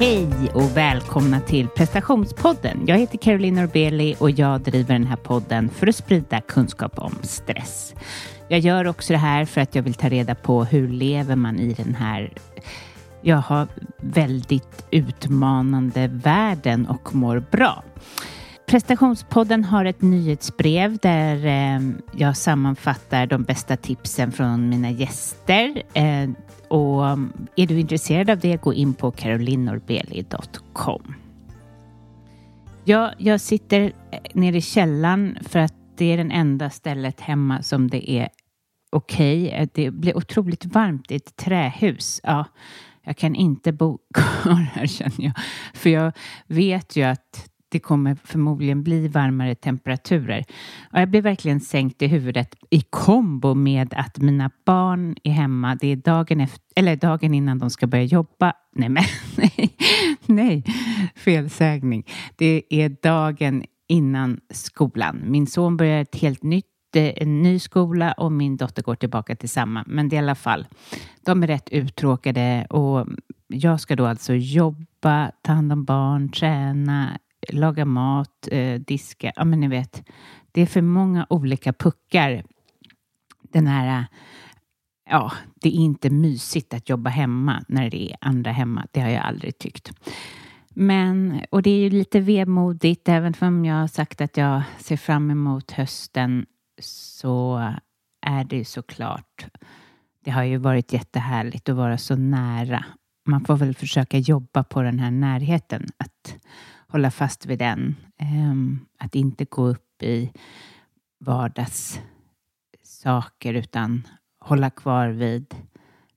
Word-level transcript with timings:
Hej 0.00 0.50
och 0.54 0.76
välkomna 0.76 1.40
till 1.40 1.68
prestationspodden. 1.68 2.84
Jag 2.86 2.98
heter 2.98 3.18
Caroline 3.18 3.54
Norbeli 3.54 4.16
och 4.18 4.30
jag 4.30 4.60
driver 4.60 4.92
den 4.92 5.06
här 5.06 5.16
podden 5.16 5.68
för 5.68 5.86
att 5.86 5.96
sprida 5.96 6.40
kunskap 6.40 6.98
om 6.98 7.14
stress. 7.22 7.94
Jag 8.48 8.60
gör 8.60 8.86
också 8.86 9.12
det 9.12 9.18
här 9.18 9.44
för 9.44 9.60
att 9.60 9.74
jag 9.74 9.82
vill 9.82 9.94
ta 9.94 10.08
reda 10.08 10.34
på 10.34 10.64
hur 10.64 10.88
lever 10.88 11.36
man 11.36 11.58
i 11.58 11.72
den 11.72 11.94
här 11.94 12.32
jag 13.22 13.36
har 13.36 13.68
väldigt 13.96 14.86
utmanande 14.90 16.08
världen 16.08 16.86
och 16.86 17.14
mår 17.14 17.44
bra. 17.50 17.84
Prestationspodden 18.70 19.64
har 19.64 19.84
ett 19.84 20.02
nyhetsbrev 20.02 20.98
där 20.98 21.46
eh, 21.46 21.80
jag 22.16 22.36
sammanfattar 22.36 23.26
de 23.26 23.42
bästa 23.42 23.76
tipsen 23.76 24.32
från 24.32 24.68
mina 24.68 24.90
gäster. 24.90 25.82
Eh, 25.94 26.30
och 26.68 27.08
eh, 27.08 27.16
är 27.56 27.66
du 27.66 27.80
intresserad 27.80 28.30
av 28.30 28.38
det, 28.38 28.62
gå 28.62 28.74
in 28.74 28.94
på 28.94 29.10
carolinorbeli.com. 29.10 31.14
Ja, 32.84 33.12
jag 33.18 33.40
sitter 33.40 33.92
nere 34.34 34.56
i 34.56 34.60
källaren 34.60 35.38
för 35.42 35.58
att 35.58 35.74
det 35.96 36.12
är 36.12 36.16
den 36.16 36.30
enda 36.30 36.70
stället 36.70 37.20
hemma 37.20 37.62
som 37.62 37.90
det 37.90 38.10
är 38.10 38.28
okej. 38.90 39.46
Okay. 39.46 39.68
Det 39.74 39.90
blir 39.90 40.16
otroligt 40.16 40.64
varmt 40.64 41.10
i 41.10 41.16
ett 41.16 41.36
trähus. 41.36 42.20
Ja, 42.22 42.44
jag 43.02 43.16
kan 43.16 43.34
inte 43.34 43.72
bo 43.72 43.98
kvar 44.14 44.70
här 44.74 44.86
känner 44.86 45.24
jag. 45.24 45.32
För 45.74 45.90
jag 45.90 46.12
vet 46.46 46.96
ju 46.96 47.02
att 47.02 47.50
det 47.70 47.78
kommer 47.78 48.16
förmodligen 48.24 48.82
bli 48.82 49.08
varmare 49.08 49.54
temperaturer. 49.54 50.44
Och 50.92 51.00
jag 51.00 51.10
blir 51.10 51.22
verkligen 51.22 51.60
sänkt 51.60 52.02
i 52.02 52.06
huvudet 52.06 52.54
i 52.70 52.80
kombo 52.80 53.54
med 53.54 53.94
att 53.96 54.18
mina 54.18 54.50
barn 54.64 55.16
är 55.22 55.32
hemma. 55.32 55.74
Det 55.74 55.88
är 55.88 55.96
dagen, 55.96 56.40
efter, 56.40 56.64
eller 56.76 56.96
dagen 56.96 57.34
innan 57.34 57.58
de 57.58 57.70
ska 57.70 57.86
börja 57.86 58.04
jobba. 58.04 58.52
Nej, 58.72 58.88
men 58.88 59.04
nej, 59.36 59.76
nej, 60.26 60.64
felsägning. 61.14 62.06
Det 62.36 62.62
är 62.68 62.96
dagen 63.02 63.64
innan 63.88 64.40
skolan. 64.50 65.22
Min 65.24 65.46
son 65.46 65.76
börjar 65.76 66.00
ett 66.02 66.16
helt 66.16 66.42
nytt 66.42 66.66
eh, 66.94 67.12
en 67.16 67.42
ny 67.42 67.58
skola 67.58 68.12
och 68.12 68.32
min 68.32 68.56
dotter 68.56 68.82
går 68.82 68.94
tillbaka 68.94 69.36
till 69.36 69.48
samma. 69.48 69.84
Men 69.86 70.08
det 70.08 70.16
är 70.16 70.18
i 70.18 70.24
alla 70.24 70.34
fall, 70.34 70.66
de 71.24 71.42
är 71.42 71.46
rätt 71.46 71.68
uttråkade 71.68 72.66
och 72.70 73.06
jag 73.48 73.80
ska 73.80 73.96
då 73.96 74.06
alltså 74.06 74.34
jobba, 74.34 75.32
ta 75.42 75.52
hand 75.52 75.72
om 75.72 75.84
barn, 75.84 76.28
träna, 76.28 77.18
laga 77.48 77.84
mat, 77.84 78.48
eh, 78.50 78.80
diska. 78.80 79.32
Ja, 79.36 79.44
men 79.44 79.60
ni 79.60 79.68
vet, 79.68 80.02
det 80.52 80.62
är 80.62 80.66
för 80.66 80.82
många 80.82 81.26
olika 81.30 81.72
puckar. 81.72 82.44
Den 83.42 83.66
här, 83.66 83.98
eh, 83.98 84.04
ja, 85.10 85.32
det 85.54 85.68
är 85.68 85.80
inte 85.80 86.10
mysigt 86.10 86.74
att 86.74 86.88
jobba 86.88 87.10
hemma 87.10 87.64
när 87.68 87.90
det 87.90 88.10
är 88.10 88.16
andra 88.20 88.52
hemma. 88.52 88.86
Det 88.90 89.00
har 89.00 89.10
jag 89.10 89.24
aldrig 89.24 89.58
tyckt. 89.58 89.92
Men, 90.74 91.40
och 91.50 91.62
det 91.62 91.70
är 91.70 91.78
ju 91.78 91.90
lite 91.90 92.20
vemodigt, 92.20 93.08
även 93.08 93.34
om 93.40 93.64
jag 93.64 93.74
har 93.74 93.86
sagt 93.86 94.20
att 94.20 94.36
jag 94.36 94.62
ser 94.78 94.96
fram 94.96 95.30
emot 95.30 95.70
hösten 95.70 96.46
så 96.82 97.56
är 98.26 98.44
det 98.44 98.56
ju 98.56 98.64
såklart, 98.64 99.46
det 100.24 100.30
har 100.30 100.42
ju 100.42 100.56
varit 100.56 100.92
jättehärligt 100.92 101.68
att 101.68 101.76
vara 101.76 101.98
så 101.98 102.16
nära. 102.16 102.84
Man 103.26 103.44
får 103.44 103.56
väl 103.56 103.74
försöka 103.74 104.18
jobba 104.18 104.64
på 104.64 104.82
den 104.82 104.98
här 104.98 105.10
närheten, 105.10 105.86
att 105.96 106.36
hålla 106.90 107.10
fast 107.10 107.46
vid 107.46 107.58
den. 107.58 107.96
Ehm, 108.18 108.86
att 108.98 109.14
inte 109.14 109.44
gå 109.44 109.66
upp 109.66 110.02
i 110.02 110.32
vardagssaker 111.20 113.54
utan 113.54 114.06
hålla 114.40 114.70
kvar 114.70 115.08
vid 115.08 115.54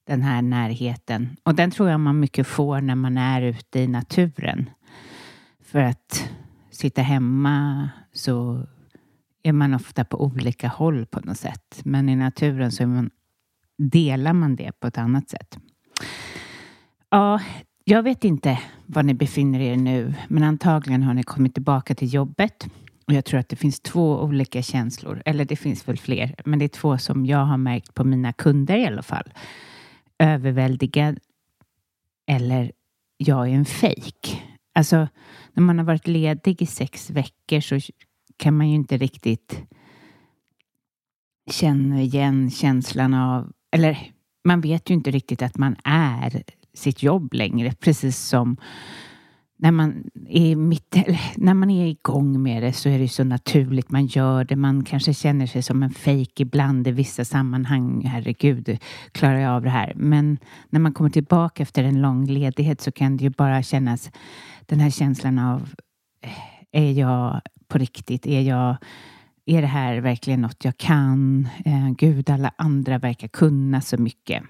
den 0.08 0.22
här 0.22 0.42
närheten. 0.42 1.38
Och 1.44 1.56
den 1.56 1.72
tror 1.72 1.90
jag 1.90 2.00
man 2.00 2.20
mycket 2.20 2.48
får 2.48 2.82
när 2.82 2.95
man 2.95 3.17
är 3.17 3.42
ute 3.42 3.80
i 3.80 3.88
naturen. 3.88 4.70
För 5.64 5.80
att 5.80 6.30
sitta 6.72 7.02
hemma 7.02 7.89
så 8.14 8.67
är 9.44 9.54
man 9.54 9.73
ofta 9.73 10.06
på 10.06 10.23
olika 10.23 10.67
håll 10.67 11.06
på 11.06 11.20
något 11.20 11.38
sätt. 11.38 11.82
Men 11.83 12.10
i 12.10 12.16
naturen 12.16 12.72
så 12.72 12.88
man, 12.88 13.10
delar 13.78 14.33
man 14.33 14.56
det 14.56 14.80
på 14.80 14.88
ett 14.88 14.98
annat 14.98 15.30
sätt. 15.30 15.58
Ja, 17.10 17.39
jag 17.83 18.04
vet 18.04 18.23
inte 18.23 18.60
var 18.86 19.04
ni 19.04 19.14
befinner 19.14 19.60
er 19.60 19.77
nu, 19.77 20.14
men 20.27 20.44
antagligen 20.44 21.04
har 21.04 21.14
ni 21.14 21.23
kommit 21.23 21.54
tillbaka 21.54 21.95
till 21.95 22.14
jobbet. 22.14 22.67
Och 23.08 23.14
jag 23.14 23.26
tror 23.26 23.39
att 23.39 23.49
det 23.49 23.55
finns 23.55 23.80
två 23.80 24.21
olika 24.21 24.61
känslor, 24.61 25.21
eller 25.26 25.45
det 25.45 25.55
finns 25.55 25.88
väl 25.88 25.98
fler, 25.98 26.36
men 26.45 26.60
det 26.60 26.66
är 26.66 26.70
två 26.70 26.98
som 26.98 27.26
jag 27.26 27.45
har 27.45 27.58
märkt 27.58 27.94
på 27.94 28.04
mina 28.04 28.33
kunder 28.33 28.77
i 28.77 28.86
alla 28.86 29.02
fall. 29.02 29.33
Överväldigad 30.20 31.20
eller 32.27 32.71
jag 33.17 33.49
är 33.49 33.54
en 33.54 33.66
fejk. 33.66 34.44
Alltså, 34.76 35.08
när 35.54 35.64
man 35.64 35.77
har 35.77 35.86
varit 35.86 36.08
ledig 36.08 36.61
i 36.61 36.65
sex 36.65 37.10
veckor 37.10 37.60
så 37.60 37.80
kan 38.38 38.58
man 38.58 38.70
ju 38.70 38.76
inte 38.76 38.98
riktigt 38.98 39.64
känna 41.52 42.02
igen 42.02 42.52
känslan 42.52 43.14
av, 43.14 43.52
eller 43.71 44.11
man 44.44 44.61
vet 44.61 44.89
ju 44.89 44.94
inte 44.94 45.11
riktigt 45.11 45.42
att 45.42 45.58
man 45.58 45.76
är 45.83 46.44
sitt 46.73 47.04
jobb 47.04 47.34
längre, 47.34 47.73
precis 47.80 48.20
som 48.20 48.58
när 49.64 49.72
man 49.72 50.04
är 50.30 50.56
mitt, 50.56 50.95
när 51.36 51.54
man 51.54 51.70
är 51.70 51.88
igång 51.88 52.44
med 52.44 52.64
det 52.64 52.73
så 52.73 52.89
är 52.89 53.00
det 53.00 53.08
så 53.08 53.23
naturligt. 53.23 53.92
Man 53.92 54.06
gör 54.06 54.44
det. 54.44 54.56
Man 54.56 54.83
kanske 54.83 55.14
känner 55.14 55.48
sig 55.48 55.64
som 55.64 55.83
en 55.83 55.89
fejk 55.89 56.39
ibland 56.39 56.88
i 56.88 56.92
vissa 56.92 57.26
sammanhang. 57.26 58.06
Herregud, 58.06 58.78
klarar 59.12 59.39
jag 59.39 59.52
av 59.52 59.62
det 59.62 59.70
här? 59.70 59.94
Men 59.95 60.38
när 60.70 60.80
man 60.80 60.94
kommer 60.94 61.10
tillbaka 61.10 61.64
efter 61.64 61.83
en 61.83 62.02
lång 62.02 62.26
ledighet 62.26 62.82
så 62.82 62.92
kan 62.92 63.17
det 63.17 63.23
ju 63.23 63.30
bara 63.30 63.64
kännas 63.64 64.12
den 64.66 64.80
här 64.80 64.89
känslan 64.89 65.39
av 65.39 65.70
eh, 66.22 66.82
är 66.82 66.92
jag 66.92 67.42
på 67.67 67.78
riktigt? 67.78 68.28
Är 68.28 68.42
jag 68.42 68.78
är 69.45 69.62
det 69.62 69.67
här 69.67 69.98
verkligen 69.98 70.42
något 70.42 70.66
jag 70.66 70.78
kan? 70.78 71.48
Eh, 71.66 71.89
Gud, 71.98 72.30
alla 72.30 72.54
andra 72.58 72.98
verkar 72.98 73.28
kunna 73.28 73.82
så 73.82 73.98
mycket. 73.98 74.44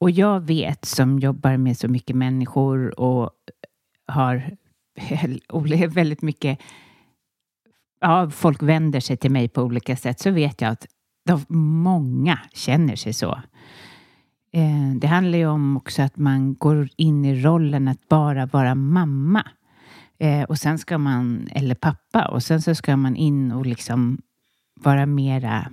Och 0.00 0.10
jag 0.10 0.40
vet 0.40 0.84
som 0.84 1.18
jobbar 1.18 1.56
med 1.56 1.78
så 1.78 1.88
mycket 1.88 2.16
människor 2.16 3.00
och 3.00 3.30
har 4.06 4.56
väldigt 5.88 6.22
mycket 6.22 6.58
ja, 8.00 8.30
folk 8.30 8.62
vänder 8.62 9.00
sig 9.00 9.16
till 9.16 9.30
mig 9.30 9.48
på 9.48 9.62
olika 9.62 9.96
sätt 9.96 10.20
så 10.20 10.30
vet 10.30 10.60
jag 10.60 10.70
att 10.70 10.86
de, 11.24 11.44
många 11.82 12.38
känner 12.52 12.96
sig 12.96 13.12
så. 13.12 13.40
Eh, 14.52 14.94
det 14.96 15.06
handlar 15.06 15.38
ju 15.38 15.46
om 15.46 15.76
också 15.76 16.02
att 16.02 16.16
man 16.16 16.54
går 16.54 16.88
in 16.96 17.24
i 17.24 17.42
rollen 17.42 17.88
att 17.88 18.08
bara 18.08 18.46
vara 18.46 18.74
mamma. 18.74 19.46
Eh, 20.18 20.42
och 20.42 20.58
sen 20.58 20.78
ska 20.78 20.98
man, 20.98 21.48
eller 21.52 21.74
pappa, 21.74 22.28
och 22.28 22.42
sen 22.42 22.62
så 22.62 22.74
ska 22.74 22.96
man 22.96 23.16
in 23.16 23.52
och 23.52 23.66
liksom 23.66 24.22
vara 24.74 25.06
mera 25.06 25.72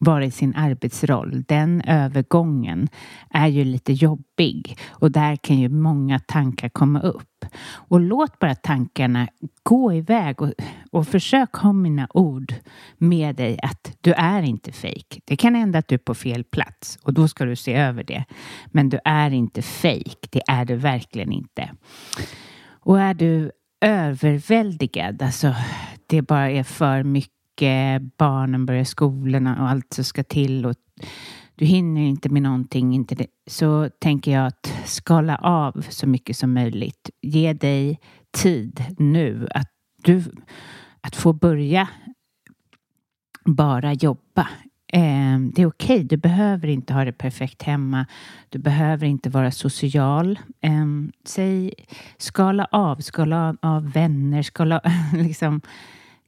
vara 0.00 0.24
i 0.24 0.30
sin 0.30 0.54
arbetsroll. 0.54 1.44
Den 1.48 1.80
övergången 1.80 2.88
är 3.30 3.46
ju 3.46 3.64
lite 3.64 3.92
jobbig 3.92 4.78
och 4.90 5.10
där 5.10 5.36
kan 5.36 5.58
ju 5.58 5.68
många 5.68 6.18
tankar 6.18 6.68
komma 6.68 7.00
upp. 7.00 7.44
Och 7.72 8.00
låt 8.00 8.38
bara 8.38 8.54
tankarna 8.54 9.28
gå 9.62 9.92
iväg 9.92 10.42
och, 10.42 10.52
och 10.90 11.08
försök 11.08 11.54
ha 11.54 11.72
mina 11.72 12.08
ord 12.14 12.54
med 12.98 13.36
dig 13.36 13.58
att 13.62 13.96
du 14.00 14.12
är 14.12 14.42
inte 14.42 14.72
fejk. 14.72 15.20
Det 15.24 15.36
kan 15.36 15.54
hända 15.54 15.78
att 15.78 15.88
du 15.88 15.94
är 15.94 15.98
på 15.98 16.14
fel 16.14 16.44
plats 16.44 16.98
och 17.02 17.14
då 17.14 17.28
ska 17.28 17.44
du 17.44 17.56
se 17.56 17.74
över 17.74 18.04
det. 18.04 18.24
Men 18.66 18.88
du 18.88 18.98
är 19.04 19.30
inte 19.30 19.62
fejk. 19.62 20.28
Det 20.30 20.42
är 20.48 20.64
du 20.64 20.76
verkligen 20.76 21.32
inte. 21.32 21.70
Och 22.82 23.00
är 23.00 23.14
du 23.14 23.50
överväldigad, 23.80 25.22
alltså 25.22 25.54
det 26.06 26.22
bara 26.22 26.50
är 26.50 26.62
för 26.62 27.02
mycket 27.02 27.39
Eh, 27.62 28.02
barnen 28.18 28.66
börjar 28.66 28.84
skolorna 28.84 29.62
och 29.62 29.68
allt 29.68 29.92
som 29.92 30.04
ska 30.04 30.22
till 30.22 30.66
och 30.66 30.74
du 31.60 31.66
hinner 31.66 32.00
inte 32.00 32.28
med 32.28 32.42
någonting, 32.42 32.94
inte 32.94 33.14
det, 33.14 33.26
så 33.46 33.90
tänker 33.98 34.32
jag 34.32 34.46
att 34.46 34.74
skala 34.84 35.36
av 35.36 35.86
så 35.88 36.06
mycket 36.06 36.36
som 36.36 36.52
möjligt. 36.54 37.10
Ge 37.22 37.52
dig 37.52 38.00
tid 38.30 38.84
nu 38.98 39.48
att, 39.54 39.70
du, 40.02 40.24
att 41.00 41.16
få 41.16 41.32
börja 41.32 41.88
bara 43.44 43.92
jobba. 43.92 44.48
Eh, 44.92 45.38
det 45.54 45.62
är 45.62 45.66
okej, 45.66 45.66
okay. 45.66 46.02
du 46.02 46.16
behöver 46.16 46.68
inte 46.68 46.92
ha 46.92 47.04
det 47.04 47.12
perfekt 47.12 47.62
hemma. 47.62 48.06
Du 48.48 48.58
behöver 48.58 49.06
inte 49.06 49.30
vara 49.30 49.50
social. 49.50 50.38
Eh, 50.60 50.86
säg, 51.24 51.74
skala 52.18 52.64
av, 52.70 52.96
skala 52.96 53.48
av, 53.48 53.56
av 53.62 53.92
vänner, 53.92 54.42
skala 54.42 54.80
liksom 55.12 55.60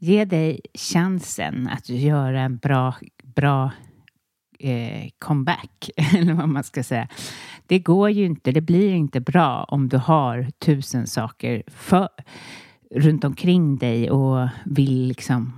Ge 0.04 0.24
dig 0.24 0.60
chansen 0.74 1.68
att 1.68 1.88
göra 1.88 2.40
en 2.40 2.56
bra, 2.56 2.94
bra 3.22 3.70
eh, 4.58 5.08
comeback, 5.18 5.90
eller 6.14 6.34
vad 6.34 6.48
man 6.48 6.64
ska 6.64 6.82
säga. 6.82 7.08
Det 7.66 7.78
går 7.78 8.10
ju 8.10 8.24
inte, 8.24 8.52
det 8.52 8.60
blir 8.60 8.92
inte 8.92 9.20
bra 9.20 9.64
om 9.64 9.88
du 9.88 9.96
har 9.96 10.46
tusen 10.58 11.06
saker 11.06 11.62
för, 11.66 12.08
runt 12.90 13.24
omkring 13.24 13.76
dig 13.76 14.10
och 14.10 14.48
vill 14.64 15.06
liksom 15.06 15.52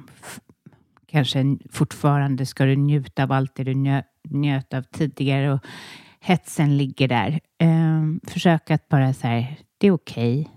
kanske 1.06 1.56
fortfarande 1.70 2.46
ska 2.46 2.64
du 2.64 2.76
njuta 2.76 3.22
av 3.22 3.32
allt 3.32 3.54
det 3.54 3.64
du 3.64 3.74
njö, 3.74 4.02
njöt 4.28 4.74
av 4.74 4.82
tidigare 4.82 5.52
och 5.52 5.60
hetsen 6.20 6.76
ligger 6.76 7.08
där. 7.08 7.40
Eh, 7.58 8.30
försök 8.30 8.70
att 8.70 8.88
bara 8.88 9.14
så 9.14 9.26
här, 9.26 9.56
Det 9.78 9.86
är 9.86 9.92
okej. 9.92 10.40
Okay. 10.40 10.53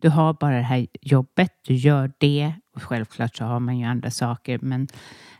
Du 0.00 0.08
har 0.08 0.32
bara 0.34 0.56
det 0.56 0.62
här 0.62 0.86
jobbet, 1.00 1.52
du 1.66 1.74
gör 1.74 2.12
det 2.18 2.52
och 2.74 2.82
självklart 2.82 3.36
så 3.36 3.44
har 3.44 3.60
man 3.60 3.78
ju 3.78 3.84
andra 3.84 4.10
saker 4.10 4.58
men 4.62 4.88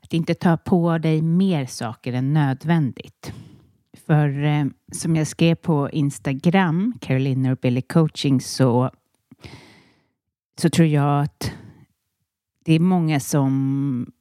att 0.02 0.12
inte 0.12 0.34
ta 0.34 0.56
på 0.56 0.98
dig 0.98 1.22
mer 1.22 1.66
saker 1.66 2.12
än 2.12 2.32
nödvändigt. 2.32 3.32
För 4.06 4.44
eh, 4.44 4.66
som 4.92 5.16
jag 5.16 5.26
skrev 5.26 5.54
på 5.54 5.90
Instagram, 5.90 6.98
Carolina 7.00 7.52
och 7.52 7.58
Billy 7.58 7.82
coaching, 7.82 8.40
så, 8.40 8.90
så 10.60 10.70
tror 10.70 10.88
jag 10.88 11.22
att 11.22 11.52
det 12.64 12.74
är 12.74 12.80
många 12.80 13.20
som 13.20 14.12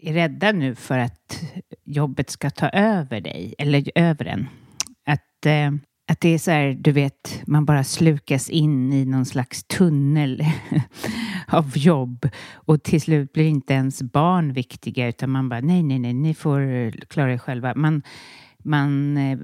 är 0.00 0.12
rädda 0.12 0.52
nu 0.52 0.74
för 0.74 0.98
att 0.98 1.42
jobbet 1.84 2.30
ska 2.30 2.50
ta 2.50 2.68
över 2.68 3.20
dig, 3.20 3.54
eller 3.58 3.90
över 3.94 4.24
en. 4.24 4.48
Att, 5.06 5.46
eh, 5.46 5.70
att 6.08 6.20
det 6.20 6.28
är 6.28 6.38
så 6.38 6.50
här, 6.50 6.76
du 6.80 6.92
vet, 6.92 7.42
man 7.46 7.64
bara 7.64 7.84
slukas 7.84 8.50
in 8.50 8.92
i 8.92 9.04
någon 9.04 9.26
slags 9.26 9.64
tunnel 9.64 10.44
av 11.48 11.78
jobb 11.78 12.28
och 12.54 12.82
till 12.82 13.00
slut 13.00 13.32
blir 13.32 13.48
inte 13.48 13.74
ens 13.74 14.02
barn 14.02 14.52
viktiga 14.52 15.08
utan 15.08 15.30
man 15.30 15.48
bara 15.48 15.60
nej, 15.60 15.82
nej, 15.82 15.98
nej, 15.98 16.14
ni 16.14 16.34
får 16.34 16.90
klara 17.06 17.32
er 17.32 17.38
själva. 17.38 17.74
Man, 17.74 18.02
man, 18.58 19.16
eh, 19.16 19.38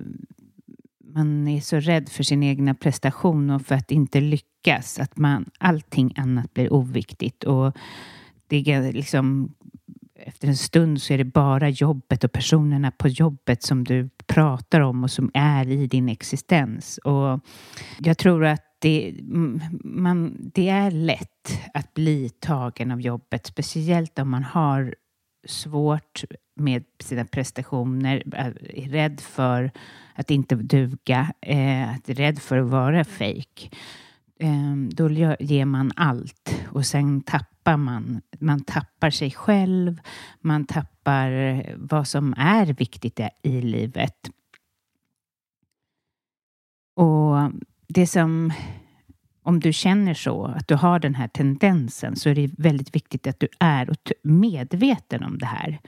man 1.15 1.49
är 1.49 1.61
så 1.61 1.81
rädd 1.81 2.09
för 2.09 2.23
sin 2.23 2.43
egna 2.43 2.75
prestation 2.75 3.51
och 3.51 3.63
för 3.63 3.75
att 3.75 3.91
inte 3.91 4.21
lyckas 4.21 4.99
att 4.99 5.17
man, 5.17 5.51
allting 5.59 6.13
annat 6.17 6.55
blir 6.55 6.73
oviktigt 6.73 7.45
och 7.45 7.77
det 8.47 8.73
är 8.73 8.93
liksom 8.93 9.55
efter 10.27 10.49
en 10.49 10.57
stund 10.57 11.03
så 11.03 11.13
är 11.13 11.19
det 11.19 11.25
bara 11.25 11.69
jobbet 11.69 12.25
och 12.25 12.33
personerna 12.33 12.91
på 12.91 13.09
jobbet 13.09 13.63
som 13.63 13.85
du 13.85 14.09
pratar 14.27 14.81
om 14.81 15.05
och 15.05 15.11
som 15.11 15.31
är 15.35 15.69
i 15.69 15.87
din 15.87 16.09
existens. 16.09 16.99
Och 16.99 17.41
jag 17.99 18.19
tror 18.19 18.45
att 18.45 18.65
det, 18.79 19.15
man, 19.85 20.37
det 20.55 20.69
är 20.69 20.91
lätt 20.91 21.61
att 21.75 21.95
bli 21.95 22.29
tagen 22.29 22.91
av 22.91 23.01
jobbet, 23.01 23.47
speciellt 23.47 24.19
om 24.19 24.31
man 24.31 24.45
har 24.45 24.95
svårt 25.47 26.25
med 26.57 26.85
sina 27.01 27.25
prestationer, 27.25 28.23
är 28.35 28.89
rädd 28.89 29.21
för 29.21 29.71
att 30.15 30.31
inte 30.31 30.55
duga, 30.55 31.33
eh, 31.41 31.91
är 31.91 32.15
rädd 32.15 32.39
för 32.39 32.59
att 32.59 32.71
vara 32.71 33.05
fejk. 33.05 33.77
Ehm, 34.41 34.91
då 34.93 35.11
ger 35.41 35.65
man 35.65 35.93
allt 35.97 36.61
och 36.69 36.87
sen 36.87 37.21
tappar 37.21 37.52
man. 37.65 38.21
Man 38.39 38.65
tappar 38.65 39.11
sig 39.11 39.31
själv, 39.31 40.01
man 40.41 40.65
tappar 40.65 41.65
vad 41.77 42.09
som 42.09 42.35
är 42.37 42.67
viktigt 42.67 43.21
i 43.43 43.61
livet. 43.61 44.31
Och 46.97 47.53
det 47.89 48.07
som, 48.07 48.53
om 49.43 49.61
du 49.61 49.73
känner 49.73 50.15
så, 50.15 50.45
att 50.45 50.69
du 50.69 50.75
har 50.75 50.99
den 50.99 51.15
här 51.15 51.29
tendensen, 51.29 52.17
så 52.17 52.29
är 52.29 52.35
det 52.35 52.51
väldigt 52.59 52.95
viktigt 52.95 53.27
att 53.27 53.41
du 53.41 53.49
är 53.61 53.97
medveten 54.23 55.25
om 55.25 55.39
det 55.39 55.47
här. 55.47 55.79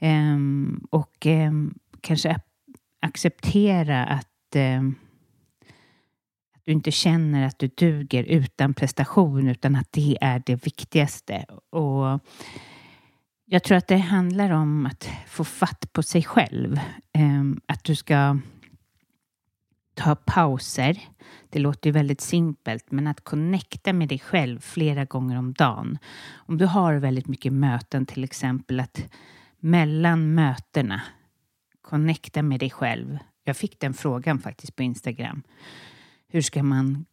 Um, 0.00 0.86
och 0.90 1.26
um, 1.26 1.74
kanske 2.00 2.40
acceptera 3.00 4.04
att 4.04 4.56
um, 4.56 4.94
du 6.66 6.72
inte 6.72 6.90
känner 6.90 7.46
att 7.46 7.58
du 7.58 7.66
duger 7.66 8.24
utan 8.24 8.74
prestation 8.74 9.48
utan 9.48 9.76
att 9.76 9.92
det 9.92 10.18
är 10.20 10.42
det 10.46 10.66
viktigaste. 10.66 11.44
Och 11.70 12.20
jag 13.44 13.62
tror 13.62 13.78
att 13.78 13.86
det 13.86 13.96
handlar 13.96 14.50
om 14.50 14.86
att 14.86 15.08
få 15.26 15.44
fatt 15.44 15.92
på 15.92 16.02
sig 16.02 16.22
själv. 16.22 16.80
Ehm, 17.12 17.60
att 17.66 17.84
du 17.84 17.94
ska 17.94 18.38
ta 19.94 20.14
pauser. 20.14 20.98
Det 21.48 21.58
låter 21.58 21.88
ju 21.88 21.92
väldigt 21.92 22.20
simpelt, 22.20 22.90
men 22.90 23.06
att 23.06 23.24
connecta 23.24 23.92
med 23.92 24.08
dig 24.08 24.18
själv 24.18 24.60
flera 24.60 25.04
gånger 25.04 25.38
om 25.38 25.52
dagen. 25.52 25.98
Om 26.34 26.58
du 26.58 26.66
har 26.66 26.94
väldigt 26.94 27.26
mycket 27.26 27.52
möten, 27.52 28.06
till 28.06 28.24
exempel 28.24 28.80
att 28.80 29.14
mellan 29.60 30.34
mötena 30.34 31.02
connecta 31.82 32.42
med 32.42 32.60
dig 32.60 32.70
själv. 32.70 33.18
Jag 33.44 33.56
fick 33.56 33.80
den 33.80 33.94
frågan 33.94 34.38
faktiskt 34.38 34.76
på 34.76 34.82
Instagram 34.82 35.42
hur 36.28 36.40
ska 36.40 36.62
man 36.62 37.04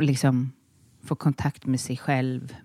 liksom 0.00 0.52
få 1.02 1.14
kontakt 1.14 1.66
med 1.66 1.80
sig 1.80 1.96
själv 1.96 2.56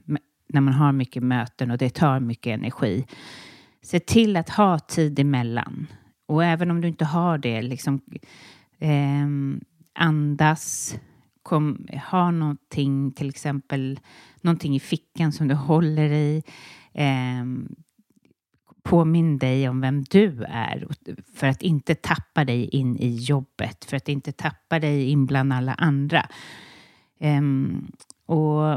när 0.50 0.62
man 0.62 0.74
har 0.74 0.92
mycket 0.92 1.24
möten 1.24 1.72
och 1.72 1.78
det 1.78 1.90
tar 1.90 2.20
mycket 2.20 2.54
energi. 2.60 3.06
Se 3.82 4.00
till 4.00 4.38
att 4.38 4.50
ha 4.50 4.80
tid 4.80 5.20
emellan. 5.20 5.88
Och 6.26 6.44
även 6.44 6.72
om 6.72 6.82
du 6.82 6.88
inte 6.88 7.06
har 7.06 7.38
det, 7.38 7.62
liksom 7.62 8.02
eh, 8.80 9.28
andas, 9.94 10.96
kom, 11.44 11.88
ha 12.12 12.32
någonting, 12.32 13.12
till 13.12 13.30
exempel 13.30 14.00
någonting 14.42 14.76
i 14.76 14.80
fickan 14.80 15.32
som 15.32 15.48
du 15.48 15.56
håller 15.56 16.12
i. 16.12 16.44
Eh, 16.94 17.46
Påminn 18.90 19.38
dig 19.38 19.70
om 19.70 19.82
vem 19.82 20.04
du 20.04 20.44
är 20.44 20.88
för 21.36 21.48
att 21.48 21.62
inte 21.62 21.96
tappa 21.96 22.46
dig 22.46 22.70
in 22.70 22.98
i 22.98 23.16
jobbet, 23.16 23.86
för 23.86 23.98
att 23.98 24.10
inte 24.10 24.32
tappa 24.32 24.80
dig 24.80 25.10
in 25.10 25.26
bland 25.26 25.54
alla 25.54 25.74
andra. 25.74 26.26
Um, 27.20 27.92
och 28.26 28.74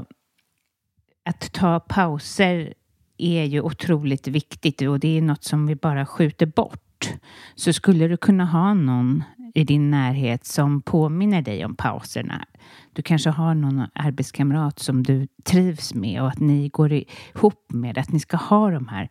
att 1.25 1.53
ta 1.53 1.81
pauser 1.81 2.75
är 3.19 3.45
ju 3.45 3.61
otroligt 3.61 4.29
viktigt 4.29 4.83
och 4.83 5.01
det 5.01 5.19
är 5.19 5.23
något 5.23 5.45
som 5.45 5.67
vi 5.67 5.75
bara 5.75 6.07
skjuter 6.07 6.47
bort. 6.47 7.13
Så 7.55 7.73
skulle 7.73 8.09
du 8.09 8.17
kunna 8.17 8.45
ha 8.45 8.75
någon 8.75 9.25
i 9.55 9.65
din 9.65 9.91
närhet 9.91 10.45
som 10.45 10.83
påminner 10.83 11.43
dig 11.43 11.65
om 11.65 11.77
pauserna. 11.77 12.45
Du 12.93 13.03
kanske 13.03 13.31
har 13.31 13.55
någon 13.55 13.87
arbetskamrat 13.95 14.79
som 14.79 15.03
du 15.03 15.27
trivs 15.45 15.95
med 15.95 16.23
och 16.23 16.29
att 16.29 16.41
ni 16.41 16.69
går 16.69 16.93
ihop 16.93 17.73
med, 17.73 17.99
att 17.99 18.13
ni 18.13 18.21
ska 18.21 18.37
ha 18.37 18.71
de 18.71 18.89
här 18.89 19.09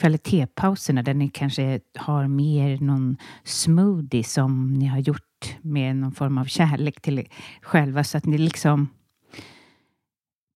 kvalitetspauserna 0.00 1.02
där 1.02 1.14
ni 1.14 1.28
kanske 1.28 1.80
har 1.94 2.28
mer 2.28 2.78
någon 2.78 3.16
smoothie 3.44 4.24
som 4.24 4.74
ni 4.74 4.86
har 4.86 4.98
gjort 4.98 5.56
med 5.60 5.96
någon 5.96 6.12
form 6.12 6.38
av 6.38 6.44
kärlek 6.44 7.00
till 7.00 7.18
er 7.18 7.26
själva 7.62 8.04
så 8.04 8.18
att 8.18 8.24
ni 8.24 8.38
liksom 8.38 8.88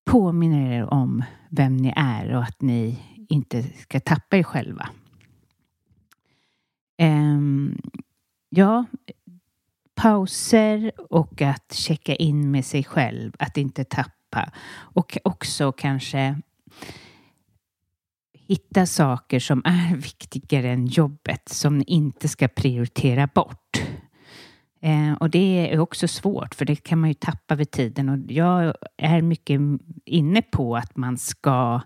påminner 0.05 0.71
er 0.71 0.93
om 0.93 1.23
vem 1.49 1.77
ni 1.77 1.93
är 1.95 2.35
och 2.35 2.43
att 2.43 2.61
ni 2.61 2.99
inte 3.29 3.63
ska 3.63 3.99
tappa 3.99 4.37
er 4.37 4.43
själva. 4.43 4.89
Um, 7.01 7.81
ja, 8.49 8.85
pauser 9.95 10.91
och 11.09 11.41
att 11.41 11.73
checka 11.73 12.15
in 12.15 12.51
med 12.51 12.65
sig 12.65 12.83
själv, 12.83 13.33
att 13.39 13.57
inte 13.57 13.83
tappa. 13.83 14.51
Och 14.95 15.17
också 15.23 15.71
kanske 15.71 16.41
hitta 18.47 18.85
saker 18.85 19.39
som 19.39 19.61
är 19.65 19.95
viktigare 19.95 20.71
än 20.71 20.85
jobbet 20.85 21.49
som 21.49 21.77
ni 21.77 21.83
inte 21.87 22.27
ska 22.27 22.47
prioritera 22.47 23.27
bort. 23.27 23.81
Eh, 24.81 25.13
och 25.13 25.29
det 25.29 25.73
är 25.73 25.79
också 25.79 26.07
svårt 26.07 26.55
för 26.55 26.65
det 26.65 26.75
kan 26.75 26.99
man 26.99 27.09
ju 27.09 27.13
tappa 27.13 27.55
vid 27.55 27.71
tiden 27.71 28.09
och 28.09 28.31
jag 28.31 28.75
är 28.97 29.21
mycket 29.21 29.61
inne 30.05 30.41
på 30.41 30.75
att 30.77 30.97
man 30.97 31.17
ska 31.17 31.81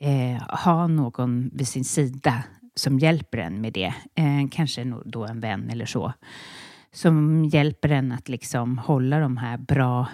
eh, 0.00 0.42
ha 0.64 0.86
någon 0.86 1.50
vid 1.52 1.68
sin 1.68 1.84
sida 1.84 2.44
som 2.74 2.98
hjälper 2.98 3.38
en 3.38 3.60
med 3.60 3.72
det. 3.72 3.94
Eh, 4.14 4.48
kanske 4.50 4.84
då 5.04 5.26
en 5.26 5.40
vän 5.40 5.70
eller 5.70 5.86
så. 5.86 6.12
Som 6.92 7.44
hjälper 7.44 7.88
en 7.88 8.12
att 8.12 8.28
liksom 8.28 8.78
hålla 8.78 9.18
de 9.18 9.36
här 9.36 9.58
bra 9.58 10.08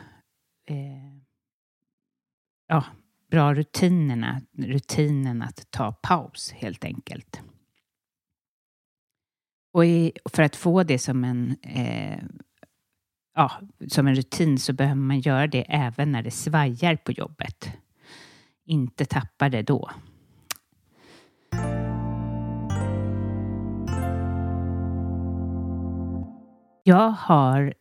eh, 0.69 1.19
ja, 2.69 2.85
bra 3.35 3.55
rutinerna, 3.55 4.41
rutinen 4.59 5.43
att 5.43 5.71
ta 5.71 5.93
paus 5.93 6.53
helt 6.53 6.85
enkelt. 6.85 7.41
Och 9.73 9.87
i, 9.87 10.13
för 10.33 10.43
att 10.43 10.57
få 10.57 10.83
det 10.83 10.99
som 10.99 11.25
en, 11.25 11.57
eh, 11.63 12.19
ja, 13.35 13.53
som 13.89 14.07
en 14.07 14.15
rutin 14.15 14.59
så 14.59 14.73
behöver 14.73 15.01
man 15.01 15.21
göra 15.21 15.47
det 15.47 15.65
även 15.69 16.13
när 16.13 16.23
det 16.23 16.31
svajar 16.31 16.97
på 16.97 17.13
jobbet. 17.13 17.73
Inte 18.65 19.05
tappa 19.05 19.49
det 19.49 19.63
då. 19.63 19.91
Jag 26.83 27.11
har 27.11 27.75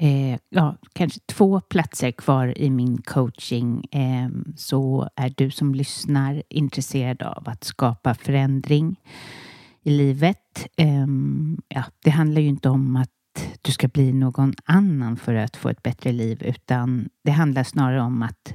eh, 0.00 0.38
ja, 0.48 0.76
kanske 0.92 1.20
två 1.26 1.60
platser 1.60 2.10
kvar 2.10 2.58
i 2.58 2.70
min 2.70 3.02
coaching 3.02 3.84
eh, 3.90 4.28
så 4.56 5.08
är 5.16 5.32
du 5.36 5.50
som 5.50 5.74
lyssnar 5.74 6.42
intresserad 6.48 7.22
av 7.22 7.48
att 7.48 7.64
skapa 7.64 8.14
förändring 8.14 9.00
i 9.82 9.90
livet. 9.90 10.66
Eh, 10.76 11.06
ja, 11.68 11.84
det 12.04 12.10
handlar 12.10 12.40
ju 12.40 12.48
inte 12.48 12.68
om 12.68 12.96
att 12.96 13.10
du 13.62 13.72
ska 13.72 13.88
bli 13.88 14.12
någon 14.12 14.54
annan 14.64 15.16
för 15.16 15.34
att 15.34 15.56
få 15.56 15.68
ett 15.68 15.82
bättre 15.82 16.12
liv 16.12 16.42
utan 16.42 17.08
det 17.24 17.30
handlar 17.30 17.64
snarare 17.64 18.02
om 18.02 18.22
att 18.22 18.54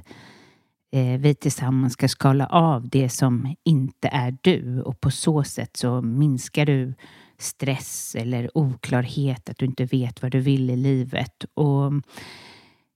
eh, 0.92 1.20
vi 1.20 1.34
tillsammans 1.34 1.92
ska 1.92 2.08
skala 2.08 2.46
av 2.46 2.88
det 2.88 3.08
som 3.08 3.54
inte 3.64 4.08
är 4.08 4.36
du 4.40 4.80
och 4.82 5.00
på 5.00 5.10
så 5.10 5.44
sätt 5.44 5.76
så 5.76 6.02
minskar 6.02 6.66
du 6.66 6.94
stress 7.38 8.14
eller 8.14 8.58
oklarhet, 8.58 9.50
att 9.50 9.58
du 9.58 9.66
inte 9.66 9.84
vet 9.84 10.22
vad 10.22 10.32
du 10.32 10.40
vill 10.40 10.70
i 10.70 10.76
livet. 10.76 11.44
Och 11.54 11.92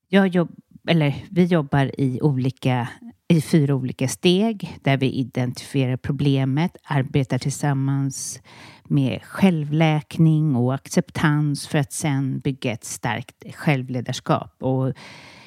Jag 0.08 0.28
jobb, 0.28 0.50
eller, 0.88 1.14
vi 1.30 1.44
jobbar 1.44 2.00
i, 2.00 2.20
olika, 2.22 2.88
i 3.28 3.40
fyra 3.40 3.74
olika 3.74 4.08
steg 4.08 4.78
där 4.82 4.96
vi 4.96 5.10
identifierar 5.12 5.96
problemet, 5.96 6.76
arbetar 6.84 7.38
tillsammans 7.38 8.40
med 8.84 9.22
självläkning 9.22 10.56
och 10.56 10.74
acceptans 10.74 11.68
för 11.68 11.78
att 11.78 11.92
sen 11.92 12.38
bygga 12.38 12.72
ett 12.72 12.84
starkt 12.84 13.54
självledarskap. 13.54 14.62
Och 14.62 14.92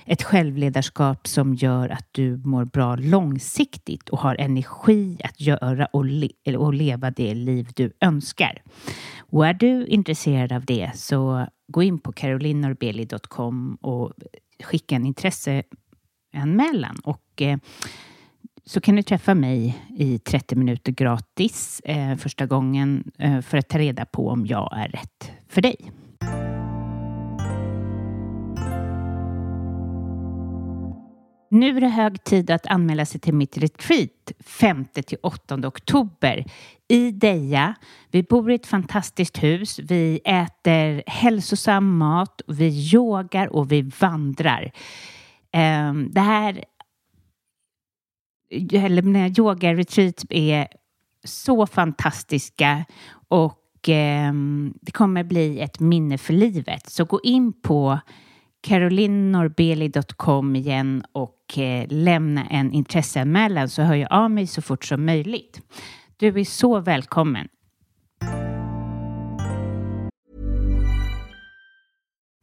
ett 0.06 0.24
självledarskap 0.24 1.28
som 1.28 1.54
gör 1.54 1.90
att 1.90 2.08
du 2.12 2.38
mår 2.38 2.66
bra 2.66 2.96
långsiktigt 2.96 4.10
och 4.10 4.20
har 4.20 4.36
energi 4.40 5.18
att 5.24 5.42
göra 5.42 5.86
och, 5.86 6.06
le 6.06 6.30
och 6.58 6.74
leva 6.74 7.12
det 7.12 7.34
liv 7.34 7.70
du 7.76 7.92
önskar. 8.02 8.62
Och 9.20 9.48
är 9.48 9.54
du 9.54 9.88
intresserad 9.88 10.52
av 10.52 10.66
det 10.66 10.92
så 10.96 11.48
gå 11.68 11.84
in 11.84 12.00
på 12.00 12.12
carolinorbeli.com 12.12 13.78
och 13.82 14.14
skicka 14.64 14.96
en 14.96 15.06
intresseanmälan 15.06 17.00
och 17.04 17.42
eh, 17.42 17.58
så 18.66 18.82
kan 18.82 18.96
du 18.96 19.04
träffa 19.04 19.36
mig 19.36 19.78
i 19.98 20.20
30 20.20 20.56
minuter 20.56 20.92
gratis 20.92 21.80
eh, 21.80 22.16
första 22.16 22.46
gången 22.46 23.12
eh, 23.18 23.42
för 23.42 23.58
att 23.58 23.70
ta 23.70 23.78
reda 23.78 24.06
på 24.06 24.30
om 24.30 24.46
jag 24.46 24.78
är 24.78 24.88
rätt 24.88 25.32
för 25.48 25.62
dig. 25.62 25.92
Nu 31.54 31.78
är 31.78 31.82
det 31.82 31.88
hög 31.88 32.24
tid 32.24 32.52
att 32.52 32.68
anmäla 32.68 33.06
sig 33.06 33.22
till 33.22 33.34
mitt 33.34 33.58
retreat 33.58 34.32
5 34.40 34.86
till 34.86 35.18
8 35.24 35.68
oktober 35.68 36.46
i 36.88 37.12
Deja. 37.12 37.76
Vi 38.12 38.24
bor 38.24 38.52
i 38.52 38.56
ett 38.56 38.66
fantastiskt 38.66 39.44
hus. 39.44 39.80
Vi 39.80 40.20
äter 40.26 41.04
hälsosam 41.08 41.98
mat, 41.98 42.42
vi 42.48 42.94
yogar 42.94 43.48
och 43.48 43.72
vi 43.72 43.82
vandrar. 43.82 44.72
Ehm, 45.52 46.12
det 46.12 46.22
här 46.22 46.64
eller 48.72 49.40
yoga-retreat 49.40 50.26
är 50.30 50.68
så 51.24 51.68
fantastiska 51.68 52.86
och 53.28 53.90
ehm, 53.90 54.74
det 54.82 54.92
kommer 54.92 55.24
bli 55.24 55.60
ett 55.60 55.80
minne 55.80 56.18
för 56.18 56.34
livet. 56.34 56.90
Så 56.90 57.06
gå 57.06 57.20
in 57.24 57.54
på 57.62 58.00
carolinnorbeli.com 58.64 60.56
igen 60.56 61.04
och 61.12 61.58
eh, 61.58 61.88
lämna 61.90 62.46
en 62.46 62.74
intresseanmälan 62.74 63.70
så 63.70 63.82
hör 63.82 63.96
jag 63.96 64.12
av 64.12 64.32
mig 64.32 64.48
så 64.48 64.62
fort 64.62 64.86
som 64.86 65.06
möjligt. 65.06 65.62
Du 66.18 66.40
är 66.40 66.44
så 66.44 66.80
välkommen. 66.80 67.48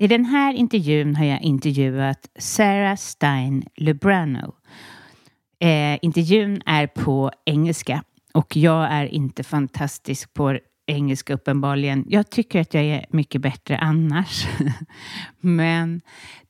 I 0.00 0.06
den 0.06 0.24
här 0.24 0.54
intervjun 0.54 1.16
har 1.16 1.24
jag 1.24 1.42
intervjuat 1.42 2.28
Sarah 2.38 2.96
Stein 2.96 3.64
Lubrano. 3.76 4.54
Eh, 5.58 5.98
intervjun 6.02 6.62
är 6.66 6.86
på 6.86 7.30
engelska 7.44 8.02
och 8.34 8.56
jag 8.56 8.92
är 8.92 9.04
inte 9.04 9.44
fantastisk 9.44 10.34
på 10.34 10.58
engelska 10.86 11.34
uppenbarligen. 11.34 12.04
Jag 12.08 12.30
tycker 12.30 12.60
att 12.60 12.74
jag 12.74 12.84
är 12.84 13.06
mycket 13.10 13.40
bättre 13.40 13.78
annars. 13.78 14.46
Men 15.40 16.00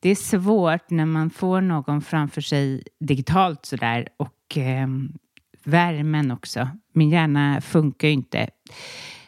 det 0.01 0.11
är 0.11 0.15
svårt 0.15 0.91
när 0.91 1.07
man 1.07 1.31
får 1.31 1.61
någon 1.61 2.03
framför 2.03 2.41
sig 2.41 2.83
digitalt 3.01 3.67
sådär 3.67 4.09
och 4.17 4.59
eh, 4.59 4.89
värmen 5.65 6.31
också. 6.31 6.69
Min 6.93 7.11
hjärna 7.11 7.61
funkar 7.61 8.09
ju 8.09 8.15
inte 8.15 8.49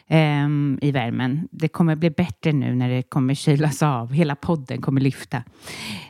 eh, 0.09 0.47
i 0.81 0.91
värmen. 0.91 1.47
Det 1.51 1.67
kommer 1.67 1.95
bli 1.95 2.09
bättre 2.09 2.51
nu 2.51 2.75
när 2.75 2.89
det 2.89 3.03
kommer 3.03 3.33
kylas 3.33 3.83
av. 3.83 4.13
Hela 4.13 4.35
podden 4.35 4.81
kommer 4.81 5.01
lyfta. 5.01 5.43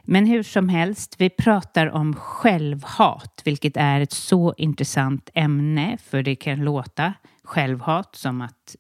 Men 0.04 0.26
hur 0.26 0.44
som 0.44 0.70
helst, 0.70 1.16
vi 1.18 1.30
pratar 1.30 1.88
om 1.88 2.16
självhat, 2.16 3.42
vilket 3.46 3.78
är 3.78 4.02
ett 4.02 4.12
så 4.12 4.54
intressant 4.58 5.30
ämne, 5.34 5.98
för 6.04 6.24
det 6.24 6.36
kan 6.36 6.60
låta 6.60 7.14
självhat 7.44 8.16
som 8.16 8.42
att 8.42 8.76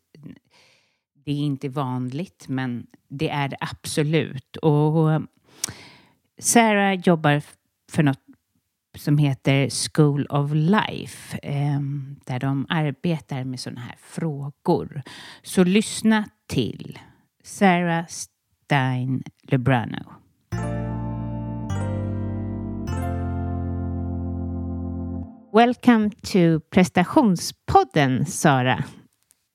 det 1.25 1.31
är 1.31 1.45
inte 1.45 1.69
vanligt, 1.69 2.45
men 2.47 2.87
det 3.09 3.29
är 3.29 3.47
det 3.47 3.57
absolut. 3.59 4.57
Och 4.57 5.21
Sarah 6.39 6.93
jobbar 6.93 7.41
för 7.91 8.03
något 8.03 8.28
som 8.97 9.17
heter 9.17 9.69
School 9.69 10.25
of 10.25 10.51
Life 10.53 11.39
eh, 11.43 11.79
där 12.25 12.39
de 12.39 12.65
arbetar 12.69 13.43
med 13.43 13.59
sådana 13.59 13.81
här 13.81 13.95
frågor. 13.99 15.01
Så 15.43 15.63
lyssna 15.63 16.25
till 16.47 16.99
Sarah 17.43 18.05
Stein 18.07 19.23
Lebrano. 19.41 20.13
Welcome 25.53 26.09
to 26.09 26.59
prestationspodden, 26.69 28.25
Sara. 28.25 28.83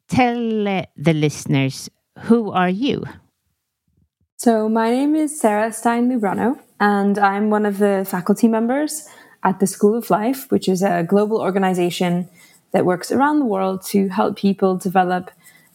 Tell 0.08 0.84
the 1.04 1.12
listeners, 1.12 1.90
who 2.28 2.52
are 2.52 2.70
you? 2.70 3.04
So, 4.36 4.68
my 4.68 4.90
name 4.90 5.14
is 5.14 5.40
Sarah 5.40 5.72
Stein 5.72 6.08
Lubrano, 6.08 6.56
and 6.80 7.18
I'm 7.18 7.50
one 7.50 7.68
of 7.68 7.78
the 7.78 8.04
faculty 8.04 8.48
members 8.48 9.08
at 9.44 9.60
the 9.60 9.66
School 9.66 9.94
of 9.94 10.10
Life, 10.10 10.50
which 10.50 10.68
is 10.68 10.82
a 10.82 11.04
global 11.06 11.40
organization 11.40 12.28
that 12.72 12.84
works 12.84 13.12
around 13.12 13.38
the 13.38 13.44
world 13.44 13.82
to 13.86 14.08
help 14.08 14.36
people 14.36 14.76
develop 14.76 15.30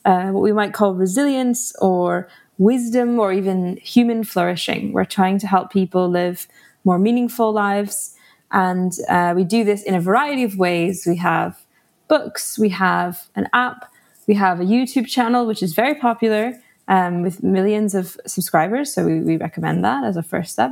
uh, 0.06 0.30
what 0.32 0.42
we 0.42 0.52
might 0.52 0.74
call 0.74 0.94
resilience 0.94 1.74
or 1.78 2.28
wisdom 2.58 3.20
or 3.20 3.32
even 3.32 3.78
human 3.78 4.24
flourishing. 4.24 4.92
We're 4.92 5.06
trying 5.06 5.40
to 5.40 5.48
help 5.48 5.72
people 5.72 6.10
live 6.10 6.48
more 6.84 7.00
meaningful 7.00 7.52
lives. 7.54 8.16
And 8.52 8.92
uh, 9.08 9.34
we 9.36 9.44
do 9.44 9.64
this 9.64 9.84
in 9.84 9.96
a 9.96 10.02
variety 10.02 10.44
of 10.44 10.58
ways. 10.58 11.06
We 11.06 11.18
have 11.18 11.64
books, 12.08 12.58
we 12.58 12.70
have 12.70 13.30
an 13.36 13.48
app, 13.54 13.92
we 14.28 14.34
have 14.36 14.60
a 14.60 14.66
YouTube 14.66 15.08
channel, 15.08 15.46
which 15.46 15.62
is 15.62 15.74
very 15.74 15.96
popular 15.96 16.60
um, 16.88 17.22
with 17.22 17.44
millions 17.44 17.94
of 17.94 18.18
subscribers. 18.26 18.94
So 18.94 19.06
we, 19.06 19.20
we 19.22 19.38
recommend 19.38 19.86
that 19.86 20.04
as 20.04 20.18
a 20.18 20.24
first 20.24 20.52
step. 20.52 20.72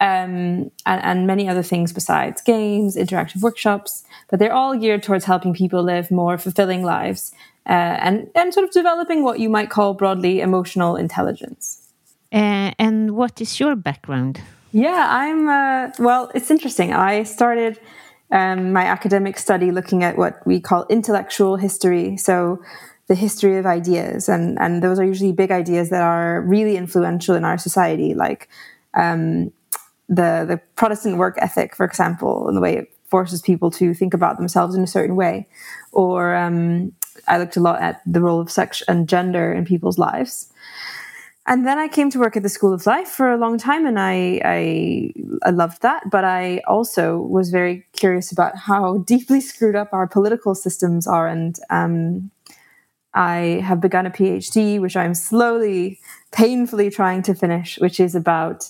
Um, 0.00 0.70
and, 0.86 1.04
and, 1.04 1.26
many 1.26 1.46
other 1.46 1.62
things 1.62 1.92
besides 1.92 2.40
games, 2.40 2.96
interactive 2.96 3.42
workshops, 3.42 4.02
but 4.30 4.38
they're 4.38 4.54
all 4.54 4.74
geared 4.74 5.02
towards 5.02 5.26
helping 5.26 5.52
people 5.52 5.82
live 5.82 6.10
more 6.10 6.38
fulfilling 6.38 6.82
lives 6.82 7.34
uh, 7.66 7.98
and, 8.00 8.30
and 8.34 8.54
sort 8.54 8.64
of 8.64 8.72
developing 8.72 9.22
what 9.22 9.40
you 9.40 9.50
might 9.50 9.68
call 9.68 9.92
broadly 9.92 10.40
emotional 10.40 10.96
intelligence. 10.96 11.86
Uh, 12.32 12.72
and 12.78 13.10
what 13.10 13.40
is 13.42 13.60
your 13.60 13.76
background? 13.76 14.40
Yeah, 14.72 15.06
I'm, 15.10 15.48
uh, 15.48 15.90
well, 15.98 16.30
it's 16.34 16.50
interesting. 16.50 16.94
I 16.94 17.24
started 17.24 17.78
um, 18.30 18.72
my 18.72 18.84
academic 18.84 19.36
study 19.36 19.70
looking 19.70 20.02
at 20.04 20.16
what 20.16 20.44
we 20.46 20.60
call 20.60 20.86
intellectual 20.88 21.56
history. 21.56 22.16
So, 22.16 22.62
the 23.08 23.16
history 23.16 23.56
of 23.56 23.66
ideas, 23.66 24.28
and, 24.28 24.56
and 24.60 24.84
those 24.84 25.00
are 25.00 25.04
usually 25.04 25.32
big 25.32 25.50
ideas 25.50 25.90
that 25.90 26.00
are 26.00 26.42
really 26.42 26.76
influential 26.76 27.34
in 27.34 27.44
our 27.44 27.58
society, 27.58 28.14
like 28.14 28.48
um, 28.94 29.52
the 30.10 30.44
the 30.46 30.60
Protestant 30.76 31.16
work 31.16 31.36
ethic, 31.38 31.74
for 31.74 31.86
example, 31.86 32.46
and 32.48 32.56
the 32.56 32.60
way 32.60 32.76
it 32.76 32.92
forces 33.06 33.40
people 33.40 33.70
to 33.70 33.94
think 33.94 34.12
about 34.12 34.36
themselves 34.36 34.74
in 34.74 34.82
a 34.82 34.86
certain 34.86 35.16
way. 35.16 35.48
Or 35.92 36.34
um, 36.34 36.92
I 37.26 37.38
looked 37.38 37.56
a 37.56 37.60
lot 37.60 37.80
at 37.80 38.02
the 38.04 38.20
role 38.20 38.40
of 38.40 38.50
sex 38.50 38.82
and 38.86 39.08
gender 39.08 39.52
in 39.52 39.64
people's 39.64 39.98
lives. 39.98 40.52
And 41.46 41.66
then 41.66 41.78
I 41.78 41.88
came 41.88 42.10
to 42.10 42.18
work 42.18 42.36
at 42.36 42.42
the 42.42 42.48
School 42.48 42.72
of 42.72 42.86
Life 42.86 43.08
for 43.08 43.32
a 43.32 43.36
long 43.36 43.58
time, 43.58 43.86
and 43.86 43.98
I, 43.98 44.40
I, 44.44 45.12
I 45.42 45.50
loved 45.50 45.82
that. 45.82 46.04
But 46.10 46.24
I 46.24 46.60
also 46.68 47.18
was 47.18 47.50
very 47.50 47.86
curious 47.92 48.30
about 48.30 48.56
how 48.56 48.98
deeply 49.06 49.40
screwed 49.40 49.74
up 49.74 49.92
our 49.92 50.06
political 50.06 50.54
systems 50.54 51.06
are. 51.06 51.26
And 51.26 51.58
um, 51.70 52.30
I 53.14 53.62
have 53.64 53.80
begun 53.80 54.06
a 54.06 54.10
PhD, 54.10 54.80
which 54.80 54.96
I'm 54.96 55.14
slowly, 55.14 55.98
painfully 56.30 56.90
trying 56.90 57.22
to 57.22 57.34
finish, 57.34 57.78
which 57.78 57.98
is 57.98 58.14
about 58.14 58.68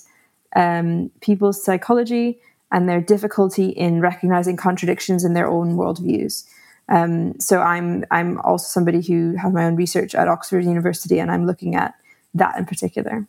um, 0.56 1.10
people's 1.20 1.62
psychology 1.62 2.40
and 2.72 2.88
their 2.88 3.00
difficulty 3.00 3.68
in 3.68 4.00
recognizing 4.00 4.56
contradictions 4.56 5.24
in 5.24 5.34
their 5.34 5.48
own 5.48 5.76
worldviews. 5.76 6.44
Um, 6.88 7.38
so 7.38 7.60
I'm 7.60 8.04
I'm 8.10 8.40
also 8.40 8.66
somebody 8.66 9.00
who 9.00 9.36
has 9.36 9.52
my 9.52 9.64
own 9.64 9.76
research 9.76 10.14
at 10.14 10.28
Oxford 10.28 10.64
University, 10.64 11.20
and 11.20 11.30
I'm 11.30 11.46
looking 11.46 11.74
at 11.76 11.94
that 12.34 12.56
in 12.58 12.66
particular. 12.66 13.26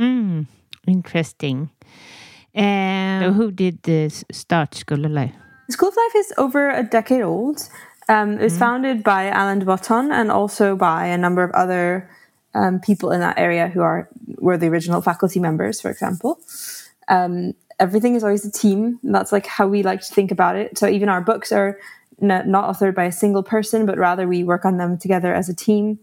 Mm, 0.00 0.46
interesting. 0.86 1.70
And 2.54 3.24
so 3.24 3.32
who 3.32 3.50
did 3.50 3.82
this 3.82 4.24
start 4.30 4.74
School 4.74 5.04
of 5.04 5.10
Life? 5.10 5.34
School 5.68 5.88
of 5.88 5.96
Life 5.96 6.16
is 6.16 6.32
over 6.38 6.70
a 6.70 6.84
decade 6.84 7.22
old. 7.22 7.68
Um, 8.08 8.38
it 8.38 8.42
was 8.42 8.54
mm. 8.54 8.58
founded 8.58 9.02
by 9.02 9.28
Alan 9.28 9.58
de 9.58 9.64
Botton 9.66 10.12
and 10.12 10.30
also 10.30 10.76
by 10.76 11.06
a 11.06 11.18
number 11.18 11.42
of 11.42 11.50
other 11.52 12.08
um, 12.56 12.80
people 12.80 13.12
in 13.12 13.20
that 13.20 13.38
area 13.38 13.68
who 13.68 13.82
are 13.82 14.08
were 14.38 14.56
the 14.56 14.66
original 14.66 15.02
faculty 15.02 15.38
members, 15.38 15.80
for 15.80 15.90
example. 15.90 16.40
Um, 17.08 17.54
everything 17.78 18.14
is 18.14 18.24
always 18.24 18.44
a 18.44 18.50
team. 18.50 18.98
that's 19.02 19.32
like 19.32 19.46
how 19.46 19.66
we 19.66 19.82
like 19.82 20.00
to 20.00 20.14
think 20.14 20.30
about 20.30 20.56
it. 20.56 20.78
So 20.78 20.88
even 20.88 21.08
our 21.08 21.20
books 21.20 21.52
are 21.52 21.78
not, 22.20 22.46
not 22.46 22.64
authored 22.72 22.94
by 22.94 23.04
a 23.04 23.12
single 23.12 23.42
person, 23.42 23.84
but 23.84 23.98
rather 23.98 24.26
we 24.26 24.42
work 24.42 24.64
on 24.64 24.78
them 24.78 24.96
together 24.96 25.34
as 25.34 25.48
a 25.48 25.54
team. 25.54 25.98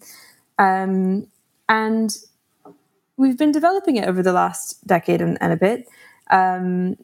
Um, 0.59 1.27
and 1.67 2.15
we've 3.17 3.37
been 3.37 3.51
developing 3.51 3.95
it 3.95 4.07
over 4.07 4.21
the 4.21 4.33
last 4.33 4.85
decade 4.85 5.21
and, 5.21 5.37
and 5.41 5.51
a 5.51 5.57
bit 5.57 5.87
um, 6.29 6.97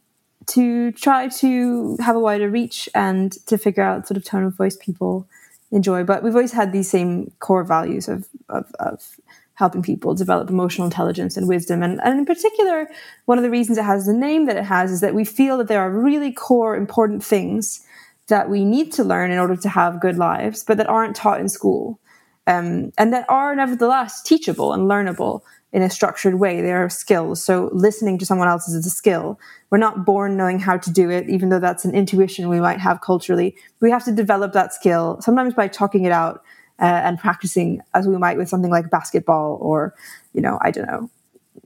to 0.48 0.92
try 0.92 1.28
to 1.28 1.98
have 2.00 2.16
a 2.16 2.20
wider 2.20 2.50
reach 2.50 2.88
and 2.94 3.32
to 3.48 3.58
figure 3.58 3.84
out 3.84 4.08
sort 4.08 4.18
of 4.18 4.24
tone 4.24 4.44
of 4.44 4.56
voice 4.56 4.78
people 4.78 5.28
enjoy. 5.72 6.04
But 6.04 6.24
we've 6.24 6.36
always 6.36 6.54
had 6.54 6.72
these 6.72 6.90
same 6.90 7.32
core 7.40 7.64
values 7.64 8.08
of, 8.08 8.28
of, 8.50 8.72
of 8.80 9.18
helping 9.60 9.84
people 9.84 10.16
develop 10.16 10.50
emotional 10.50 10.86
intelligence 10.86 11.36
and 11.36 11.46
wisdom. 11.46 11.84
And, 11.84 12.00
and 12.02 12.18
in 12.18 12.26
particular, 12.26 12.90
one 13.26 13.38
of 13.38 13.44
the 13.44 13.50
reasons 13.50 13.78
it 13.78 13.84
has 13.84 14.06
the 14.06 14.14
name 14.14 14.46
that 14.46 14.56
it 14.56 14.64
has 14.64 14.90
is 14.90 15.02
that 15.02 15.14
we 15.14 15.26
feel 15.26 15.58
that 15.58 15.68
there 15.68 15.82
are 15.82 15.92
really 15.92 16.32
core, 16.32 16.78
important 16.78 17.26
things 17.26 17.86
that 18.28 18.50
we 18.50 18.64
need 18.64 18.94
to 18.94 19.04
learn 19.04 19.32
in 19.32 19.38
order 19.38 19.58
to 19.58 19.68
have 19.68 20.00
good 20.00 20.18
lives, 20.18 20.64
but 20.64 20.78
that 20.78 20.88
aren't 20.88 21.14
taught 21.14 21.42
in 21.42 21.50
school. 21.50 22.00
Um, 22.48 22.94
and 22.98 23.12
that 23.14 23.30
are 23.30 23.54
nevertheless 23.54 24.24
teachable 24.24 24.72
and 24.72 24.84
learnable 24.84 25.42
in 25.74 25.82
a 25.82 25.90
structured 25.90 26.36
way. 26.36 26.62
They 26.62 26.72
are 26.72 26.90
skills. 26.90 27.44
So 27.44 27.70
listening 27.74 28.18
to 28.20 28.26
someone 28.26 28.48
else 28.48 28.68
is 28.70 28.86
a 28.86 28.90
skill. 28.90 29.40
We're 29.70 29.78
not 29.78 30.06
born 30.06 30.38
knowing 30.38 30.60
how 30.60 30.78
to 30.78 30.90
do 30.90 31.10
it, 31.12 31.30
even 31.30 31.50
though 31.50 31.60
that's 31.60 31.86
an 31.86 31.94
intuition 31.94 32.48
we 32.48 32.62
might 32.62 32.80
have 32.80 33.02
culturally. 33.02 33.56
We 33.82 33.92
have 33.92 34.06
to 34.06 34.14
develop 34.14 34.54
that 34.54 34.74
skill, 34.74 35.20
sometimes 35.22 35.54
by 35.54 35.68
talking 35.68 36.06
it 36.06 36.14
out 36.14 36.44
and 36.86 37.20
practicing 37.20 37.82
as 37.94 38.08
we 38.08 38.18
might 38.18 38.38
with 38.38 38.50
something 38.50 38.72
like 38.72 38.90
basketball 38.90 39.58
or, 39.62 39.94
you 40.34 40.42
know, 40.42 40.58
I 40.62 40.72
don't 40.72 40.88
know, 40.88 41.10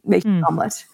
making 0.04 0.32
mm. 0.32 0.38
an 0.40 0.44
omelette. 0.46 0.86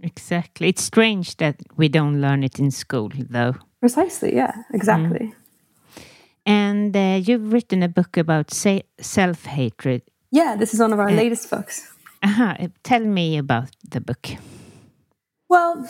Exactly. 0.00 0.68
It's 0.68 0.82
strange 0.82 1.36
that 1.38 1.56
we 1.76 1.88
don't 1.88 2.20
learn 2.20 2.44
it 2.44 2.58
in 2.58 2.70
school, 2.70 3.10
though. 3.14 3.54
Precisely. 3.80 4.34
Yeah. 4.34 4.52
Exactly. 4.72 5.26
Mm. 5.26 6.02
And 6.46 6.96
uh, 6.96 7.20
you've 7.22 7.52
written 7.52 7.82
a 7.82 7.88
book 7.88 8.16
about 8.16 8.52
self 8.52 9.44
hatred. 9.44 10.02
Yeah, 10.30 10.56
this 10.56 10.72
is 10.72 10.80
one 10.80 10.92
of 10.92 10.98
our 10.98 11.10
uh, 11.10 11.12
latest 11.12 11.50
books. 11.50 11.92
Uh-huh. 12.22 12.68
Tell 12.82 13.04
me 13.04 13.38
about 13.38 13.70
the 13.90 14.00
book. 14.00 14.28
Well, 15.48 15.88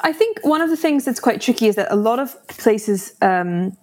I 0.00 0.12
think 0.12 0.40
one 0.42 0.60
of 0.60 0.68
the 0.68 0.76
things 0.76 1.04
that's 1.04 1.20
quite 1.20 1.40
tricky 1.40 1.68
is 1.68 1.76
that 1.76 1.88
a 1.90 1.96
lot 1.96 2.18
of 2.18 2.34
places 2.48 3.14
um, 3.22 3.76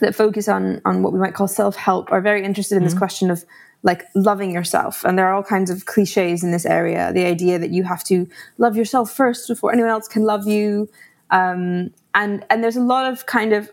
that 0.00 0.14
focus 0.14 0.48
on 0.48 0.80
on 0.84 1.02
what 1.02 1.12
we 1.12 1.18
might 1.18 1.34
call 1.34 1.48
self 1.48 1.76
help 1.76 2.10
are 2.12 2.20
very 2.20 2.44
interested 2.44 2.76
in 2.76 2.80
mm-hmm. 2.80 2.90
this 2.90 2.98
question 2.98 3.30
of 3.30 3.44
like 3.82 4.04
loving 4.14 4.50
yourself. 4.50 5.04
And 5.04 5.18
there 5.18 5.26
are 5.26 5.34
all 5.34 5.42
kinds 5.42 5.70
of 5.70 5.86
cliches 5.86 6.42
in 6.42 6.50
this 6.50 6.66
area. 6.66 7.12
The 7.12 7.24
idea 7.24 7.58
that 7.58 7.70
you 7.70 7.84
have 7.84 8.02
to 8.04 8.28
love 8.58 8.76
yourself 8.76 9.12
first 9.12 9.48
before 9.48 9.72
anyone 9.72 9.90
else 9.90 10.08
can 10.08 10.24
love 10.24 10.46
you. 10.46 10.88
Um, 11.30 11.92
and 12.14 12.44
and 12.50 12.62
there's 12.62 12.76
a 12.76 12.82
lot 12.82 13.10
of 13.10 13.26
kind 13.26 13.52
of 13.52 13.70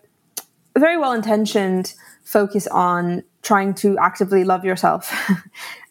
very 0.77 0.97
well 0.97 1.13
intentioned 1.13 1.93
focus 2.23 2.67
on 2.67 3.23
trying 3.41 3.73
to 3.75 3.97
actively 3.97 4.43
love 4.43 4.63
yourself. 4.65 5.13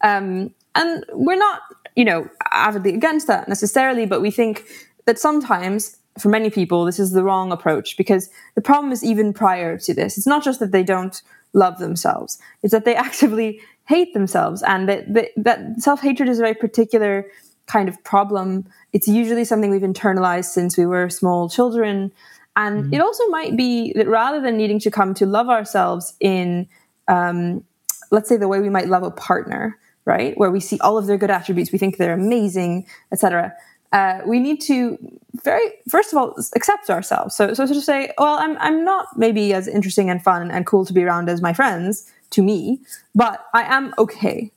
Um, 0.05 0.53
and 0.75 1.05
we're 1.13 1.37
not 1.37 1.61
you 1.95 2.05
know 2.05 2.29
avidly 2.51 2.93
against 2.93 3.29
that 3.29 3.49
necessarily 3.49 4.05
but 4.05 4.21
we 4.21 4.33
think 4.33 4.65
that 5.05 5.17
sometimes 5.17 5.97
for 6.19 6.29
many 6.29 6.51
people, 6.51 6.85
this 6.85 6.99
is 6.99 7.13
the 7.13 7.25
wrong 7.25 7.53
approach 7.53 7.97
because 7.97 8.29
the 8.55 8.61
problem 8.61 8.93
is 8.93 9.03
even 9.05 9.33
prior 9.33 9.79
to 9.79 9.95
this. 9.95 10.19
It's 10.19 10.27
not 10.27 10.45
just 10.45 10.61
that 10.61 10.73
they 10.73 10.83
don't 10.83 11.21
love 11.53 11.79
themselves, 11.79 12.39
it's 12.63 12.73
that 12.73 12.85
they 12.85 12.95
actively 13.09 13.61
hate 13.87 14.15
themselves. 14.15 14.63
And 14.63 14.89
that, 14.89 15.13
that, 15.13 15.29
that 15.37 15.81
self 15.81 16.01
hatred 16.01 16.29
is 16.29 16.39
a 16.39 16.43
very 16.43 16.55
particular 16.55 17.27
kind 17.67 17.89
of 17.89 18.03
problem. 18.05 18.67
It's 18.93 19.09
usually 19.09 19.45
something 19.45 19.71
we've 19.71 19.83
internalized 19.83 20.47
since 20.47 20.77
we 20.77 20.87
were 20.87 21.09
small 21.09 21.49
children. 21.49 22.13
And 22.55 22.85
mm-hmm. 22.85 22.95
it 22.95 23.01
also 23.01 23.27
might 23.29 23.57
be 23.57 23.93
that 23.95 24.07
rather 24.07 24.41
than 24.41 24.57
needing 24.57 24.79
to 24.81 24.91
come 24.91 25.15
to 25.15 25.27
love 25.27 25.49
ourselves 25.49 26.15
in, 26.21 26.69
um, 27.09 27.65
let's 28.11 28.29
say, 28.29 28.37
the 28.37 28.49
way 28.49 28.61
we 28.61 28.69
might 28.69 28.89
love 28.89 29.03
a 29.05 29.11
partner, 29.11 29.79
right, 30.05 30.37
where 30.37 30.51
we 30.51 30.61
see 30.61 30.79
all 30.81 30.99
of 30.99 31.07
their 31.07 31.17
good 31.17 31.31
attributes, 31.31 31.73
we 31.73 31.79
think 31.79 31.97
they're 31.97 32.13
amazing, 32.13 32.87
etc 33.11 33.55
uh, 33.93 34.21
we 34.27 34.41
need 34.41 34.61
to 34.63 34.99
very 35.43 35.73
first 35.89 36.13
of 36.13 36.19
all 36.19 36.35
accept 36.55 36.91
ourselves. 36.91 37.35
So, 37.35 37.55
so 37.55 37.67
to 37.67 37.81
say, 37.81 38.13
well, 38.19 38.39
I'm 38.39 38.57
I'm 38.59 38.85
not 38.85 39.07
maybe 39.17 39.53
as 39.53 39.69
interesting 39.69 40.11
and 40.11 40.23
fun 40.23 40.51
and 40.51 40.67
cool 40.67 40.85
to 40.85 40.93
be 40.93 41.03
around 41.03 41.29
as 41.29 41.43
my 41.43 41.53
friends 41.53 42.11
to 42.31 42.43
me, 42.43 42.81
but 43.15 43.47
I 43.55 43.63
am 43.63 43.95
okay. 43.99 44.51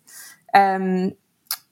Um, 0.54 1.14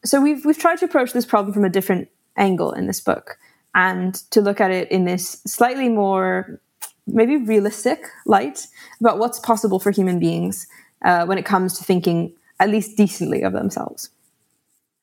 so 0.03 0.21
we've 0.21 0.43
we've 0.45 0.57
tried 0.57 0.79
to 0.79 0.85
approach 0.85 1.13
this 1.13 1.25
problem 1.25 1.53
from 1.53 1.65
a 1.65 1.69
different 1.69 2.09
angle 2.37 2.71
in 2.71 2.87
this 2.87 2.99
book, 2.99 3.37
and 3.73 4.15
to 4.31 4.41
look 4.41 4.59
at 4.59 4.71
it 4.71 4.91
in 4.91 5.05
this 5.05 5.41
slightly 5.45 5.89
more 5.89 6.59
maybe 7.05 7.37
realistic 7.37 8.05
light 8.25 8.67
about 8.99 9.19
what's 9.19 9.39
possible 9.39 9.79
for 9.79 9.91
human 9.91 10.19
beings 10.19 10.67
uh, 11.03 11.25
when 11.25 11.37
it 11.37 11.45
comes 11.45 11.77
to 11.77 11.83
thinking 11.83 12.33
at 12.59 12.69
least 12.69 12.95
decently 12.95 13.41
of 13.41 13.53
themselves. 13.53 14.09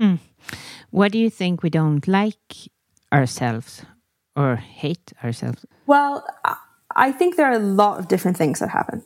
Mm. 0.00 0.18
What 0.90 1.12
do 1.12 1.18
you 1.18 1.30
think 1.30 1.62
we 1.62 1.70
don't 1.70 2.06
like 2.08 2.70
ourselves 3.12 3.82
or 4.34 4.56
hate 4.56 5.12
ourselves? 5.22 5.66
Well, 5.86 6.26
I 6.96 7.12
think 7.12 7.36
there 7.36 7.46
are 7.46 7.54
a 7.54 7.58
lot 7.58 7.98
of 7.98 8.08
different 8.08 8.36
things 8.36 8.58
that 8.60 8.68
happen. 8.68 9.04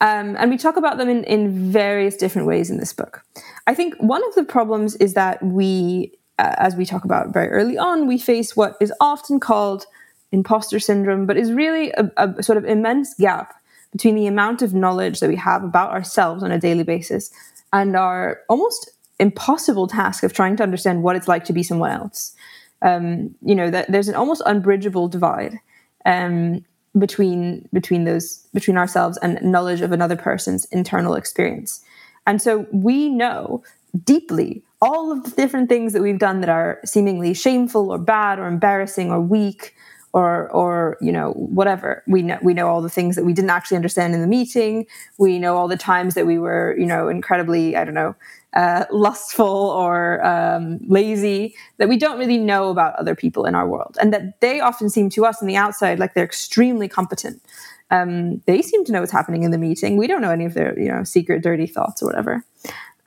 Um, 0.00 0.36
and 0.38 0.50
we 0.50 0.56
talk 0.56 0.76
about 0.76 0.96
them 0.98 1.08
in, 1.08 1.24
in 1.24 1.72
various 1.72 2.16
different 2.16 2.46
ways 2.46 2.70
in 2.70 2.78
this 2.78 2.92
book. 2.92 3.22
I 3.66 3.74
think 3.74 3.94
one 3.98 4.26
of 4.26 4.34
the 4.34 4.44
problems 4.44 4.94
is 4.96 5.14
that 5.14 5.42
we, 5.42 6.12
uh, 6.38 6.54
as 6.58 6.76
we 6.76 6.86
talk 6.86 7.04
about 7.04 7.32
very 7.32 7.48
early 7.48 7.76
on, 7.76 8.06
we 8.06 8.18
face 8.18 8.56
what 8.56 8.76
is 8.80 8.92
often 9.00 9.40
called 9.40 9.86
imposter 10.30 10.78
syndrome, 10.78 11.26
but 11.26 11.36
is 11.36 11.52
really 11.52 11.90
a, 11.92 12.10
a 12.16 12.42
sort 12.42 12.58
of 12.58 12.64
immense 12.64 13.14
gap 13.14 13.54
between 13.92 14.14
the 14.14 14.26
amount 14.26 14.62
of 14.62 14.74
knowledge 14.74 15.20
that 15.20 15.28
we 15.28 15.36
have 15.36 15.64
about 15.64 15.90
ourselves 15.90 16.42
on 16.42 16.52
a 16.52 16.60
daily 16.60 16.84
basis 16.84 17.32
and 17.72 17.96
our 17.96 18.40
almost 18.48 18.90
impossible 19.18 19.86
task 19.86 20.22
of 20.22 20.32
trying 20.32 20.56
to 20.56 20.62
understand 20.62 21.02
what 21.02 21.16
it's 21.16 21.28
like 21.28 21.44
to 21.44 21.52
be 21.52 21.62
someone 21.62 21.90
else. 21.90 22.34
Um, 22.82 23.34
you 23.42 23.54
know, 23.54 23.70
that 23.70 23.90
there's 23.90 24.08
an 24.08 24.14
almost 24.14 24.42
unbridgeable 24.46 25.08
divide 25.08 25.58
um, 26.06 26.64
between 26.96 27.68
between 27.72 28.04
those 28.04 28.46
between 28.54 28.76
ourselves 28.76 29.18
and 29.18 29.40
knowledge 29.42 29.80
of 29.80 29.92
another 29.92 30.16
person's 30.16 30.64
internal 30.66 31.14
experience. 31.14 31.84
And 32.26 32.40
so 32.40 32.66
we 32.72 33.08
know 33.08 33.62
deeply 34.04 34.62
all 34.80 35.10
of 35.10 35.24
the 35.24 35.30
different 35.30 35.68
things 35.68 35.92
that 35.92 36.02
we've 36.02 36.18
done 36.18 36.40
that 36.40 36.50
are 36.50 36.78
seemingly 36.84 37.34
shameful 37.34 37.90
or 37.90 37.98
bad 37.98 38.38
or 38.38 38.46
embarrassing 38.46 39.10
or 39.10 39.20
weak 39.20 39.74
or 40.12 40.50
or 40.50 40.96
you 41.00 41.12
know 41.12 41.32
whatever 41.32 42.02
we 42.06 42.22
know 42.22 42.38
we 42.42 42.54
know 42.54 42.66
all 42.66 42.80
the 42.80 42.88
things 42.88 43.16
that 43.16 43.24
we 43.24 43.32
didn't 43.32 43.50
actually 43.50 43.76
understand 43.76 44.14
in 44.14 44.20
the 44.20 44.26
meeting 44.26 44.86
we 45.18 45.38
know 45.38 45.56
all 45.56 45.68
the 45.68 45.76
times 45.76 46.14
that 46.14 46.26
we 46.26 46.38
were 46.38 46.74
you 46.78 46.86
know 46.86 47.08
incredibly 47.08 47.76
i 47.76 47.84
don't 47.84 47.94
know 47.94 48.14
uh, 48.54 48.84
lustful 48.90 49.46
or 49.46 50.24
um, 50.24 50.78
lazy 50.86 51.54
that 51.76 51.88
we 51.88 51.96
don't 51.96 52.18
really 52.18 52.38
know 52.38 52.70
about 52.70 52.94
other 52.96 53.14
people 53.14 53.44
in 53.44 53.54
our 53.54 53.68
world 53.68 53.96
and 54.00 54.12
that 54.12 54.40
they 54.40 54.60
often 54.60 54.88
seem 54.88 55.10
to 55.10 55.26
us 55.26 55.42
on 55.42 55.48
the 55.48 55.56
outside 55.56 55.98
like 55.98 56.14
they're 56.14 56.24
extremely 56.24 56.88
competent. 56.88 57.42
Um, 57.90 58.42
they 58.46 58.62
seem 58.62 58.84
to 58.86 58.92
know 58.92 59.00
what's 59.00 59.12
happening 59.12 59.42
in 59.42 59.50
the 59.50 59.58
meeting. 59.58 59.96
We 59.96 60.06
don't 60.06 60.20
know 60.20 60.30
any 60.30 60.44
of 60.44 60.54
their 60.54 60.78
you 60.78 60.88
know 60.88 61.04
secret 61.04 61.42
dirty 61.42 61.66
thoughts 61.66 62.02
or 62.02 62.06
whatever. 62.06 62.44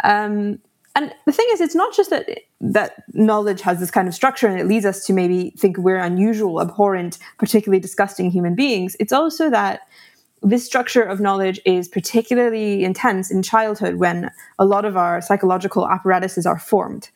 Um, 0.04 0.60
and 0.96 1.14
the 1.26 1.32
thing 1.32 1.48
is, 1.52 1.62
it's 1.62 1.76
not 1.76 1.96
just 1.96 2.10
that 2.10 2.28
that 2.60 3.04
knowledge 3.14 3.62
has 3.62 3.80
this 3.80 3.90
kind 3.90 4.08
of 4.08 4.14
structure 4.14 4.48
and 4.48 4.60
it 4.60 4.68
leads 4.68 4.86
us 4.86 5.06
to 5.06 5.14
maybe 5.14 5.52
think 5.58 5.78
we're 5.78 5.98
unusual, 5.98 6.62
abhorrent, 6.62 7.18
particularly 7.38 7.80
disgusting 7.80 8.30
human 8.30 8.56
beings. 8.56 8.96
It's 9.00 9.14
also 9.14 9.50
that 9.50 9.82
this 10.42 10.66
structure 10.66 11.04
of 11.04 11.20
knowledge 11.20 11.60
is 11.66 11.88
particularly 11.88 12.84
intense 12.84 13.30
in 13.30 13.44
childhood 13.44 13.96
when 13.96 14.32
a 14.58 14.66
lot 14.66 14.86
of 14.86 14.98
our 14.98 15.22
psychological 15.22 15.88
apparatuses 15.88 16.46
are 16.46 16.60
formed, 16.60 17.10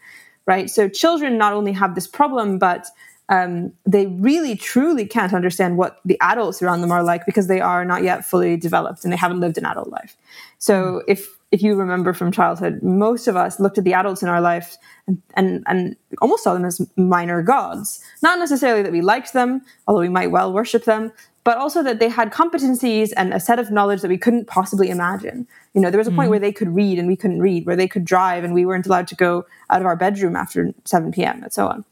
right? 0.45 0.69
So 0.69 0.87
children 0.87 1.37
not 1.37 1.53
only 1.53 1.71
have 1.71 1.95
this 1.95 2.07
problem, 2.07 2.59
but 2.59 2.87
um, 3.29 3.73
they 3.87 4.05
really 4.05 4.55
truly 4.55 5.05
can't 5.05 5.33
understand 5.33 5.77
what 5.77 5.99
the 6.05 6.17
adults 6.21 6.61
around 6.61 6.81
them 6.81 6.91
are 6.91 7.03
like 7.03 7.25
because 7.25 7.47
they 7.47 7.59
are 7.59 7.83
not 7.83 8.03
yet 8.03 8.23
fully 8.23 8.55
developed 8.55 9.03
and 9.03 9.11
they 9.11 9.17
haven't 9.17 9.39
lived 9.39 9.57
an 9.57 9.65
adult 9.65 9.89
life. 9.89 10.15
So 10.59 11.01
if 11.07 11.35
if 11.51 11.61
you 11.61 11.75
remember 11.75 12.11
from 12.11 12.31
childhood, 12.31 12.83
most 12.83 13.27
of 13.27 13.37
us 13.37 13.59
looked 13.59 13.77
at 13.77 13.85
the 13.85 13.93
adults 13.93 14.21
in 14.21 14.27
our 14.27 14.41
life 14.41 14.77
and, 15.07 15.21
and, 15.35 15.63
and 15.67 15.95
almost 16.21 16.43
saw 16.43 16.53
them 16.53 16.65
as 16.65 16.85
minor 16.97 17.41
gods. 17.41 18.03
Not 18.21 18.39
necessarily 18.39 18.81
that 18.81 18.91
we 18.91 19.01
liked 19.01 19.31
them, 19.31 19.61
although 19.87 20.01
we 20.01 20.09
might 20.09 20.31
well 20.31 20.51
worship 20.51 20.83
them, 20.83 21.13
but 21.45 21.59
also 21.59 21.83
that 21.83 21.99
they 21.99 22.09
had 22.09 22.33
competencies 22.33 23.13
and 23.15 23.31
a 23.33 23.39
set 23.39 23.59
of 23.59 23.71
knowledge 23.71 24.01
that 24.01 24.09
we 24.09 24.17
couldn't 24.17 24.47
possibly 24.47 24.89
imagine. 24.89 25.47
You 25.75 25.79
know, 25.79 25.91
there 25.91 25.99
was 25.99 26.07
a 26.07 26.11
point 26.11 26.27
mm. 26.27 26.31
where 26.31 26.39
they 26.39 26.51
could 26.51 26.75
read 26.75 26.97
and 26.97 27.07
we 27.07 27.15
couldn't 27.15 27.39
read, 27.39 27.67
where 27.67 27.75
they 27.75 27.87
could 27.87 28.03
drive 28.03 28.43
and 28.43 28.53
we 28.53 28.65
weren't 28.65 28.87
allowed 28.87 29.07
to 29.09 29.15
go 29.15 29.45
out 29.69 29.79
of 29.79 29.85
our 29.85 29.95
bedroom 29.95 30.35
after 30.35 30.73
7 30.85 31.11
p.m. 31.11 31.43
and 31.43 31.53
so 31.53 31.67
on. 31.67 31.85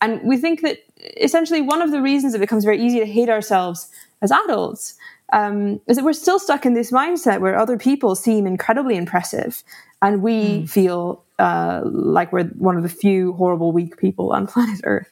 And 0.00 0.22
we 0.22 0.36
think 0.36 0.62
that 0.62 0.78
essentially 1.20 1.60
one 1.60 1.82
of 1.82 1.90
the 1.90 2.00
reasons 2.00 2.34
it 2.34 2.38
becomes 2.38 2.64
very 2.64 2.80
easy 2.80 3.00
to 3.00 3.06
hate 3.06 3.28
ourselves 3.28 3.90
as 4.22 4.30
adults 4.30 4.94
um, 5.32 5.80
is 5.88 5.96
that 5.96 6.04
we're 6.04 6.12
still 6.12 6.38
stuck 6.38 6.64
in 6.64 6.74
this 6.74 6.92
mindset 6.92 7.40
where 7.40 7.58
other 7.58 7.76
people 7.76 8.14
seem 8.14 8.46
incredibly 8.46 8.96
impressive 8.96 9.64
and 10.00 10.22
we 10.22 10.60
mm. 10.60 10.70
feel 10.70 11.24
uh, 11.40 11.82
like 11.84 12.32
we're 12.32 12.44
one 12.44 12.76
of 12.76 12.84
the 12.84 12.88
few 12.88 13.32
horrible, 13.32 13.72
weak 13.72 13.98
people 13.98 14.32
on 14.32 14.46
planet 14.46 14.80
Earth. 14.84 15.10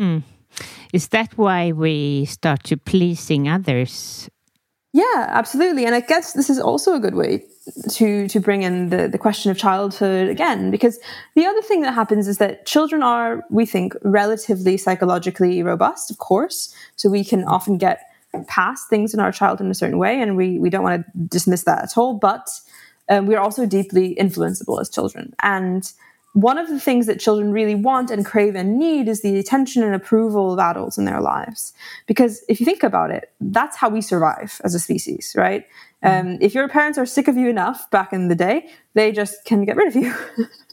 Mm. 0.00 0.22
Is 0.92 1.08
that 1.08 1.36
why 1.36 1.72
we 1.72 2.24
start 2.26 2.64
to 2.64 2.76
pleasing 2.76 3.48
others? 3.48 4.28
Yeah, 4.92 5.26
absolutely. 5.28 5.86
And 5.86 5.94
I 5.94 6.00
guess 6.00 6.34
this 6.34 6.48
is 6.48 6.60
also 6.60 6.94
a 6.94 7.00
good 7.00 7.16
way 7.16 7.42
to 7.90 8.28
to 8.28 8.40
bring 8.40 8.62
in 8.62 8.90
the, 8.90 9.08
the 9.08 9.18
question 9.18 9.50
of 9.50 9.58
childhood 9.58 10.28
again, 10.28 10.70
because 10.70 11.00
the 11.34 11.46
other 11.46 11.62
thing 11.62 11.80
that 11.80 11.94
happens 11.94 12.28
is 12.28 12.38
that 12.38 12.64
children 12.64 13.02
are, 13.02 13.42
we 13.50 13.66
think, 13.66 13.94
relatively 14.02 14.76
psychologically 14.76 15.64
robust, 15.64 16.12
of 16.12 16.18
course. 16.18 16.72
So 16.94 17.10
we 17.10 17.24
can 17.24 17.42
often 17.44 17.76
get 17.76 18.02
past 18.46 18.88
things 18.88 19.14
in 19.14 19.20
our 19.20 19.32
childhood 19.32 19.66
in 19.66 19.70
a 19.70 19.74
certain 19.74 19.98
way, 19.98 20.20
and 20.22 20.36
we 20.36 20.60
we 20.60 20.70
don't 20.70 20.84
want 20.84 21.04
to 21.04 21.18
dismiss 21.26 21.64
that 21.64 21.82
at 21.82 21.98
all. 21.98 22.14
But 22.14 22.48
um, 23.08 23.26
we 23.26 23.34
are 23.34 23.42
also 23.42 23.66
deeply 23.66 24.14
influenceable 24.14 24.80
as 24.80 24.88
children, 24.88 25.34
and 25.42 25.92
one 26.34 26.58
of 26.58 26.68
the 26.68 26.80
things 26.80 27.06
that 27.06 27.20
children 27.20 27.52
really 27.52 27.76
want 27.76 28.10
and 28.10 28.26
crave 28.26 28.56
and 28.56 28.76
need 28.76 29.08
is 29.08 29.22
the 29.22 29.38
attention 29.38 29.84
and 29.84 29.94
approval 29.94 30.52
of 30.52 30.58
adults 30.58 30.98
in 30.98 31.04
their 31.04 31.20
lives. 31.20 31.72
Because 32.08 32.44
if 32.48 32.58
you 32.58 32.66
think 32.66 32.82
about 32.82 33.12
it, 33.12 33.30
that's 33.40 33.76
how 33.76 33.88
we 33.88 34.00
survive 34.00 34.60
as 34.64 34.74
a 34.74 34.80
species, 34.80 35.32
right? 35.36 35.64
Mm. 36.02 36.20
Um, 36.20 36.38
if 36.40 36.52
your 36.52 36.68
parents 36.68 36.98
are 36.98 37.06
sick 37.06 37.28
of 37.28 37.36
you 37.36 37.48
enough 37.48 37.88
back 37.92 38.12
in 38.12 38.26
the 38.26 38.34
day, 38.34 38.68
they 38.94 39.12
just 39.12 39.44
can 39.44 39.64
get 39.64 39.76
rid 39.76 39.86
of 39.86 39.94
you. 39.94 40.12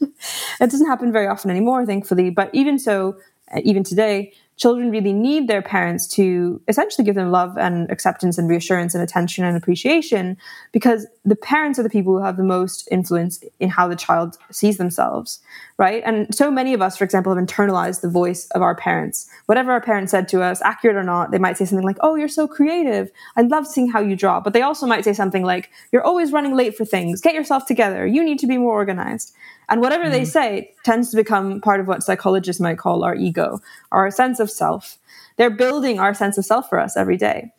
it 0.60 0.70
doesn't 0.70 0.88
happen 0.88 1.12
very 1.12 1.28
often 1.28 1.48
anymore, 1.48 1.86
thankfully. 1.86 2.28
But 2.30 2.50
even 2.52 2.76
so, 2.76 3.18
uh, 3.54 3.60
even 3.62 3.84
today, 3.84 4.32
children 4.56 4.90
really 4.90 5.12
need 5.12 5.48
their 5.48 5.62
parents 5.62 6.06
to 6.06 6.60
essentially 6.68 7.04
give 7.04 7.14
them 7.14 7.30
love 7.30 7.56
and 7.56 7.90
acceptance 7.90 8.38
and 8.38 8.48
reassurance 8.48 8.94
and 8.94 9.02
attention 9.02 9.44
and 9.44 9.56
appreciation 9.56 10.36
because 10.72 11.06
the 11.24 11.36
parents 11.36 11.78
are 11.78 11.82
the 11.82 11.90
people 11.90 12.16
who 12.16 12.22
have 12.22 12.36
the 12.36 12.44
most 12.44 12.86
influence 12.90 13.42
in 13.60 13.70
how 13.70 13.88
the 13.88 13.96
child 13.96 14.36
sees 14.50 14.76
themselves, 14.76 15.40
right? 15.78 16.02
And 16.04 16.32
so 16.34 16.50
many 16.50 16.74
of 16.74 16.82
us, 16.82 16.96
for 16.96 17.04
example, 17.04 17.34
have 17.34 17.42
internalized 17.42 18.02
the 18.02 18.10
voice 18.10 18.46
of 18.50 18.62
our 18.62 18.74
parents. 18.74 19.28
Whatever 19.46 19.72
our 19.72 19.80
parents 19.80 20.10
said 20.10 20.28
to 20.28 20.42
us, 20.42 20.60
accurate 20.62 20.96
or 20.96 21.02
not, 21.02 21.30
they 21.30 21.38
might 21.38 21.56
say 21.56 21.64
something 21.64 21.86
like, 21.86 21.98
Oh, 22.00 22.14
you're 22.14 22.28
so 22.28 22.46
creative. 22.46 23.10
I 23.36 23.42
love 23.42 23.66
seeing 23.66 23.90
how 23.90 24.00
you 24.00 24.16
draw. 24.16 24.40
But 24.40 24.52
they 24.52 24.62
also 24.62 24.86
might 24.86 25.04
say 25.04 25.12
something 25.12 25.42
like, 25.42 25.70
You're 25.92 26.04
always 26.04 26.32
running 26.32 26.54
late 26.54 26.76
for 26.76 26.84
things. 26.84 27.20
Get 27.20 27.34
yourself 27.34 27.66
together. 27.66 28.06
You 28.06 28.22
need 28.22 28.38
to 28.40 28.46
be 28.46 28.58
more 28.58 28.72
organized. 28.72 29.32
And 29.68 29.80
whatever 29.80 30.04
mm-hmm. 30.04 30.12
they 30.12 30.24
say 30.24 30.74
tends 30.84 31.10
to 31.10 31.16
become 31.16 31.60
part 31.60 31.80
of 31.80 31.88
what 31.88 32.02
psychologists 32.02 32.60
might 32.60 32.78
call 32.78 33.04
our 33.04 33.14
ego, 33.14 33.60
our 33.90 34.10
sense 34.10 34.40
of 34.40 34.50
self. 34.50 34.98
They're 35.36 35.50
building 35.50 35.98
our 35.98 36.14
sense 36.14 36.38
of 36.38 36.44
self 36.44 36.68
for 36.68 36.78
us 36.78 36.96
every 36.96 37.16
day. 37.16 37.52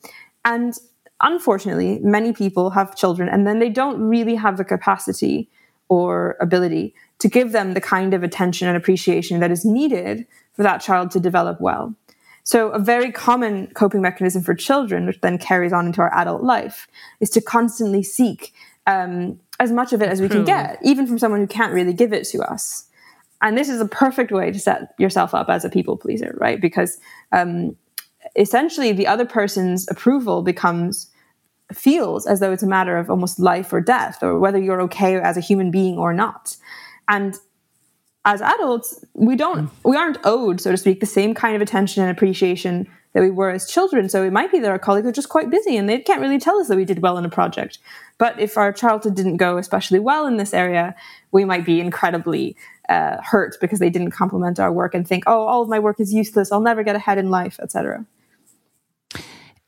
And 0.46 0.74
unfortunately, 1.22 2.00
many 2.00 2.34
people 2.34 2.72
have 2.72 2.96
children 2.96 3.30
and 3.30 3.48
then 3.48 3.60
they 3.60 3.70
don't 3.70 4.02
really 4.02 4.36
have 4.36 4.58
the 4.58 4.66
capacity 4.66 5.50
or 5.90 6.38
ability 6.40 6.94
to 7.20 7.28
give 7.28 7.52
them 7.52 7.74
the 7.74 7.82
kind 7.82 8.14
of 8.14 8.24
attention 8.24 8.68
and 8.68 8.76
appreciation 8.76 9.40
that 9.40 9.52
is 9.52 9.64
needed 9.64 10.26
for 10.54 10.64
that 10.64 10.82
child 10.82 11.12
to 11.12 11.20
develop 11.20 11.60
well. 11.62 11.96
So, 12.44 12.70
a 12.72 12.80
very 12.80 13.12
common 13.12 13.68
coping 13.68 14.02
mechanism 14.02 14.44
for 14.44 14.54
children, 14.54 15.06
which 15.06 15.22
then 15.22 15.38
carries 15.38 15.72
on 15.72 15.86
into 15.86 16.02
our 16.02 16.14
adult 16.14 16.44
life, 16.44 16.88
is 17.22 17.30
to 17.32 17.42
constantly 17.42 18.04
seek 18.04 18.54
um, 18.88 19.40
as 19.60 19.72
much 19.72 19.94
of 19.94 20.02
it 20.02 20.10
as 20.10 20.22
we 20.22 20.30
can 20.30 20.44
get, 20.44 20.80
even 20.84 21.08
from 21.08 21.20
someone 21.20 21.42
who 21.42 21.48
can't 21.48 21.74
really 21.74 21.94
give 21.94 22.14
it 22.14 22.26
to 22.30 22.40
us. 22.40 22.86
And 23.42 23.58
this 23.58 23.70
is 23.70 23.82
a 23.82 23.86
perfect 23.86 24.32
way 24.32 24.52
to 24.52 24.60
set 24.60 24.94
yourself 24.98 25.34
up 25.34 25.50
as 25.50 25.66
a 25.66 25.70
people 25.70 25.98
pleaser, 25.98 26.36
right? 26.40 26.60
Because 26.60 26.98
um, 27.32 27.76
essentially 28.36 28.92
the 28.94 29.08
other 29.08 29.26
person's 29.26 29.90
approval 29.90 30.42
becomes 30.42 31.10
feels 31.72 32.28
as 32.28 32.40
though 32.40 32.52
it's 32.52 32.64
a 32.64 32.68
matter 32.68 32.98
of 32.98 33.10
almost 33.10 33.40
life 33.40 33.72
or 33.74 33.82
death 33.82 34.22
or 34.22 34.38
whether 34.40 34.60
you're 34.60 34.82
okay 34.82 35.20
as 35.20 35.38
a 35.38 35.42
human 35.42 35.72
being 35.72 35.98
or 35.98 36.14
not 36.14 36.56
and 37.08 37.38
as 38.26 38.42
adults 38.42 39.04
we 39.14 39.36
don't 39.36 39.70
we 39.84 39.98
aren't 39.98 40.18
owed 40.24 40.62
so 40.62 40.72
to 40.72 40.78
speak 40.78 41.00
the 41.00 41.06
same 41.06 41.34
kind 41.34 41.56
of 41.56 41.62
attention 41.62 42.02
and 42.02 42.12
appreciation 42.12 42.88
that 43.14 43.22
we 43.22 43.30
were 43.30 43.52
as 43.52 43.70
children. 43.70 44.10
So 44.10 44.24
it 44.24 44.34
might 44.34 44.52
be 44.52 44.58
that 44.58 44.72
our 44.72 44.80
colleagues 44.80 45.06
are 45.06 45.12
just 45.12 45.30
quite 45.30 45.52
busy 45.52 45.78
and 45.78 45.88
they 45.88 46.00
can't 46.00 46.20
really 46.20 46.40
tell 46.40 46.60
us 46.60 46.68
that 46.68 46.78
we 46.78 46.84
did 46.84 47.04
well 47.04 47.16
in 47.20 47.26
a 47.26 47.30
project. 47.30 47.78
But 48.18 48.40
if 48.40 48.58
our 48.58 48.74
childhood 48.74 49.16
didn't 49.16 49.38
go 49.38 49.58
especially 49.58 50.00
well 50.00 50.26
in 50.26 50.38
this 50.38 50.54
area 50.54 50.96
we 51.32 51.46
might 51.46 51.66
be 51.66 51.80
incredibly 51.80 52.56
uh, 52.90 53.18
hurt 53.22 53.56
because 53.62 53.80
they 53.80 53.90
didn't 53.90 54.12
compliment 54.12 54.60
our 54.60 54.72
work 54.72 54.94
and 54.96 55.08
think 55.08 55.24
oh 55.28 55.46
all 55.46 55.62
of 55.62 55.70
my 55.70 55.80
work 55.80 56.00
is 56.00 56.14
useless. 56.14 56.52
I'll 56.52 56.62
never 56.62 56.84
get 56.84 56.96
ahead 56.96 57.18
in 57.18 57.30
life 57.30 57.60
etc 57.62 58.06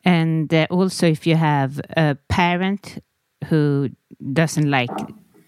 and 0.06 0.54
uh, 0.54 0.68
also, 0.70 1.08
if 1.08 1.26
you 1.26 1.36
have 1.36 1.82
a 1.98 2.16
parent 2.30 3.00
who 3.46 3.90
doesn't 4.34 4.70
like 4.70 4.92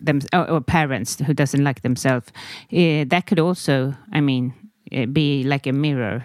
them, 0.02 0.22
or, 0.34 0.50
or 0.50 0.62
parents 0.62 1.20
who 1.20 1.34
doesn't 1.34 1.64
like 1.64 1.82
themselves, 1.82 2.28
uh, 2.74 3.06
that 3.08 3.26
could 3.28 3.40
also, 3.40 3.94
I 4.12 4.22
mean, 4.22 4.54
uh, 4.96 5.06
be 5.06 5.44
like 5.44 5.68
a 5.68 5.74
mirror, 5.74 6.24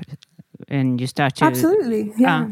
and 0.68 1.00
you 1.00 1.06
start 1.06 1.36
to 1.36 1.44
absolutely, 1.44 2.12
yeah, 2.16 2.48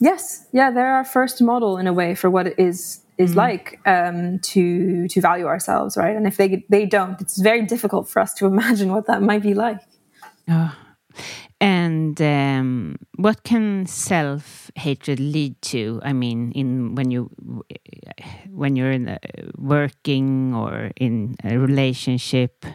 yes, 0.00 0.46
yeah. 0.52 0.70
They're 0.70 0.94
our 0.94 1.04
first 1.04 1.40
model 1.40 1.78
in 1.78 1.86
a 1.86 1.92
way 1.92 2.14
for 2.14 2.30
what 2.30 2.46
it 2.46 2.58
is 2.58 3.02
is 3.18 3.32
mm. 3.32 3.36
like 3.36 3.80
um, 3.86 4.38
to 4.40 5.08
to 5.08 5.20
value 5.20 5.46
ourselves, 5.46 5.96
right? 5.96 6.16
And 6.16 6.26
if 6.26 6.36
they 6.36 6.64
they 6.68 6.86
don't, 6.86 7.20
it's 7.20 7.40
very 7.40 7.62
difficult 7.62 8.08
for 8.08 8.20
us 8.20 8.34
to 8.34 8.46
imagine 8.52 8.92
what 8.92 9.06
that 9.06 9.22
might 9.22 9.42
be 9.42 9.54
like. 9.54 9.78
Oh. 10.48 10.76
And 11.62 12.20
um, 12.20 12.96
what 13.14 13.44
can 13.44 13.86
self 13.86 14.72
hatred 14.74 15.20
lead 15.20 15.62
to? 15.62 16.00
I 16.02 16.12
mean, 16.12 16.50
in 16.56 16.96
when 16.96 17.12
you 17.12 17.30
when 18.50 18.74
you're 18.74 18.90
in 18.90 19.06
a, 19.06 19.18
working 19.56 20.54
or 20.56 20.90
in 20.96 21.36
a 21.44 21.56
relationship. 21.56 22.66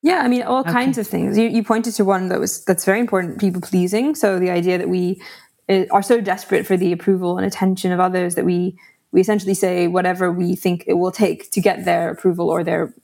Yeah, 0.00 0.22
I 0.24 0.28
mean, 0.28 0.42
all 0.44 0.60
okay. 0.60 0.72
kinds 0.72 0.96
of 0.96 1.06
things. 1.06 1.36
You, 1.36 1.48
you 1.48 1.62
pointed 1.62 1.92
to 1.96 2.06
one 2.06 2.30
that 2.30 2.40
was 2.40 2.64
that's 2.64 2.86
very 2.86 3.00
important: 3.00 3.38
people 3.38 3.60
pleasing. 3.60 4.14
So 4.14 4.38
the 4.38 4.48
idea 4.48 4.78
that 4.78 4.88
we 4.88 5.20
uh, 5.68 5.84
are 5.90 6.02
so 6.02 6.22
desperate 6.22 6.66
for 6.66 6.78
the 6.78 6.92
approval 6.92 7.36
and 7.36 7.46
attention 7.46 7.92
of 7.92 8.00
others 8.00 8.34
that 8.34 8.46
we 8.46 8.78
we 9.12 9.20
essentially 9.20 9.52
say 9.52 9.88
whatever 9.88 10.32
we 10.32 10.56
think 10.56 10.84
it 10.86 10.94
will 10.94 11.12
take 11.12 11.50
to 11.50 11.60
get 11.60 11.84
their 11.84 12.10
approval 12.12 12.48
or 12.48 12.64
their 12.64 12.94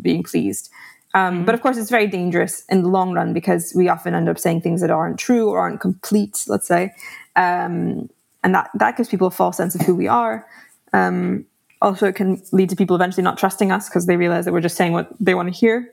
being 0.00 0.24
pleased. 0.24 0.68
Um, 1.14 1.34
mm-hmm. 1.34 1.44
But 1.44 1.54
of 1.54 1.60
course, 1.60 1.76
it's 1.76 1.90
very 1.90 2.06
dangerous 2.06 2.64
in 2.68 2.82
the 2.82 2.88
long 2.88 3.12
run 3.12 3.32
because 3.32 3.72
we 3.76 3.88
often 3.88 4.14
end 4.14 4.28
up 4.28 4.38
saying 4.38 4.62
things 4.62 4.80
that 4.80 4.90
aren't 4.90 5.18
true 5.18 5.50
or 5.50 5.58
aren't 5.58 5.80
complete, 5.80 6.44
let's 6.46 6.66
say. 6.66 6.94
Um, 7.36 8.08
and 8.44 8.54
that, 8.54 8.70
that 8.74 8.96
gives 8.96 9.08
people 9.08 9.28
a 9.28 9.30
false 9.30 9.56
sense 9.56 9.74
of 9.74 9.82
who 9.82 9.94
we 9.94 10.08
are. 10.08 10.46
Um, 10.92 11.46
also, 11.80 12.06
it 12.06 12.14
can 12.14 12.42
lead 12.52 12.70
to 12.70 12.76
people 12.76 12.96
eventually 12.96 13.24
not 13.24 13.38
trusting 13.38 13.72
us 13.72 13.88
because 13.88 14.06
they 14.06 14.16
realize 14.16 14.44
that 14.44 14.52
we're 14.52 14.60
just 14.60 14.76
saying 14.76 14.92
what 14.92 15.08
they 15.20 15.34
want 15.34 15.52
to 15.52 15.58
hear. 15.58 15.92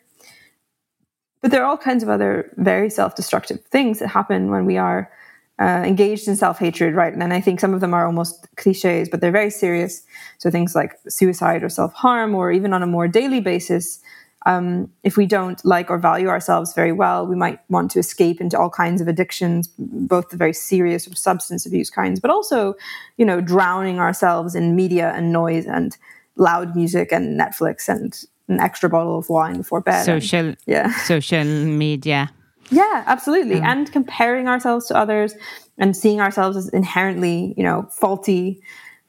But 1.41 1.51
there 1.51 1.63
are 1.63 1.65
all 1.65 1.77
kinds 1.77 2.03
of 2.03 2.09
other 2.09 2.51
very 2.57 2.89
self 2.89 3.15
destructive 3.15 3.61
things 3.65 3.99
that 3.99 4.09
happen 4.09 4.51
when 4.51 4.65
we 4.65 4.77
are 4.77 5.11
uh, 5.59 5.83
engaged 5.85 6.27
in 6.27 6.35
self 6.35 6.59
hatred, 6.59 6.93
right? 6.95 7.13
And 7.13 7.33
I 7.33 7.41
think 7.41 7.59
some 7.59 7.73
of 7.73 7.81
them 7.81 7.93
are 7.93 8.05
almost 8.05 8.47
cliches, 8.55 9.09
but 9.09 9.19
they're 9.19 9.31
very 9.31 9.49
serious. 9.49 10.03
So 10.37 10.51
things 10.51 10.75
like 10.75 10.97
suicide 11.07 11.63
or 11.63 11.69
self 11.69 11.93
harm, 11.93 12.35
or 12.35 12.51
even 12.51 12.73
on 12.73 12.83
a 12.83 12.87
more 12.87 13.07
daily 13.07 13.41
basis, 13.41 13.99
um, 14.45 14.89
if 15.03 15.17
we 15.17 15.25
don't 15.25 15.63
like 15.65 15.89
or 15.89 15.97
value 15.97 16.27
ourselves 16.27 16.73
very 16.73 16.91
well, 16.91 17.27
we 17.27 17.35
might 17.35 17.59
want 17.69 17.91
to 17.91 17.99
escape 17.99 18.39
into 18.39 18.57
all 18.57 18.69
kinds 18.69 19.01
of 19.01 19.07
addictions, 19.07 19.67
both 19.77 20.29
the 20.29 20.37
very 20.37 20.53
serious 20.53 21.03
sort 21.03 21.13
of 21.13 21.17
substance 21.17 21.65
abuse 21.65 21.89
kinds, 21.89 22.19
but 22.19 22.31
also, 22.31 22.75
you 23.17 23.25
know, 23.25 23.41
drowning 23.41 23.99
ourselves 23.99 24.55
in 24.55 24.75
media 24.75 25.11
and 25.15 25.31
noise 25.31 25.65
and 25.65 25.97
loud 26.37 26.75
music 26.75 27.11
and 27.11 27.39
Netflix 27.39 27.89
and 27.89 28.23
an 28.47 28.59
extra 28.59 28.89
bottle 28.89 29.17
of 29.17 29.29
wine 29.29 29.57
before 29.57 29.81
bed. 29.81 30.03
Social, 30.03 30.39
and, 30.39 30.57
yeah, 30.65 30.91
social 31.03 31.43
media 31.43 32.31
yeah, 32.71 33.03
absolutely. 33.07 33.59
And 33.59 33.91
comparing 33.91 34.47
ourselves 34.47 34.87
to 34.87 34.95
others 34.95 35.33
and 35.77 35.95
seeing 35.95 36.21
ourselves 36.21 36.57
as 36.57 36.69
inherently, 36.69 37.53
you 37.57 37.63
know, 37.63 37.87
faulty. 37.91 38.61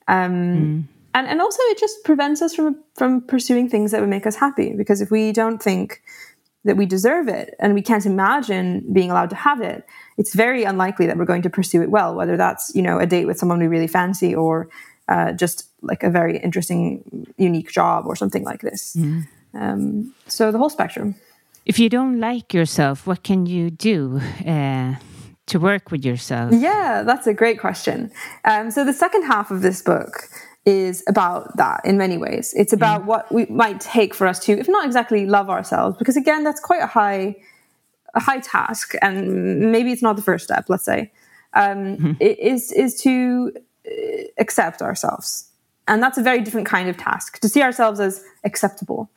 Um, 0.09 0.33
mm. 0.33 0.85
And, 1.15 1.27
and 1.27 1.41
also 1.41 1.63
it 1.65 1.79
just 1.79 2.05
prevents 2.05 2.43
us 2.43 2.55
from 2.55 2.83
from 2.95 3.21
pursuing 3.23 3.69
things 3.69 3.91
that 3.91 4.01
would 4.01 4.11
make 4.11 4.27
us 4.27 4.37
happy. 4.37 4.75
Because 4.75 5.01
if 5.01 5.11
we 5.11 5.33
don't 5.33 5.63
think 5.63 6.03
that 6.65 6.77
we 6.77 6.87
deserve 6.87 7.27
it 7.29 7.55
and 7.59 7.75
we 7.75 7.83
can't 7.83 8.05
imagine 8.05 8.85
being 8.93 9.11
allowed 9.11 9.31
to 9.31 9.37
have 9.37 9.61
it, 9.61 9.87
it's 10.19 10.35
very 10.35 10.65
unlikely 10.65 11.07
that 11.07 11.17
we're 11.17 11.25
going 11.25 11.43
to 11.43 11.51
pursue 11.51 11.83
it 11.83 11.91
well, 11.91 12.15
whether 12.15 12.37
that's, 12.37 12.71
you 12.75 12.83
know, 12.83 12.99
a 12.99 13.07
date 13.07 13.27
with 13.27 13.39
someone 13.39 13.59
we 13.59 13.67
really 13.67 13.87
fancy 13.87 14.35
or 14.35 14.69
uh, 15.09 15.33
just 15.33 15.69
like 15.83 16.03
a 16.03 16.11
very 16.11 16.39
interesting, 16.39 17.27
unique 17.39 17.71
job 17.71 18.07
or 18.07 18.15
something 18.15 18.45
like 18.45 18.61
this. 18.61 18.95
Mm. 18.97 19.27
Um, 19.55 20.15
so 20.27 20.53
the 20.53 20.59
whole 20.59 20.71
spectrum. 20.71 21.15
If 21.65 21.79
you 21.79 21.89
don't 21.89 22.21
like 22.21 22.53
yourself, 22.53 23.07
what 23.07 23.23
can 23.23 23.47
you 23.47 23.71
do 23.71 24.21
uh, 24.47 24.97
to 25.47 25.59
work 25.59 25.91
with 25.91 26.05
yourself? 26.05 26.53
Yeah, 26.53 27.03
that's 27.05 27.27
a 27.27 27.35
great 27.35 27.59
question. 27.59 28.11
Um, 28.45 28.71
so 28.71 28.85
the 28.85 28.93
second 28.93 29.25
half 29.25 29.51
of 29.51 29.63
this 29.63 29.83
book 29.83 30.29
is 30.67 31.03
about 31.09 31.57
that 31.57 31.81
in 31.85 31.97
many 31.97 32.19
ways. 32.19 32.53
It's 32.57 32.73
about 32.73 33.03
mm. 33.03 33.07
what 33.07 33.33
we 33.33 33.47
might 33.47 33.81
take 33.81 34.15
for 34.15 34.27
us 34.27 34.39
to, 34.41 34.53
if 34.53 34.69
not 34.69 34.85
exactly 34.85 35.27
love 35.27 35.49
ourselves, 35.49 35.97
because 35.97 36.17
again, 36.17 36.45
that's 36.45 36.61
quite 36.61 36.83
a 36.83 36.87
high, 36.87 37.37
a 38.15 38.21
high 38.21 38.41
task, 38.41 38.95
and 39.01 39.73
maybe 39.73 39.91
it's 39.93 40.03
not 40.03 40.17
the 40.17 40.23
first 40.23 40.45
step. 40.45 40.67
Let's 40.69 40.85
say 40.85 41.13
um, 41.55 41.97
mm-hmm. 41.97 42.13
is 42.21 42.73
is 42.73 43.01
to 43.03 43.53
uh, 43.87 43.91
accept 44.39 44.83
ourselves, 44.83 45.49
and 45.89 46.03
that's 46.03 46.19
a 46.19 46.23
very 46.23 46.41
different 46.43 46.67
kind 46.67 46.89
of 46.89 46.97
task 46.97 47.39
to 47.41 47.49
see 47.49 47.63
ourselves 47.63 47.99
as 48.01 48.23
acceptable. 48.45 49.11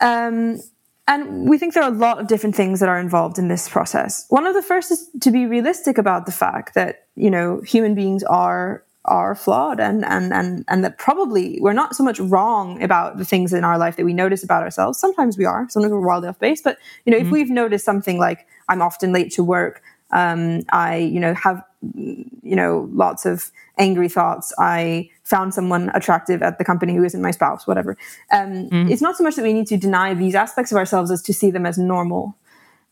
Um, 0.00 0.60
and 1.06 1.48
we 1.48 1.58
think 1.58 1.74
there 1.74 1.82
are 1.82 1.92
a 1.92 1.94
lot 1.94 2.20
of 2.20 2.26
different 2.26 2.56
things 2.56 2.80
that 2.80 2.88
are 2.88 2.98
involved 2.98 3.38
in 3.38 3.48
this 3.48 3.68
process. 3.68 4.26
One 4.28 4.46
of 4.46 4.54
the 4.54 4.62
first 4.62 4.90
is 4.90 5.08
to 5.20 5.30
be 5.30 5.46
realistic 5.46 5.98
about 5.98 6.26
the 6.26 6.32
fact 6.32 6.74
that, 6.74 7.06
you 7.16 7.30
know, 7.30 7.60
human 7.60 7.94
beings 7.94 8.22
are 8.24 8.84
are 9.04 9.34
flawed 9.34 9.80
and 9.80 10.04
and 10.04 10.32
and 10.32 10.64
and 10.68 10.84
that 10.84 10.96
probably 10.96 11.58
we're 11.60 11.72
not 11.72 11.96
so 11.96 12.04
much 12.04 12.20
wrong 12.20 12.80
about 12.82 13.18
the 13.18 13.24
things 13.24 13.52
in 13.52 13.64
our 13.64 13.76
life 13.76 13.96
that 13.96 14.04
we 14.04 14.14
notice 14.14 14.44
about 14.44 14.62
ourselves. 14.62 14.98
Sometimes 14.98 15.36
we 15.36 15.44
are, 15.44 15.66
sometimes 15.68 15.92
we're 15.92 16.06
wildly 16.06 16.28
off 16.28 16.38
base. 16.38 16.62
But 16.62 16.78
you 17.04 17.10
know, 17.10 17.18
mm-hmm. 17.18 17.26
if 17.26 17.32
we've 17.32 17.50
noticed 17.50 17.84
something 17.84 18.18
like 18.18 18.46
I'm 18.68 18.80
often 18.80 19.12
late 19.12 19.32
to 19.32 19.42
work, 19.42 19.82
um, 20.12 20.62
I, 20.70 20.98
you 20.98 21.18
know, 21.18 21.34
have, 21.34 21.64
you 21.94 22.56
know, 22.56 22.88
lots 22.92 23.26
of 23.26 23.50
angry 23.78 24.08
thoughts. 24.08 24.52
I 24.58 25.10
found 25.24 25.54
someone 25.54 25.90
attractive 25.94 26.42
at 26.42 26.58
the 26.58 26.64
company 26.64 26.94
who 26.94 27.02
isn't 27.02 27.22
my 27.22 27.30
spouse, 27.30 27.66
whatever. 27.66 27.96
Um, 28.30 28.68
mm. 28.68 28.90
It's 28.90 29.02
not 29.02 29.16
so 29.16 29.24
much 29.24 29.36
that 29.36 29.42
we 29.42 29.52
need 29.52 29.66
to 29.68 29.76
deny 29.76 30.14
these 30.14 30.34
aspects 30.34 30.70
of 30.70 30.78
ourselves 30.78 31.10
as 31.10 31.22
to 31.22 31.32
see 31.32 31.50
them 31.50 31.66
as 31.66 31.78
normal 31.78 32.36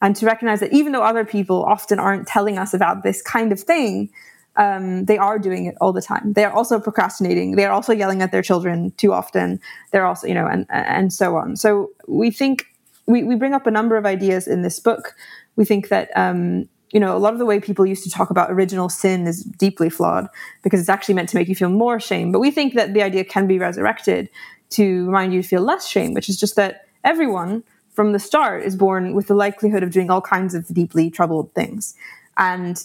and 0.03 0.17
to 0.17 0.27
recognize 0.27 0.61
that 0.61 0.73
even 0.73 0.93
though 0.93 1.03
other 1.03 1.27
people 1.27 1.63
often 1.65 1.99
aren't 1.99 2.27
telling 2.27 2.59
us 2.59 2.73
about 2.73 3.03
this 3.03 3.21
kind 3.21 3.53
of 3.53 3.61
thing, 3.61 4.11
um, 4.57 5.05
they 5.07 5.19
are 5.19 5.39
doing 5.39 5.67
it 5.67 5.77
all 5.81 5.93
the 5.93 6.03
time. 6.03 6.33
They 6.33 6.45
are 6.45 6.53
also 6.53 6.81
procrastinating. 6.81 7.57
They 7.57 7.65
are 7.65 7.73
also 7.73 7.93
yelling 7.93 8.23
at 8.23 8.33
their 8.33 8.43
children 8.43 8.93
too 8.97 9.13
often. 9.13 9.61
They're 9.93 10.07
also, 10.07 10.27
you 10.27 10.35
know, 10.35 10.47
and 10.47 10.67
and 10.69 11.13
so 11.13 11.37
on. 11.37 11.57
So 11.57 11.91
we 12.07 12.31
think 12.31 12.67
we, 13.07 13.23
we 13.23 13.37
bring 13.37 13.55
up 13.55 13.67
a 13.67 13.71
number 13.71 13.97
of 13.97 14.07
ideas 14.07 14.47
in 14.47 14.63
this 14.63 14.79
book. 14.79 15.15
We 15.57 15.65
think 15.65 15.89
that 15.89 16.11
um, 16.17 16.69
you 16.93 16.99
know, 16.99 17.17
a 17.17 17.19
lot 17.19 17.33
of 17.33 17.39
the 17.39 17.47
way 17.47 17.61
people 17.61 17.87
used 17.87 18.03
to 18.05 18.11
talk 18.11 18.31
about 18.31 18.51
original 18.51 18.89
sin 18.89 19.27
is 19.27 19.45
deeply 19.45 19.89
flawed 19.89 20.29
because 20.63 20.81
it's 20.81 20.89
actually 20.89 21.15
meant 21.15 21.29
to 21.29 21.37
make 21.37 21.49
you 21.49 21.55
feel 21.55 21.71
more 21.71 22.01
shame. 22.01 22.33
But 22.33 22.41
we 22.41 22.51
think 22.51 22.75
that 22.75 22.95
the 22.95 23.03
idea 23.03 23.25
can 23.25 23.47
be 23.47 23.59
resurrected 23.59 24.29
to 24.71 25.07
remind 25.07 25.33
you 25.33 25.43
to 25.43 25.49
feel 25.49 25.63
less 25.63 25.87
shame, 25.87 26.15
which 26.15 26.29
is 26.29 26.39
just 26.39 26.57
that 26.57 26.87
everyone 27.05 27.63
from 27.93 28.13
the 28.13 28.19
start 28.19 28.65
is 28.65 28.77
born 28.77 29.15
with 29.15 29.29
the 29.29 29.35
likelihood 29.35 29.83
of 29.83 29.91
doing 29.91 30.11
all 30.11 30.21
kinds 30.21 30.55
of 30.55 30.67
deeply 30.69 31.11
troubled 31.11 31.53
things. 31.55 31.95
And 32.37 32.83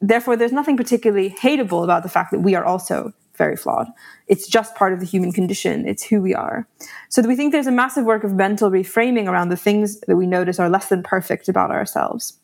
therefore, 0.00 0.36
there's 0.36 0.52
nothing 0.52 0.76
particularly 0.76 1.30
hateable 1.30 1.84
about 1.84 2.02
the 2.02 2.08
fact 2.08 2.30
that 2.32 2.40
we 2.40 2.54
are 2.54 2.64
also 2.64 3.12
very 3.36 3.56
flawed. 3.56 3.86
It's 4.26 4.46
just 4.48 4.74
part 4.74 4.92
of 4.92 5.00
the 5.00 5.06
human 5.06 5.32
condition. 5.32 5.86
It's 5.86 6.02
who 6.02 6.20
we 6.20 6.34
are. 6.34 6.66
So 7.08 7.22
we 7.22 7.36
think 7.36 7.52
there's 7.52 7.68
a 7.68 7.72
massive 7.72 8.04
work 8.04 8.24
of 8.24 8.34
mental 8.34 8.70
reframing 8.70 9.28
around 9.28 9.48
the 9.48 9.56
things 9.56 10.00
that 10.00 10.16
we 10.16 10.26
notice 10.26 10.58
are 10.58 10.68
less 10.68 10.88
than 10.88 11.02
perfect 11.02 11.48
about 11.48 11.70
ourselves. 11.70 12.38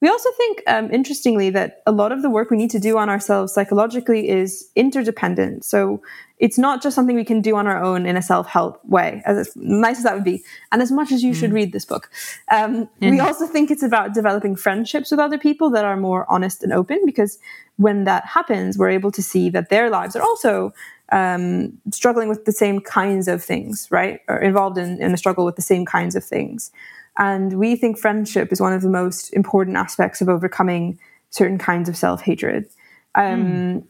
We 0.00 0.08
also 0.08 0.30
think, 0.36 0.62
um, 0.66 0.90
interestingly, 0.90 1.50
that 1.50 1.82
a 1.86 1.92
lot 1.92 2.10
of 2.10 2.22
the 2.22 2.30
work 2.30 2.50
we 2.50 2.56
need 2.56 2.70
to 2.70 2.78
do 2.78 2.96
on 2.96 3.10
ourselves 3.10 3.52
psychologically 3.52 4.28
is 4.28 4.70
interdependent. 4.74 5.64
So 5.64 6.02
it's 6.40 6.56
not 6.56 6.82
just 6.82 6.94
something 6.94 7.14
we 7.14 7.24
can 7.24 7.42
do 7.42 7.54
on 7.54 7.66
our 7.66 7.80
own 7.80 8.06
in 8.06 8.16
a 8.16 8.22
self 8.22 8.46
help 8.46 8.82
way, 8.86 9.22
as 9.26 9.54
nice 9.56 9.98
as 9.98 10.04
that 10.04 10.14
would 10.14 10.24
be, 10.24 10.42
and 10.72 10.82
as 10.82 10.90
much 10.90 11.12
as 11.12 11.22
you 11.22 11.32
mm. 11.32 11.36
should 11.38 11.52
read 11.52 11.72
this 11.72 11.84
book. 11.84 12.10
Um, 12.50 12.88
mm. 13.00 13.10
We 13.10 13.20
also 13.20 13.46
think 13.46 13.70
it's 13.70 13.82
about 13.82 14.14
developing 14.14 14.56
friendships 14.56 15.10
with 15.10 15.20
other 15.20 15.38
people 15.38 15.70
that 15.70 15.84
are 15.84 15.96
more 15.96 16.26
honest 16.28 16.64
and 16.64 16.72
open, 16.72 17.02
because 17.04 17.38
when 17.76 18.04
that 18.04 18.24
happens, 18.24 18.78
we're 18.78 18.90
able 18.90 19.12
to 19.12 19.22
see 19.22 19.50
that 19.50 19.68
their 19.68 19.90
lives 19.90 20.16
are 20.16 20.22
also 20.22 20.72
um, 21.12 21.78
struggling 21.92 22.28
with 22.28 22.46
the 22.46 22.52
same 22.52 22.80
kinds 22.80 23.28
of 23.28 23.44
things, 23.44 23.86
right? 23.90 24.20
Or 24.26 24.38
involved 24.38 24.78
in, 24.78 25.00
in 25.00 25.12
a 25.12 25.16
struggle 25.18 25.44
with 25.44 25.56
the 25.56 25.62
same 25.62 25.84
kinds 25.84 26.16
of 26.16 26.24
things. 26.24 26.72
And 27.18 27.58
we 27.58 27.76
think 27.76 27.98
friendship 27.98 28.50
is 28.50 28.60
one 28.60 28.72
of 28.72 28.80
the 28.80 28.88
most 28.88 29.30
important 29.34 29.76
aspects 29.76 30.22
of 30.22 30.28
overcoming 30.28 30.98
certain 31.28 31.58
kinds 31.58 31.88
of 31.88 31.96
self 31.96 32.22
hatred. 32.22 32.66
Um, 33.14 33.42
mm. 33.44 33.84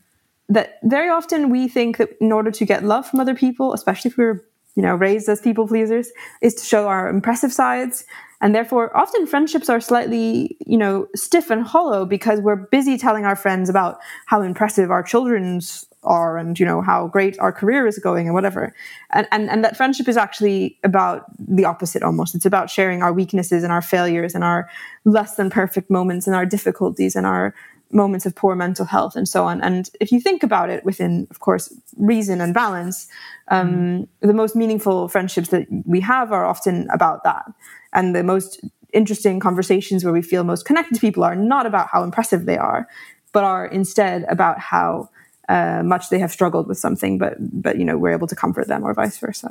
That 0.50 0.78
very 0.82 1.08
often 1.08 1.48
we 1.48 1.68
think 1.68 1.96
that 1.96 2.10
in 2.20 2.32
order 2.32 2.50
to 2.50 2.64
get 2.64 2.84
love 2.84 3.06
from 3.06 3.20
other 3.20 3.34
people, 3.34 3.72
especially 3.72 4.10
if 4.10 4.18
we're 4.18 4.44
you 4.76 4.82
know 4.82 4.94
raised 4.94 5.28
as 5.28 5.40
people 5.40 5.66
pleasers, 5.66 6.10
is 6.42 6.54
to 6.56 6.64
show 6.64 6.86
our 6.88 7.08
impressive 7.08 7.52
sides. 7.52 8.04
And 8.42 8.54
therefore, 8.54 8.96
often 8.96 9.26
friendships 9.26 9.68
are 9.68 9.80
slightly, 9.80 10.56
you 10.66 10.78
know, 10.78 11.08
stiff 11.14 11.50
and 11.50 11.62
hollow 11.62 12.06
because 12.06 12.40
we're 12.40 12.56
busy 12.56 12.96
telling 12.96 13.26
our 13.26 13.36
friends 13.36 13.68
about 13.68 13.98
how 14.26 14.40
impressive 14.40 14.90
our 14.90 15.02
children's 15.02 15.86
are 16.02 16.38
and 16.38 16.58
you 16.58 16.64
know 16.64 16.80
how 16.80 17.08
great 17.08 17.38
our 17.38 17.52
career 17.52 17.86
is 17.86 17.98
going 17.98 18.26
and 18.26 18.34
whatever 18.34 18.74
and, 19.10 19.28
and 19.30 19.50
and 19.50 19.62
that 19.62 19.76
friendship 19.76 20.08
is 20.08 20.16
actually 20.16 20.78
about 20.82 21.24
the 21.38 21.64
opposite 21.64 22.02
almost 22.02 22.34
it's 22.34 22.46
about 22.46 22.70
sharing 22.70 23.02
our 23.02 23.12
weaknesses 23.12 23.62
and 23.62 23.72
our 23.72 23.82
failures 23.82 24.34
and 24.34 24.42
our 24.42 24.68
less 25.04 25.36
than 25.36 25.50
perfect 25.50 25.90
moments 25.90 26.26
and 26.26 26.34
our 26.34 26.46
difficulties 26.46 27.14
and 27.14 27.26
our 27.26 27.54
moments 27.92 28.26
of 28.26 28.34
poor 28.34 28.54
mental 28.54 28.84
health 28.84 29.16
and 29.16 29.28
so 29.28 29.44
on 29.44 29.60
and 29.60 29.90
if 30.00 30.12
you 30.12 30.20
think 30.20 30.42
about 30.42 30.70
it 30.70 30.84
within 30.84 31.26
of 31.30 31.40
course 31.40 31.72
reason 31.96 32.40
and 32.40 32.54
balance 32.54 33.08
um, 33.48 33.72
mm. 33.72 34.08
the 34.20 34.32
most 34.32 34.54
meaningful 34.54 35.08
friendships 35.08 35.48
that 35.48 35.66
we 35.84 36.00
have 36.00 36.32
are 36.32 36.44
often 36.44 36.88
about 36.92 37.24
that 37.24 37.44
and 37.92 38.14
the 38.14 38.22
most 38.22 38.64
interesting 38.92 39.40
conversations 39.40 40.04
where 40.04 40.12
we 40.12 40.22
feel 40.22 40.44
most 40.44 40.64
connected 40.64 40.94
to 40.94 41.00
people 41.00 41.24
are 41.24 41.36
not 41.36 41.66
about 41.66 41.88
how 41.88 42.02
impressive 42.02 42.46
they 42.46 42.58
are 42.58 42.86
but 43.32 43.44
are 43.44 43.66
instead 43.66 44.24
about 44.28 44.58
how 44.58 45.08
uh, 45.50 45.82
much 45.82 46.10
they 46.10 46.18
have 46.20 46.30
struggled 46.30 46.68
with 46.68 46.78
something, 46.78 47.18
but 47.18 47.34
but 47.40 47.76
you 47.76 47.84
know 47.84 47.98
we're 47.98 48.12
able 48.12 48.28
to 48.28 48.36
comfort 48.36 48.68
them 48.68 48.84
or 48.84 48.94
vice 48.94 49.18
versa. 49.18 49.50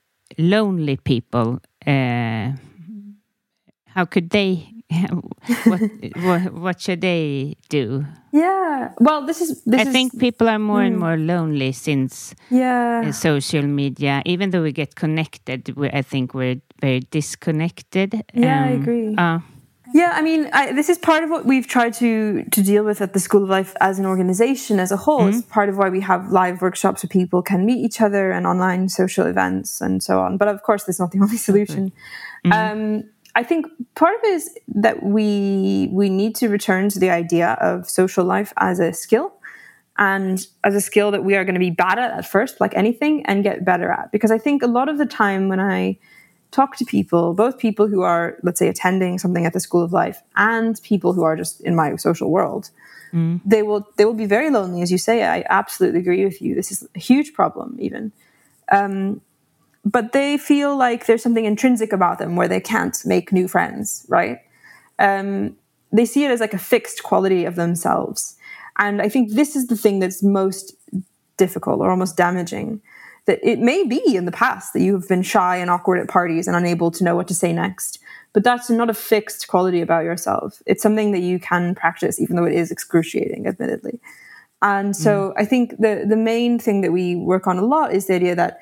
lonely 0.37 0.97
people. 0.97 1.59
Uh, 1.85 2.51
how 3.87 4.05
could 4.05 4.29
they? 4.29 4.67
what, 5.65 5.81
what, 6.15 6.53
what 6.53 6.81
should 6.81 7.01
they 7.01 7.55
do? 7.69 8.05
Yeah. 8.33 8.91
Well, 8.99 9.25
this 9.25 9.41
is. 9.41 9.63
This 9.65 9.81
I 9.81 9.83
is, 9.83 9.93
think 9.93 10.19
people 10.19 10.47
are 10.49 10.59
more 10.59 10.81
and 10.83 10.95
Hmm. 10.95 10.99
more 11.01 11.17
lonely 11.17 11.71
since 11.71 12.35
Yeah. 12.49 13.03
uh, 13.05 13.11
social 13.11 13.63
media. 13.63 14.21
Even 14.25 14.49
though 14.51 14.63
we 14.63 14.71
get 14.71 14.95
connected, 14.95 15.75
we, 15.75 15.89
I 15.89 16.01
think 16.01 16.33
we're 16.33 16.61
very 16.81 17.01
disconnected. 17.11 18.23
Yeah, 18.33 18.63
I 18.65 18.73
Um, 18.73 18.81
agree. 18.81 19.15
uh, 19.17 19.39
Yeah, 19.93 20.13
I 20.15 20.21
mean, 20.21 20.49
I, 20.53 20.71
this 20.71 20.89
is 20.89 20.97
part 20.97 21.23
of 21.23 21.29
what 21.29 21.45
we've 21.45 21.67
tried 21.67 21.93
to 21.95 22.43
to 22.43 22.63
deal 22.63 22.83
with 22.83 23.01
at 23.01 23.13
the 23.13 23.19
School 23.19 23.43
of 23.43 23.49
Life 23.49 23.75
as 23.81 23.99
an 23.99 24.05
organization 24.05 24.79
as 24.79 24.91
a 24.91 24.97
whole. 24.97 25.27
It's 25.27 25.41
part 25.41 25.69
of 25.69 25.77
why 25.77 25.89
we 25.89 26.01
have 26.01 26.31
live 26.31 26.61
workshops 26.61 27.03
where 27.03 27.09
people 27.09 27.41
can 27.41 27.65
meet 27.65 27.83
each 27.83 27.99
other 28.01 28.31
and 28.31 28.47
online 28.47 28.89
social 28.89 29.25
events 29.25 29.81
and 29.81 30.01
so 30.01 30.19
on. 30.19 30.37
But 30.37 30.47
of 30.47 30.63
course, 30.63 30.83
that's 30.83 30.99
not 30.99 31.11
the 31.11 31.19
only 31.21 31.37
solution. 31.37 31.91
Um, 32.51 33.05
I 33.35 33.43
think 33.43 33.65
part 33.95 34.15
of 34.15 34.21
it 34.23 34.33
is 34.33 34.57
that 34.75 35.03
we 35.03 35.89
we 35.91 36.09
need 36.09 36.35
to 36.35 36.49
return 36.49 36.89
to 36.89 36.99
the 36.99 37.09
idea 37.09 37.57
of 37.61 37.89
social 37.89 38.25
life 38.25 38.53
as 38.57 38.79
a 38.79 38.93
skill 38.93 39.33
and 39.97 40.47
as 40.63 40.73
a 40.73 40.81
skill 40.81 41.11
that 41.11 41.23
we 41.23 41.35
are 41.35 41.43
going 41.43 41.55
to 41.55 41.59
be 41.59 41.69
bad 41.69 41.99
at 41.99 42.11
at 42.11 42.25
first, 42.25 42.59
like 42.59 42.73
anything, 42.75 43.25
and 43.25 43.43
get 43.43 43.63
better 43.63 43.91
at. 43.91 44.11
Because 44.11 44.31
I 44.31 44.37
think 44.37 44.63
a 44.63 44.67
lot 44.67 44.89
of 44.89 44.97
the 44.97 45.05
time 45.05 45.47
when 45.49 45.59
I 45.59 45.97
talk 46.51 46.75
to 46.77 46.85
people, 46.85 47.33
both 47.33 47.57
people 47.57 47.87
who 47.87 48.01
are, 48.01 48.37
let's 48.43 48.59
say, 48.59 48.67
attending 48.67 49.17
something 49.17 49.45
at 49.45 49.53
the 49.53 49.59
School 49.59 49.83
of 49.83 49.93
Life 49.93 50.21
and 50.35 50.81
people 50.83 51.13
who 51.13 51.23
are 51.23 51.35
just 51.35 51.61
in 51.61 51.75
my 51.75 51.95
social 51.95 52.29
world, 52.29 52.69
they 53.45 53.61
will 53.61 53.87
they 53.97 54.05
will 54.05 54.13
be 54.13 54.25
very 54.25 54.49
lonely, 54.49 54.81
as 54.81 54.91
you 54.91 54.97
say. 54.97 55.23
I 55.23 55.43
absolutely 55.49 55.99
agree 55.99 56.23
with 56.23 56.41
you. 56.41 56.55
This 56.55 56.71
is 56.71 56.87
a 56.95 56.99
huge 56.99 57.33
problem, 57.33 57.75
even. 57.79 58.11
Um, 58.71 59.21
but 59.83 60.11
they 60.11 60.37
feel 60.37 60.77
like 60.77 61.05
there's 61.05 61.23
something 61.23 61.45
intrinsic 61.45 61.91
about 61.91 62.19
them 62.19 62.35
where 62.35 62.47
they 62.47 62.59
can't 62.59 62.97
make 63.05 63.33
new 63.33 63.47
friends, 63.47 64.05
right? 64.07 64.39
Um, 64.99 65.57
they 65.91 66.05
see 66.05 66.23
it 66.23 66.31
as 66.31 66.39
like 66.39 66.53
a 66.53 66.59
fixed 66.59 67.03
quality 67.03 67.45
of 67.45 67.55
themselves. 67.55 68.37
And 68.77 69.01
I 69.01 69.09
think 69.09 69.31
this 69.31 69.55
is 69.55 69.67
the 69.67 69.75
thing 69.75 69.99
that's 69.99 70.23
most 70.23 70.73
difficult 71.37 71.79
or 71.81 71.89
almost 71.89 72.15
damaging. 72.15 72.81
That 73.31 73.39
it 73.49 73.59
may 73.59 73.85
be 73.85 74.01
in 74.13 74.25
the 74.25 74.31
past 74.33 74.73
that 74.73 74.81
you 74.81 74.93
have 74.93 75.07
been 75.07 75.23
shy 75.23 75.55
and 75.55 75.69
awkward 75.69 75.99
at 75.99 76.09
parties 76.09 76.47
and 76.47 76.55
unable 76.57 76.91
to 76.91 77.03
know 77.05 77.15
what 77.15 77.29
to 77.29 77.33
say 77.33 77.53
next, 77.53 77.97
but 78.33 78.43
that's 78.43 78.69
not 78.69 78.89
a 78.89 78.93
fixed 78.93 79.47
quality 79.47 79.79
about 79.79 80.03
yourself. 80.03 80.61
It's 80.65 80.83
something 80.83 81.13
that 81.13 81.21
you 81.21 81.39
can 81.39 81.73
practice, 81.73 82.19
even 82.19 82.35
though 82.35 82.43
it 82.43 82.53
is 82.53 82.71
excruciating, 82.71 83.47
admittedly. 83.47 84.01
And 84.61 84.93
so 84.95 85.33
I 85.37 85.45
think 85.45 85.77
the 85.79 86.05
the 86.13 86.17
main 86.17 86.59
thing 86.59 86.81
that 86.81 86.91
we 86.91 87.15
work 87.15 87.47
on 87.47 87.57
a 87.57 87.63
lot 87.65 87.93
is 87.93 88.07
the 88.07 88.15
idea 88.15 88.35
that 88.35 88.59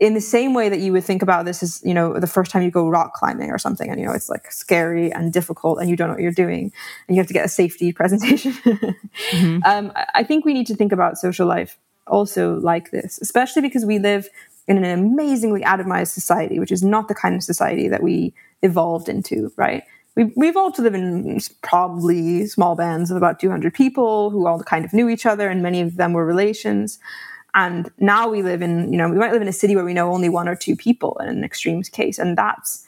in 0.00 0.14
the 0.14 0.20
same 0.20 0.52
way 0.54 0.68
that 0.68 0.80
you 0.80 0.92
would 0.92 1.02
think 1.02 1.22
about 1.22 1.44
this 1.46 1.62
as 1.62 1.80
you 1.84 1.94
know 1.94 2.20
the 2.20 2.26
first 2.26 2.50
time 2.52 2.62
you 2.62 2.70
go 2.70 2.88
rock 2.88 3.14
climbing 3.14 3.50
or 3.50 3.58
something 3.58 3.88
and 3.90 3.98
you 3.98 4.06
know 4.06 4.12
it's 4.12 4.28
like 4.28 4.52
scary 4.52 5.10
and 5.12 5.32
difficult 5.32 5.80
and 5.80 5.88
you 5.90 5.96
don't 5.96 6.08
know 6.08 6.14
what 6.14 6.22
you're 6.22 6.30
doing 6.30 6.70
and 7.08 7.16
you 7.16 7.20
have 7.20 7.26
to 7.26 7.32
get 7.32 7.44
a 7.44 7.48
safety 7.48 7.92
presentation 7.92 8.52
um, 9.64 9.90
I- 9.96 10.06
i 10.20 10.22
think 10.22 10.44
we 10.44 10.54
need 10.54 10.66
to 10.68 10.76
think 10.76 10.92
about 10.92 11.18
social 11.18 11.46
life 11.48 11.78
also 12.08 12.58
like 12.60 12.90
this 12.90 13.18
especially 13.20 13.62
because 13.62 13.84
we 13.84 13.98
live 13.98 14.28
in 14.66 14.76
an 14.76 14.84
amazingly 14.84 15.62
atomized 15.62 16.08
society 16.08 16.58
which 16.58 16.72
is 16.72 16.82
not 16.82 17.08
the 17.08 17.14
kind 17.14 17.34
of 17.34 17.42
society 17.42 17.88
that 17.88 18.02
we 18.02 18.32
evolved 18.62 19.08
into 19.08 19.52
right 19.56 19.84
we, 20.16 20.24
we 20.36 20.48
evolved 20.48 20.76
to 20.76 20.82
live 20.82 20.94
in 20.94 21.38
probably 21.62 22.46
small 22.46 22.74
bands 22.74 23.10
of 23.10 23.16
about 23.16 23.38
200 23.38 23.72
people 23.72 24.30
who 24.30 24.46
all 24.46 24.60
kind 24.62 24.84
of 24.84 24.92
knew 24.92 25.08
each 25.08 25.26
other 25.26 25.48
and 25.48 25.62
many 25.62 25.80
of 25.80 25.96
them 25.96 26.12
were 26.12 26.26
relations 26.26 26.98
and 27.54 27.90
now 27.98 28.28
we 28.28 28.42
live 28.42 28.62
in, 28.62 28.92
you 28.92 28.98
know, 28.98 29.08
we 29.08 29.16
might 29.16 29.32
live 29.32 29.42
in 29.42 29.48
a 29.48 29.52
city 29.52 29.74
where 29.74 29.84
we 29.84 29.94
know 29.94 30.12
only 30.12 30.28
one 30.28 30.48
or 30.48 30.54
two 30.54 30.76
people 30.76 31.16
in 31.20 31.28
an 31.28 31.44
extreme 31.44 31.82
case. 31.82 32.18
And 32.18 32.36
that's 32.36 32.84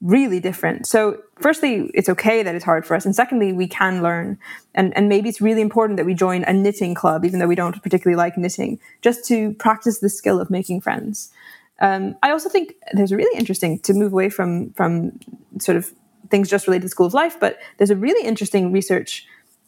really 0.00 0.40
different. 0.40 0.86
So, 0.86 1.22
firstly, 1.40 1.90
it's 1.94 2.08
okay 2.08 2.42
that 2.42 2.54
it's 2.54 2.64
hard 2.64 2.84
for 2.84 2.94
us. 2.94 3.06
And 3.06 3.14
secondly, 3.14 3.52
we 3.52 3.66
can 3.66 4.02
learn. 4.02 4.38
And, 4.74 4.96
and 4.96 5.08
maybe 5.08 5.28
it's 5.28 5.40
really 5.40 5.62
important 5.62 5.96
that 5.96 6.06
we 6.06 6.14
join 6.14 6.44
a 6.44 6.52
knitting 6.52 6.94
club, 6.94 7.24
even 7.24 7.40
though 7.40 7.46
we 7.46 7.54
don't 7.54 7.82
particularly 7.82 8.16
like 8.16 8.36
knitting, 8.36 8.78
just 9.00 9.24
to 9.26 9.54
practice 9.54 10.00
the 10.00 10.08
skill 10.08 10.40
of 10.40 10.50
making 10.50 10.80
friends. 10.82 11.32
Um, 11.80 12.16
I 12.22 12.30
also 12.30 12.48
think 12.48 12.74
there's 12.92 13.12
a 13.12 13.16
really 13.16 13.36
interesting 13.38 13.78
to 13.80 13.92
move 13.92 14.12
away 14.12 14.30
from 14.30 14.70
from 14.70 15.18
sort 15.58 15.76
of 15.76 15.92
things 16.30 16.48
just 16.48 16.66
related 16.66 16.82
to 16.82 16.88
School 16.88 17.06
of 17.06 17.14
Life, 17.14 17.38
but 17.38 17.58
there's 17.78 17.90
a 17.90 17.96
really 17.96 18.26
interesting 18.26 18.72
research 18.72 19.26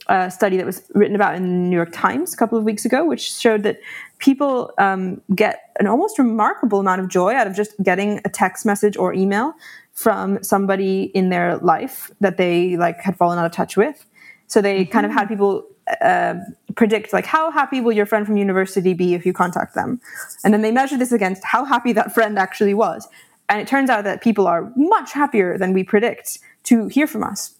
uh, 0.08 0.30
study 0.30 0.56
that 0.56 0.64
was 0.64 0.82
written 0.94 1.14
about 1.14 1.34
in 1.34 1.42
the 1.42 1.48
New 1.48 1.76
York 1.76 1.90
Times 1.92 2.32
a 2.32 2.36
couple 2.36 2.56
of 2.56 2.64
weeks 2.64 2.84
ago, 2.84 3.04
which 3.04 3.32
showed 3.32 3.62
that 3.64 3.78
people 4.18 4.72
um, 4.78 5.20
get 5.34 5.74
an 5.78 5.86
almost 5.86 6.18
remarkable 6.18 6.80
amount 6.80 7.00
of 7.00 7.08
joy 7.08 7.34
out 7.34 7.46
of 7.46 7.54
just 7.54 7.72
getting 7.82 8.20
a 8.24 8.28
text 8.28 8.64
message 8.64 8.96
or 8.96 9.12
email 9.12 9.52
from 9.98 10.40
somebody 10.44 11.10
in 11.12 11.28
their 11.28 11.56
life 11.58 12.08
that 12.20 12.36
they 12.36 12.76
like 12.76 13.00
had 13.00 13.16
fallen 13.16 13.36
out 13.36 13.44
of 13.44 13.50
touch 13.50 13.76
with. 13.76 14.06
So 14.46 14.62
they 14.62 14.84
kind 14.84 15.04
of 15.04 15.10
had 15.10 15.26
people 15.26 15.64
uh, 16.00 16.34
predict 16.76 17.12
like 17.12 17.26
how 17.26 17.50
happy 17.50 17.80
will 17.80 17.92
your 17.92 18.06
friend 18.06 18.24
from 18.24 18.36
university 18.36 18.94
be 18.94 19.14
if 19.14 19.26
you 19.26 19.32
contact 19.32 19.74
them, 19.74 20.00
and 20.44 20.54
then 20.54 20.62
they 20.62 20.70
measured 20.70 21.00
this 21.00 21.10
against 21.10 21.42
how 21.42 21.64
happy 21.64 21.92
that 21.94 22.14
friend 22.14 22.38
actually 22.38 22.74
was. 22.74 23.08
And 23.48 23.60
it 23.60 23.66
turns 23.66 23.90
out 23.90 24.04
that 24.04 24.22
people 24.22 24.46
are 24.46 24.72
much 24.76 25.12
happier 25.12 25.58
than 25.58 25.72
we 25.72 25.82
predict 25.82 26.38
to 26.64 26.86
hear 26.86 27.06
from 27.06 27.24
us 27.24 27.58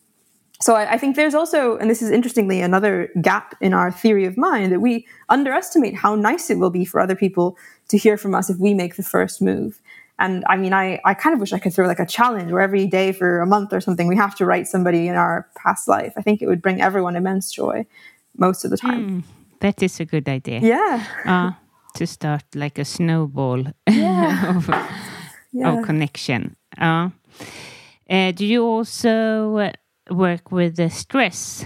so 0.61 0.75
I, 0.75 0.95
I 0.95 0.99
think 0.99 1.15
there's 1.15 1.35
also, 1.35 1.77
and 1.77 1.89
this 1.89 2.03
is 2.03 2.11
interestingly 2.11 2.61
another 2.61 3.11
gap 3.21 3.55
in 3.61 3.73
our 3.73 3.93
theory 3.93 4.25
of 4.25 4.37
mind, 4.37 4.73
that 4.73 4.81
we 4.81 5.07
underestimate 5.29 5.95
how 5.95 6.15
nice 6.15 6.51
it 6.51 6.59
will 6.59 6.71
be 6.71 6.85
for 6.85 7.01
other 7.01 7.15
people 7.15 7.57
to 7.89 7.99
hear 7.99 8.17
from 8.17 8.35
us 8.35 8.51
if 8.51 8.59
we 8.59 8.75
make 8.75 8.97
the 8.97 9.03
first 9.03 9.41
move. 9.41 9.81
And 10.19 10.45
I 10.49 10.57
mean, 10.57 10.73
I, 10.73 11.01
I 11.05 11.15
kind 11.15 11.33
of 11.35 11.41
wish 11.41 11.53
I 11.53 11.59
could 11.59 11.73
throw 11.73 11.87
like 11.87 12.01
a 12.01 12.07
challenge 12.07 12.51
where 12.51 12.61
every 12.61 12.87
day 12.87 13.13
for 13.13 13.41
a 13.41 13.47
month 13.47 13.73
or 13.73 13.81
something, 13.81 14.09
we 14.09 14.17
have 14.17 14.35
to 14.37 14.45
write 14.47 14.67
somebody 14.67 15.07
in 15.07 15.15
our 15.15 15.47
past 15.57 15.87
life. 15.89 16.13
I 16.17 16.23
think 16.23 16.43
it 16.43 16.47
would 16.49 16.61
bring 16.61 16.81
everyone 16.81 17.15
immense 17.17 17.53
joy 17.53 17.87
most 18.37 18.65
of 18.65 18.71
the 18.71 18.77
time. 18.77 19.25
that 19.61 19.83
is 19.83 20.01
a 20.01 20.05
good 20.05 20.29
idea. 20.29 20.61
Yeah. 20.61 21.05
Uh, 21.27 21.53
to 21.95 22.07
start 22.07 22.45
like 22.55 22.79
a 22.79 22.85
snowball 22.85 23.65
Yeah. 23.91 24.57
of, 24.57 24.69
Yeah. 25.53 25.73
of 25.79 25.85
connection. 25.85 26.57
Uh, 26.81 27.11
uh, 28.11 28.33
do 28.33 28.45
you 28.47 28.65
also 28.65 29.57
uh, 29.59 29.73
work 30.11 30.51
with 30.53 30.77
the 30.77 30.91
stress? 30.91 31.65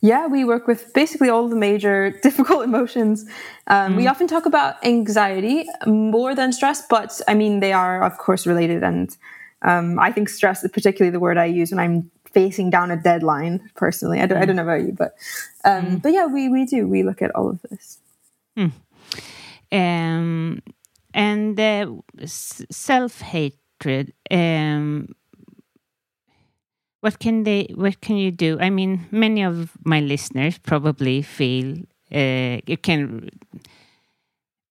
Yeah, 0.00 0.26
we 0.26 0.44
work 0.44 0.66
with 0.66 0.92
basically 0.94 1.28
all 1.28 1.48
the 1.48 1.56
major 1.56 2.10
difficult 2.22 2.64
emotions. 2.64 3.24
Um, 3.66 3.96
We 3.96 4.06
often 4.06 4.26
talk 4.26 4.46
about 4.46 4.74
anxiety 4.84 5.66
more 5.86 6.34
than 6.34 6.52
stress, 6.52 6.86
but 6.88 7.20
I 7.28 7.34
mean, 7.34 7.60
they 7.60 7.72
are, 7.72 8.02
of 8.02 8.18
course, 8.18 8.46
related. 8.46 8.82
And 8.82 9.16
um, 9.62 9.98
I 9.98 10.12
think 10.12 10.28
stress 10.28 10.62
is 10.64 10.70
particularly 10.70 11.10
the 11.10 11.20
word 11.20 11.38
I 11.38 11.46
use 11.46 11.70
when 11.70 11.80
I'm 11.80 12.10
facing 12.32 12.70
down 12.70 12.90
a 12.90 12.96
deadline 12.96 13.70
personally. 13.76 14.20
I 14.20 14.26
don't, 14.26 14.42
I 14.42 14.44
don't 14.44 14.56
know 14.56 14.62
about 14.64 14.82
you, 14.82 14.92
but 14.92 15.14
um, 15.64 15.84
Mm. 15.84 16.02
but 16.02 16.12
yeah, 16.12 16.26
we 16.26 16.48
we 16.48 16.66
do. 16.66 16.86
We 16.88 17.02
look 17.02 17.22
at 17.22 17.30
all 17.34 17.48
of 17.48 17.62
this. 17.70 17.98
Um, 19.72 20.62
and 21.14 21.58
uh, 21.58 21.86
self 22.26 23.20
hatred. 23.20 24.12
What 27.04 27.18
can 27.18 27.44
they? 27.44 27.68
What 27.74 28.00
can 28.00 28.16
you 28.16 28.30
do? 28.30 28.58
I 28.58 28.70
mean, 28.70 29.06
many 29.10 29.44
of 29.44 29.72
my 29.84 30.00
listeners 30.00 30.56
probably 30.56 31.20
feel 31.20 31.76
uh, 32.10 32.64
you 32.64 32.78
can. 32.80 33.28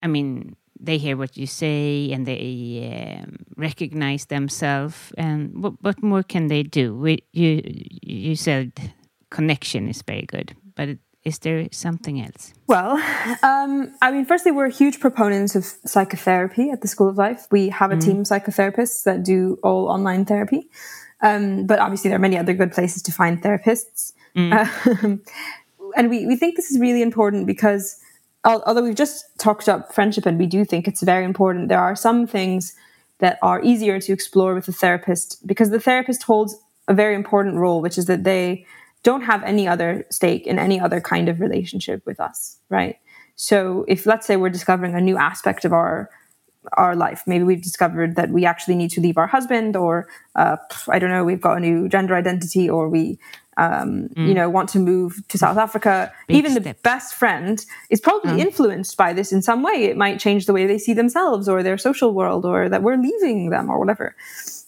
I 0.01 0.07
mean, 0.07 0.55
they 0.79 0.97
hear 0.97 1.15
what 1.15 1.37
you 1.37 1.45
say 1.45 2.11
and 2.11 2.25
they 2.25 3.21
um, 3.21 3.37
recognize 3.55 4.25
themselves. 4.25 5.13
And 5.15 5.63
what, 5.63 5.73
what 5.81 6.01
more 6.01 6.23
can 6.23 6.47
they 6.47 6.63
do? 6.63 6.95
We, 6.95 7.23
you 7.33 7.61
you 8.01 8.35
said 8.35 8.71
connection 9.29 9.87
is 9.87 10.01
very 10.01 10.25
good, 10.25 10.55
but 10.75 10.89
is 11.23 11.37
there 11.37 11.67
something 11.71 12.19
else? 12.19 12.51
Well, 12.65 12.97
um, 13.43 13.93
I 14.01 14.09
mean, 14.09 14.25
firstly, 14.25 14.51
we're 14.51 14.69
huge 14.69 14.99
proponents 14.99 15.55
of 15.55 15.65
psychotherapy 15.85 16.71
at 16.71 16.81
the 16.81 16.87
School 16.87 17.09
of 17.09 17.17
Life. 17.17 17.45
We 17.51 17.69
have 17.69 17.91
a 17.91 17.97
team 17.97 18.21
of 18.21 18.25
psychotherapists 18.25 19.03
that 19.03 19.23
do 19.23 19.59
all 19.61 19.87
online 19.87 20.25
therapy. 20.25 20.67
Um, 21.23 21.65
but 21.65 21.79
obviously, 21.79 22.09
there 22.09 22.17
are 22.17 22.21
many 22.21 22.37
other 22.37 22.53
good 22.53 22.71
places 22.71 23.01
to 23.03 23.11
find 23.11 23.41
therapists. 23.41 24.13
Um, 24.35 25.21
and 25.95 26.09
we, 26.09 26.25
we 26.25 26.35
think 26.35 26.55
this 26.55 26.71
is 26.71 26.79
really 26.79 27.03
important 27.03 27.45
because 27.45 27.99
although 28.43 28.81
we've 28.81 28.95
just 28.95 29.25
talked 29.37 29.69
up 29.69 29.93
friendship 29.93 30.25
and 30.25 30.37
we 30.39 30.47
do 30.47 30.65
think 30.65 30.87
it's 30.87 31.03
very 31.03 31.23
important, 31.23 31.69
there 31.69 31.79
are 31.79 31.95
some 31.95 32.27
things 32.27 32.73
that 33.19 33.37
are 33.41 33.61
easier 33.61 33.99
to 33.99 34.11
explore 34.11 34.53
with 34.53 34.67
a 34.67 34.71
therapist 34.71 35.45
because 35.45 35.69
the 35.69 35.79
therapist 35.79 36.23
holds 36.23 36.57
a 36.87 36.93
very 36.93 37.15
important 37.15 37.55
role, 37.55 37.81
which 37.81 37.97
is 37.97 38.05
that 38.07 38.23
they 38.23 38.65
don't 39.03 39.21
have 39.21 39.43
any 39.43 39.67
other 39.67 40.05
stake 40.09 40.47
in 40.47 40.59
any 40.59 40.79
other 40.79 40.99
kind 40.99 41.29
of 41.29 41.39
relationship 41.39 42.05
with 42.05 42.19
us, 42.19 42.57
right? 42.69 42.97
So 43.35 43.85
if 43.87 44.05
let's 44.05 44.27
say 44.27 44.35
we're 44.35 44.49
discovering 44.49 44.95
a 44.95 45.01
new 45.01 45.17
aspect 45.17 45.65
of 45.65 45.73
our 45.73 46.09
our 46.73 46.95
life, 46.95 47.23
maybe 47.27 47.43
we've 47.43 47.61
discovered 47.61 48.15
that 48.15 48.29
we 48.29 48.45
actually 48.45 48.75
need 48.75 48.91
to 48.91 49.01
leave 49.01 49.17
our 49.17 49.27
husband, 49.27 49.75
or 49.75 50.07
uh, 50.35 50.57
I 50.87 50.99
don't 50.99 51.09
know, 51.09 51.23
we've 51.23 51.41
got 51.41 51.57
a 51.57 51.59
new 51.59 51.89
gender 51.89 52.15
identity, 52.15 52.69
or 52.69 52.89
we 52.89 53.19
um, 53.57 54.09
you 54.15 54.33
know 54.33 54.49
want 54.49 54.69
to 54.69 54.79
move 54.79 55.21
to 55.27 55.37
South 55.37 55.57
Africa. 55.57 56.11
Big 56.27 56.37
Even 56.37 56.53
the 56.53 56.75
best 56.83 57.13
friend 57.13 57.63
is 57.89 58.01
probably 58.01 58.41
influenced 58.41 58.97
by 58.97 59.13
this 59.13 59.31
in 59.31 59.41
some 59.41 59.61
way. 59.61 59.85
It 59.85 59.97
might 59.97 60.19
change 60.19 60.45
the 60.45 60.53
way 60.53 60.65
they 60.65 60.79
see 60.79 60.93
themselves 60.93 61.47
or 61.47 61.61
their 61.61 61.77
social 61.77 62.13
world, 62.13 62.45
or 62.45 62.69
that 62.69 62.81
we're 62.81 62.97
leaving 62.97 63.49
them, 63.49 63.69
or 63.69 63.79
whatever. 63.79 64.15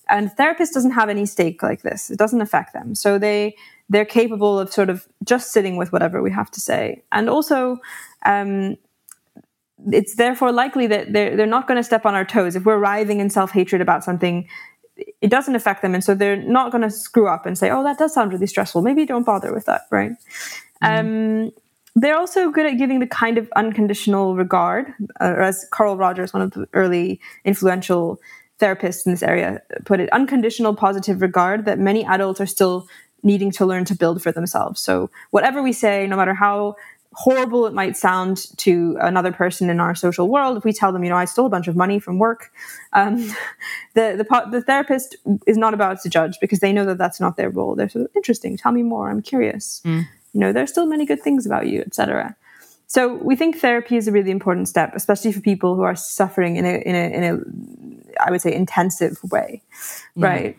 And 0.08 0.32
therapist 0.34 0.74
doesn't 0.74 0.92
have 0.92 1.10
any 1.10 1.26
stake 1.26 1.64
like 1.64 1.82
this. 1.82 2.12
It 2.12 2.20
doesn't 2.20 2.42
affect 2.42 2.74
them. 2.74 2.94
So 2.94 3.18
they 3.18 3.56
they're 3.90 4.06
capable 4.06 4.60
of 4.60 4.74
sort 4.74 4.90
of 4.90 5.08
just 5.24 5.52
sitting 5.52 5.78
with 5.78 5.92
whatever 5.92 6.22
we 6.22 6.32
have 6.32 6.50
to 6.52 6.60
say. 6.60 7.04
And 7.12 7.30
also, 7.30 7.78
um, 8.26 8.78
it's 9.92 10.16
therefore 10.16 10.52
likely 10.52 10.88
that 10.88 11.14
they're 11.14 11.36
they're 11.36 11.46
not 11.46 11.68
going 11.68 11.78
to 11.78 11.84
step 11.84 12.06
on 12.06 12.16
our 12.16 12.26
toes. 12.26 12.56
If 12.56 12.66
we're 12.66 12.78
writhing 12.78 13.20
in 13.20 13.30
self 13.30 13.52
hatred 13.52 13.82
about 13.82 14.04
something, 14.04 14.48
it 15.22 15.30
doesn't 15.30 15.56
affect 15.56 15.82
them, 15.82 15.94
and 15.94 16.04
so 16.04 16.16
they're 16.16 16.42
not 16.42 16.72
going 16.72 16.82
to 16.82 16.90
screw 16.90 17.28
up 17.28 17.46
and 17.46 17.58
say, 17.58 17.70
"Oh, 17.70 17.84
that 17.84 17.98
does 17.98 18.14
sound 18.14 18.32
really 18.32 18.48
stressful. 18.48 18.82
Maybe 18.82 19.06
don't 19.06 19.26
bother 19.26 19.54
with 19.54 19.66
that." 19.66 19.82
Right? 19.92 20.12
Um, 20.82 21.52
they're 21.96 22.18
also 22.18 22.52
good 22.52 22.66
at 22.66 22.78
giving 22.78 23.00
the 23.00 23.08
kind 23.08 23.38
of 23.38 23.50
unconditional 23.56 24.36
regard, 24.36 24.94
uh, 25.22 25.34
or 25.38 25.42
as 25.42 25.66
Carl 25.72 25.98
Rogers, 25.98 26.34
one 26.34 26.42
of 26.42 26.52
the 26.52 26.68
early 26.74 27.22
influential 27.46 28.20
therapists 28.60 29.06
in 29.06 29.12
this 29.12 29.24
area, 29.24 29.62
put 29.86 30.00
it, 30.00 30.10
unconditional 30.12 30.76
positive 30.76 31.22
regard 31.22 31.66
that 31.66 31.80
many 31.80 32.06
adults 32.06 32.40
are 32.40 32.46
still 32.46 32.88
needing 33.24 33.52
to 33.52 33.66
learn 33.66 33.86
to 33.86 33.96
build 33.96 34.22
for 34.22 34.32
themselves. 34.32 34.80
So 34.80 35.10
whatever 35.32 35.62
we 35.62 35.74
say, 35.74 36.06
no 36.08 36.16
matter 36.16 36.34
how 36.34 36.76
horrible 37.16 37.66
it 37.66 37.74
might 37.74 37.96
sound 37.96 38.46
to 38.58 38.98
another 39.00 39.32
person 39.32 39.70
in 39.70 39.80
our 39.80 39.96
social 39.96 40.28
world, 40.28 40.58
if 40.58 40.66
we 40.66 40.74
tell 40.74 40.92
them, 40.92 41.04
you 41.04 41.10
know, 41.10 41.16
I 41.16 41.26
stole 41.26 41.46
a 41.46 41.50
bunch 41.50 41.70
of 41.70 41.76
money 41.76 41.98
from 41.98 42.20
work, 42.20 42.52
um, 42.92 43.18
the, 43.94 44.16
the 44.18 44.48
the 44.52 44.62
therapist 44.62 45.16
is 45.48 45.58
not 45.58 45.74
about 45.74 46.02
to 46.02 46.10
judge 46.10 46.38
because 46.42 46.60
they 46.60 46.74
know 46.74 46.86
that 46.86 46.98
that's 46.98 47.20
not 47.22 47.38
their 47.38 47.50
role. 47.50 47.76
They're 47.76 47.90
sort 47.90 48.06
of 48.06 48.12
interesting. 48.16 48.58
Tell 48.58 48.74
me 48.74 48.84
more. 48.84 49.10
I'm 49.10 49.22
curious. 49.22 49.82
You 50.34 50.42
know, 50.42 50.52
there's 50.52 50.70
still 50.70 50.86
many 50.86 51.06
good 51.06 51.22
things 51.22 51.46
about 51.46 51.68
you, 51.68 51.82
etc. 51.82 52.36
So 52.88 53.16
we 53.16 53.38
think 53.38 53.60
therapy 53.60 53.96
is 53.96 54.08
a 54.10 54.12
really 54.12 54.32
important 54.32 54.68
step, 54.68 54.92
especially 54.94 55.32
for 55.32 55.40
people 55.40 55.76
who 55.76 55.84
are 55.84 55.96
suffering 55.96 56.58
in 56.58 56.66
a 56.66 56.78
in 56.80 56.96
a 56.96 57.10
in 57.18 57.24
a 57.24 58.26
I 58.28 58.32
would 58.32 58.42
say 58.42 58.54
intensive 58.54 59.20
way, 59.32 59.62
right? 60.18 60.58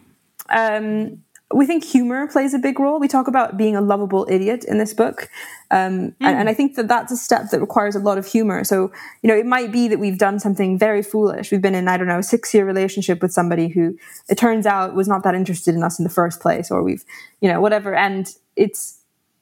Um, 0.48 1.22
we 1.55 1.64
think 1.64 1.84
humor 1.84 2.26
plays 2.26 2.55
a 2.55 2.59
big 2.59 2.80
role. 2.80 2.99
We 2.99 3.07
talk 3.07 3.28
about 3.28 3.57
being 3.57 3.76
a 3.76 3.80
lovable 3.80 4.26
idiot 4.28 4.64
in 4.64 4.78
this 4.78 4.92
book, 4.92 5.28
um, 5.70 6.14
and, 6.20 6.38
and 6.38 6.49
I 6.49 6.55
think 6.55 6.74
that 6.74 6.88
that's 6.88 7.12
a 7.12 7.16
step 7.16 7.51
that 7.51 7.61
requires 7.61 7.94
a 7.94 8.01
lot 8.01 8.18
of 8.18 8.26
humor. 8.26 8.64
So 8.64 8.90
you 9.22 9.28
know, 9.28 9.36
it 9.36 9.47
might 9.47 9.70
be 9.70 9.86
that 9.88 10.01
we've 10.01 10.18
done 10.18 10.40
something 10.40 10.76
very 10.76 11.03
foolish. 11.03 11.53
We've 11.53 11.62
been 11.62 11.76
in 11.76 11.86
I 11.86 11.97
don't 11.97 12.09
know 12.09 12.18
a 12.18 12.22
six 12.22 12.53
year 12.53 12.66
relationship 12.66 13.22
with 13.22 13.32
somebody 13.32 13.68
who 13.68 13.97
it 14.28 14.38
turns 14.38 14.66
out 14.66 14.94
was 14.94 15.07
not 15.07 15.22
that 15.22 15.36
interested 15.36 15.76
in 15.76 15.84
us 15.84 16.01
in 16.01 16.03
the 16.03 16.11
first 16.11 16.40
place, 16.40 16.70
or 16.70 16.82
we've 16.82 17.05
you 17.40 17.49
know 17.49 17.61
whatever, 17.61 17.94
and 17.94 18.34
it's 18.57 18.99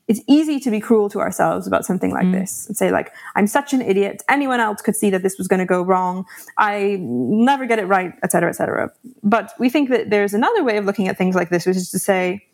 it's 0.07 0.21
easy 0.29 0.61
to 0.61 0.71
be 0.71 0.81
cruel 0.81 1.09
to 1.09 1.21
ourselves 1.21 1.67
about 1.67 1.85
something 1.85 2.11
like 2.11 2.31
this 2.31 2.67
and 2.67 2.77
say 2.77 2.91
like 2.91 3.13
i'm 3.37 3.47
such 3.47 3.73
an 3.73 3.81
idiot. 3.81 4.23
Anyone 4.29 4.61
else 4.61 4.83
could 4.83 4.97
see 4.97 5.11
that 5.11 5.23
this 5.23 5.39
was 5.39 5.49
going 5.49 5.61
to 5.61 5.67
go 5.67 5.83
wrong. 5.83 6.27
I 6.59 6.99
never 7.01 7.67
get 7.67 7.79
it 7.79 7.87
right 7.87 8.13
etc 8.23 8.31
cetera, 8.31 8.51
etc 8.51 8.55
cetera. 8.55 8.93
but 9.23 9.53
we 9.59 9.71
think 9.71 9.89
that 9.91 10.11
there's 10.11 10.35
another 10.35 10.63
way 10.63 10.77
of 10.77 10.85
looking 10.85 11.09
at 11.09 11.17
things 11.17 11.35
like 11.35 11.51
this 11.51 11.67
which 11.67 11.77
is 11.77 11.91
to 11.91 11.99
say 11.99 12.47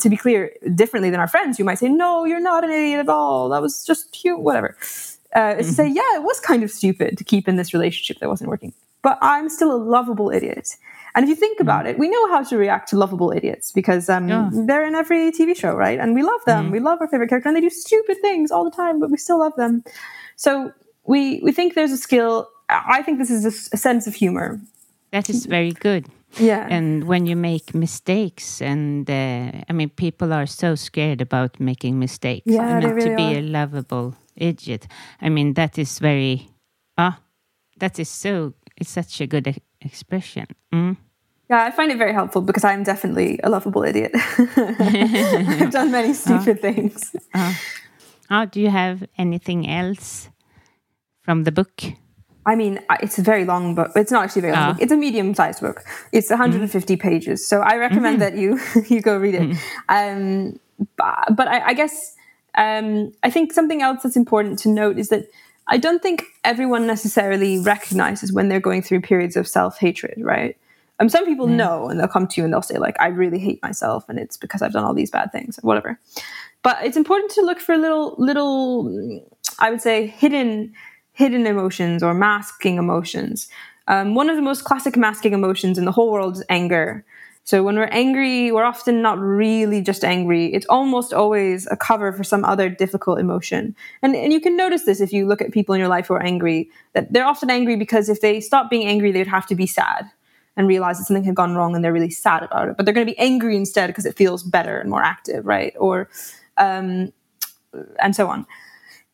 to 0.00 0.08
be 0.08 0.16
clear 0.16 0.52
differently 0.74 1.10
than 1.10 1.20
our 1.20 1.28
friends 1.28 1.58
who 1.58 1.64
might 1.64 1.78
say 1.78 1.88
no 1.88 2.24
you're 2.24 2.40
not 2.40 2.64
an 2.64 2.70
idiot 2.70 3.00
at 3.00 3.08
all. 3.08 3.50
That 3.50 3.62
was 3.62 3.84
just 3.84 4.12
cute 4.12 4.40
whatever. 4.40 4.76
Uh, 5.36 5.56
is 5.58 5.66
to 5.66 5.72
say 5.72 5.88
yeah 5.88 6.16
it 6.16 6.22
was 6.22 6.38
kind 6.40 6.62
of 6.62 6.70
stupid 6.70 7.18
to 7.18 7.24
keep 7.24 7.48
in 7.48 7.56
this 7.56 7.74
relationship 7.74 8.20
that 8.20 8.28
wasn't 8.28 8.48
working 8.48 8.72
but 9.02 9.18
i'm 9.20 9.48
still 9.48 9.72
a 9.72 9.76
lovable 9.76 10.30
idiot 10.30 10.76
and 11.14 11.22
if 11.24 11.28
you 11.28 11.36
think 11.36 11.60
about 11.60 11.86
it, 11.86 11.98
we 11.98 12.08
know 12.08 12.28
how 12.28 12.42
to 12.42 12.56
react 12.56 12.88
to 12.90 12.96
lovable 12.96 13.30
idiots 13.32 13.72
because 13.72 14.08
um, 14.08 14.28
Yeah. 14.28 14.50
they're 14.52 14.84
in 14.86 14.94
every 14.94 15.30
TV 15.32 15.54
show, 15.56 15.74
right? 15.74 15.98
And 16.00 16.14
we 16.14 16.22
love 16.22 16.40
them. 16.46 16.70
We 16.70 16.80
love 16.80 16.98
our 17.00 17.08
favorite 17.08 17.28
character, 17.28 17.48
and 17.48 17.56
they 17.56 17.60
do 17.60 17.70
stupid 17.70 18.16
things 18.20 18.50
all 18.50 18.64
the 18.64 18.76
time, 18.82 19.00
but 19.00 19.10
we 19.10 19.16
still 19.16 19.38
love 19.38 19.54
them. 19.56 19.82
So 20.36 20.72
we 21.06 21.40
we 21.44 21.52
think 21.52 21.74
there's 21.74 21.92
a 21.92 21.96
skill. 22.08 22.48
I 22.68 23.02
think 23.02 23.18
this 23.18 23.30
is 23.30 23.44
a 23.72 23.76
sense 23.76 24.06
of 24.06 24.14
humor. 24.14 24.60
That 25.12 25.28
is 25.30 25.46
very 25.46 25.72
good. 25.72 26.06
Yeah. 26.40 26.66
And 26.68 27.04
when 27.04 27.26
you 27.26 27.36
make 27.36 27.74
mistakes, 27.74 28.60
and 28.60 29.08
uh, 29.08 29.52
I 29.68 29.72
mean, 29.72 29.90
people 29.90 30.32
are 30.32 30.46
so 30.46 30.74
scared 30.74 31.20
about 31.20 31.60
making 31.60 31.98
mistakes. 32.00 32.46
Yeah, 32.46 32.62
I 32.62 32.72
mean, 32.72 32.80
they 32.80 32.88
to 32.88 32.94
really 33.10 33.16
be 33.16 33.36
are. 33.36 33.38
a 33.38 33.42
lovable 33.42 34.14
idiot. 34.34 34.88
I 35.22 35.28
mean, 35.28 35.54
that 35.54 35.78
is 35.78 36.00
very, 36.00 36.48
ah, 36.98 37.20
that 37.78 37.98
is 37.98 38.08
so. 38.08 38.54
It's 38.76 38.90
such 38.90 39.20
a 39.20 39.26
good 39.26 39.46
expression. 39.84 40.46
Mm. 40.72 40.96
Yeah, 41.50 41.64
I 41.64 41.70
find 41.70 41.92
it 41.92 41.98
very 41.98 42.14
helpful 42.14 42.40
because 42.40 42.64
I'm 42.64 42.84
definitely 42.84 43.38
a 43.44 43.50
lovable 43.50 43.84
idiot. 43.84 44.12
I've 44.38 45.70
done 45.70 45.90
many 45.90 46.10
uh, 46.10 46.14
stupid 46.14 46.60
things. 46.60 47.14
Oh, 48.30 48.46
do 48.46 48.60
you 48.60 48.70
have 48.70 49.04
anything 49.18 49.68
else 49.68 50.30
from 51.22 51.44
the 51.44 51.52
book? 51.52 51.82
I 52.46 52.56
mean, 52.56 52.80
it's 53.00 53.18
a 53.18 53.22
very 53.22 53.44
long 53.44 53.74
book. 53.74 53.92
It's 53.96 54.10
not 54.10 54.24
actually 54.24 54.40
a 54.40 54.42
very 54.42 54.56
long 54.56 54.72
book. 54.72 54.82
It's 54.82 54.92
a 54.92 54.96
medium-sized 54.96 55.60
book. 55.60 55.82
It's 56.12 56.30
mm-hmm. 56.30 56.40
150 56.40 56.96
pages, 56.96 57.46
so 57.46 57.60
I 57.60 57.76
recommend 57.76 58.20
mm-hmm. 58.20 58.36
that 58.36 58.36
you 58.36 58.58
you 58.96 59.00
go 59.00 59.16
read 59.16 59.34
it. 59.34 59.42
Mm-hmm. 59.42 59.88
Um, 59.88 60.60
but 60.96 61.36
but 61.36 61.48
I, 61.48 61.68
I 61.68 61.74
guess 61.74 62.14
um, 62.56 63.12
I 63.22 63.30
think 63.30 63.52
something 63.52 63.82
else 63.82 64.02
that's 64.02 64.16
important 64.16 64.58
to 64.60 64.68
note 64.68 64.98
is 64.98 65.08
that 65.08 65.26
I 65.66 65.78
don't 65.78 66.02
think 66.02 66.24
everyone 66.44 66.86
necessarily 66.86 67.58
recognizes 67.58 68.32
when 68.32 68.48
they're 68.48 68.60
going 68.60 68.82
through 68.82 69.00
periods 69.00 69.36
of 69.36 69.48
self-hatred, 69.48 70.18
right? 70.18 70.56
Um, 71.00 71.08
some 71.08 71.24
people 71.24 71.46
know, 71.46 71.88
and 71.88 71.98
they'll 71.98 72.06
come 72.06 72.26
to 72.28 72.40
you 72.40 72.44
and 72.44 72.52
they'll 72.52 72.62
say 72.62 72.78
like, 72.78 72.96
"I 73.00 73.08
really 73.08 73.38
hate 73.38 73.62
myself, 73.62 74.08
and 74.08 74.18
it's 74.18 74.36
because 74.36 74.62
I've 74.62 74.72
done 74.72 74.84
all 74.84 74.94
these 74.94 75.10
bad 75.10 75.32
things, 75.32 75.58
whatever." 75.62 75.98
But 76.62 76.84
it's 76.84 76.96
important 76.96 77.32
to 77.32 77.42
look 77.42 77.58
for 77.58 77.76
little 77.76 78.14
little, 78.18 79.20
I 79.58 79.70
would 79.70 79.82
say, 79.82 80.06
hidden 80.06 80.72
hidden 81.12 81.46
emotions 81.46 82.02
or 82.02 82.14
masking 82.14 82.76
emotions. 82.76 83.48
Um, 83.86 84.14
one 84.14 84.30
of 84.30 84.36
the 84.36 84.42
most 84.42 84.64
classic 84.64 84.96
masking 84.96 85.32
emotions 85.32 85.78
in 85.78 85.84
the 85.84 85.92
whole 85.92 86.12
world 86.12 86.36
is 86.36 86.44
anger. 86.48 87.04
So 87.44 87.62
when 87.62 87.76
we're 87.76 87.84
angry, 87.84 88.50
we're 88.50 88.64
often 88.64 89.02
not 89.02 89.20
really 89.20 89.82
just 89.82 90.02
angry. 90.02 90.46
It's 90.46 90.64
almost 90.66 91.12
always 91.12 91.66
a 91.70 91.76
cover 91.76 92.10
for 92.10 92.24
some 92.24 92.42
other 92.42 92.70
difficult 92.70 93.18
emotion. 93.18 93.76
And, 94.00 94.16
and 94.16 94.32
you 94.32 94.40
can 94.40 94.56
notice 94.56 94.84
this 94.84 95.00
if 95.00 95.12
you 95.12 95.26
look 95.26 95.42
at 95.42 95.52
people 95.52 95.74
in 95.74 95.78
your 95.78 95.88
life 95.88 96.06
who 96.06 96.14
are 96.14 96.22
angry, 96.22 96.70
that 96.94 97.12
they're 97.12 97.26
often 97.26 97.50
angry 97.50 97.76
because 97.76 98.08
if 98.08 98.22
they 98.22 98.40
stop 98.40 98.70
being 98.70 98.86
angry, 98.86 99.12
they'd 99.12 99.26
have 99.26 99.46
to 99.48 99.54
be 99.54 99.66
sad 99.66 100.10
and 100.56 100.66
realize 100.66 100.98
that 100.98 101.04
something 101.04 101.24
had 101.24 101.34
gone 101.34 101.54
wrong 101.54 101.74
and 101.74 101.84
they're 101.84 101.92
really 101.92 102.08
sad 102.08 102.42
about 102.42 102.68
it. 102.68 102.76
But 102.78 102.86
they're 102.86 102.94
going 102.94 103.06
to 103.06 103.12
be 103.12 103.18
angry 103.18 103.56
instead 103.56 103.88
because 103.88 104.06
it 104.06 104.16
feels 104.16 104.42
better 104.42 104.78
and 104.78 104.88
more 104.88 105.02
active, 105.02 105.44
right? 105.44 105.74
Or, 105.78 106.08
um, 106.56 107.12
and 108.00 108.16
so 108.16 108.28
on. 108.28 108.46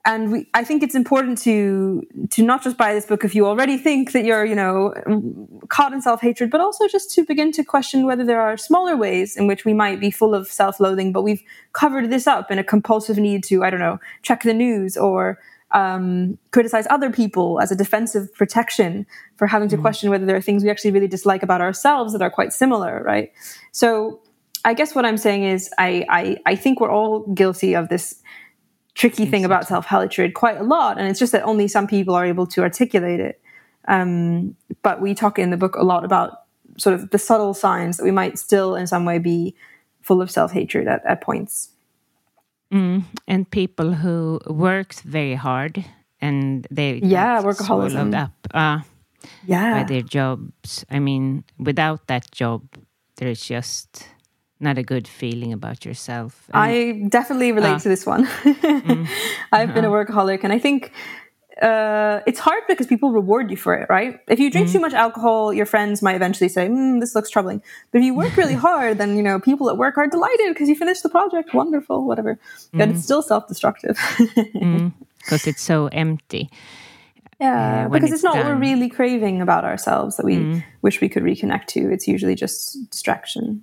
And 0.05 0.33
we, 0.33 0.49
I 0.55 0.65
think 0.65 0.83
it's 0.83 0.95
important 0.95 1.39
to 1.43 2.07
to 2.31 2.43
not 2.43 2.63
just 2.63 2.79
buy 2.79 2.95
this 2.95 3.05
book 3.05 3.23
if 3.23 3.35
you 3.35 3.47
already 3.47 3.77
think 3.77 4.13
that 4.13 4.25
you're 4.25 4.47
you 4.47 4.55
know 4.55 4.95
caught 5.69 5.93
in 5.93 6.01
self 6.01 6.23
hatred, 6.23 6.51
but 6.51 6.61
also 6.61 6.89
just 6.89 7.11
to 7.15 7.25
begin 7.25 7.53
to 7.53 7.65
question 7.65 8.07
whether 8.07 8.25
there 8.25 8.41
are 8.41 8.57
smaller 8.57 8.97
ways 8.97 9.37
in 9.37 9.47
which 9.47 9.67
we 9.67 9.75
might 9.75 10.01
be 10.01 10.11
full 10.11 10.35
of 10.35 10.47
self 10.49 10.81
loathing, 10.81 11.13
but 11.13 11.23
we've 11.23 11.43
covered 11.73 12.11
this 12.11 12.27
up 12.27 12.51
in 12.51 12.59
a 12.59 12.65
compulsive 12.65 13.19
need 13.19 13.45
to 13.45 13.63
I 13.63 13.69
don't 13.69 13.81
know 13.81 14.01
check 14.23 14.43
the 14.43 14.55
news 14.55 14.97
or 14.97 15.39
um, 15.73 16.39
criticize 16.51 16.87
other 16.89 17.11
people 17.11 17.61
as 17.61 17.71
a 17.71 17.77
defensive 17.77 18.33
protection 18.35 19.07
for 19.37 19.47
having 19.47 19.69
to 19.69 19.77
mm. 19.77 19.83
question 19.83 20.11
whether 20.11 20.25
there 20.25 20.35
are 20.35 20.41
things 20.41 20.65
we 20.65 20.71
actually 20.71 20.91
really 20.93 21.09
dislike 21.09 21.43
about 21.43 21.61
ourselves 21.61 22.13
that 22.13 22.23
are 22.23 22.31
quite 22.31 22.53
similar, 22.53 23.03
right? 23.05 23.33
So 23.71 24.21
I 24.65 24.75
guess 24.75 24.95
what 24.95 25.05
I'm 25.05 25.19
saying 25.19 25.45
is 25.45 25.71
I 25.79 26.07
I, 26.09 26.37
I 26.47 26.57
think 26.57 26.81
we're 26.81 26.91
all 26.91 27.21
guilty 27.35 27.75
of 27.75 27.91
this 27.91 28.23
tricky 29.01 29.25
thing 29.25 29.47
about 29.47 29.67
self 29.67 29.87
hatred 29.87 30.35
quite 30.35 30.59
a 30.59 30.63
lot, 30.63 30.99
and 30.99 31.09
it's 31.09 31.19
just 31.19 31.33
that 31.33 31.43
only 31.45 31.67
some 31.67 31.87
people 31.87 32.15
are 32.15 32.27
able 32.27 32.47
to 32.47 32.61
articulate 32.61 33.19
it. 33.19 33.41
Um, 33.89 34.57
but 34.83 35.01
we 35.01 35.15
talk 35.15 35.39
in 35.39 35.49
the 35.51 35.57
book 35.57 35.75
a 35.75 35.83
lot 35.83 36.05
about 36.05 36.43
sort 36.77 36.95
of 36.95 37.11
the 37.11 37.19
subtle 37.19 37.55
signs 37.55 37.97
that 37.97 38.05
we 38.05 38.11
might 38.11 38.39
still, 38.39 38.77
in 38.77 38.87
some 38.87 39.07
way, 39.07 39.19
be 39.19 39.55
full 40.03 40.21
of 40.21 40.31
self 40.31 40.53
hatred 40.53 40.87
at, 40.87 41.05
at 41.07 41.23
points. 41.23 41.71
Mm, 42.71 43.05
and 43.27 43.51
people 43.51 43.95
who 43.95 44.39
works 44.47 45.01
very 45.01 45.35
hard 45.35 45.85
and 46.21 46.69
they 46.71 47.01
yeah 47.03 47.43
workaholism 47.43 48.15
up 48.15 48.33
uh, 48.55 48.81
yeah 49.47 49.81
by 49.81 49.85
their 49.89 50.03
jobs. 50.03 50.85
I 50.91 50.99
mean, 50.99 51.45
without 51.59 52.07
that 52.09 52.31
job, 52.31 52.63
there's 53.17 53.41
just 53.41 54.07
not 54.61 54.79
a 54.79 54.83
good 54.83 55.09
feeling 55.09 55.53
about 55.53 55.85
yourself. 55.85 56.49
And, 56.53 56.63
I 56.63 57.09
definitely 57.09 57.53
relate 57.53 57.75
uh, 57.75 57.79
to 57.81 57.89
this 57.89 58.07
one. 58.07 58.27
mm, 58.45 59.09
I've 59.53 59.71
uh-huh. 59.71 59.75
been 59.75 59.85
a 59.85 59.93
uh-huh. 59.93 60.05
workaholic, 60.05 60.45
and 60.45 60.53
I 60.53 60.59
think 60.59 60.93
uh, 61.61 62.21
it's 62.27 62.39
hard 62.39 62.63
because 62.69 62.87
people 62.87 63.11
reward 63.13 63.51
you 63.51 63.57
for 63.57 63.75
it, 63.75 63.87
right? 63.91 64.21
If 64.29 64.41
you 64.41 64.51
drink 64.51 64.69
mm. 64.69 64.73
too 64.73 64.81
much 64.81 64.95
alcohol, 64.95 65.53
your 65.53 65.67
friends 65.67 66.01
might 66.03 66.15
eventually 66.15 66.49
say, 66.49 66.69
mm, 66.69 67.01
"This 67.01 67.15
looks 67.15 67.29
troubling." 67.29 67.63
But 67.91 67.99
if 67.99 68.05
you 68.05 68.15
work 68.15 68.37
really 68.37 68.55
hard, 68.69 68.99
then 68.99 69.17
you 69.17 69.23
know 69.23 69.39
people 69.39 69.69
at 69.69 69.77
work 69.77 69.99
are 69.99 70.07
delighted 70.07 70.49
because 70.49 70.69
you 70.69 70.75
finished 70.75 71.03
the 71.03 71.11
project. 71.11 71.53
Wonderful, 71.53 72.07
whatever. 72.07 72.39
But 72.73 72.89
it's 72.89 73.01
mm. 73.01 73.05
still 73.05 73.23
self-destructive 73.23 73.99
because 75.19 75.47
it's 75.47 75.63
so 75.63 75.89
empty. 75.89 76.51
Yeah, 77.41 77.87
uh, 77.87 77.89
because 77.89 78.11
it's, 78.11 78.17
it's 78.17 78.25
not 78.25 78.35
done. 78.35 78.45
what 78.47 78.55
we're 78.55 78.61
really 78.61 78.91
craving 78.91 79.41
about 79.41 79.65
ourselves 79.65 80.19
that 80.19 80.27
we 80.27 80.63
wish 80.83 81.01
we 81.01 81.09
could 81.09 81.23
reconnect 81.23 81.67
to. 81.69 81.91
It's 81.91 82.07
usually 82.07 82.35
just 82.35 82.91
distraction. 82.91 83.63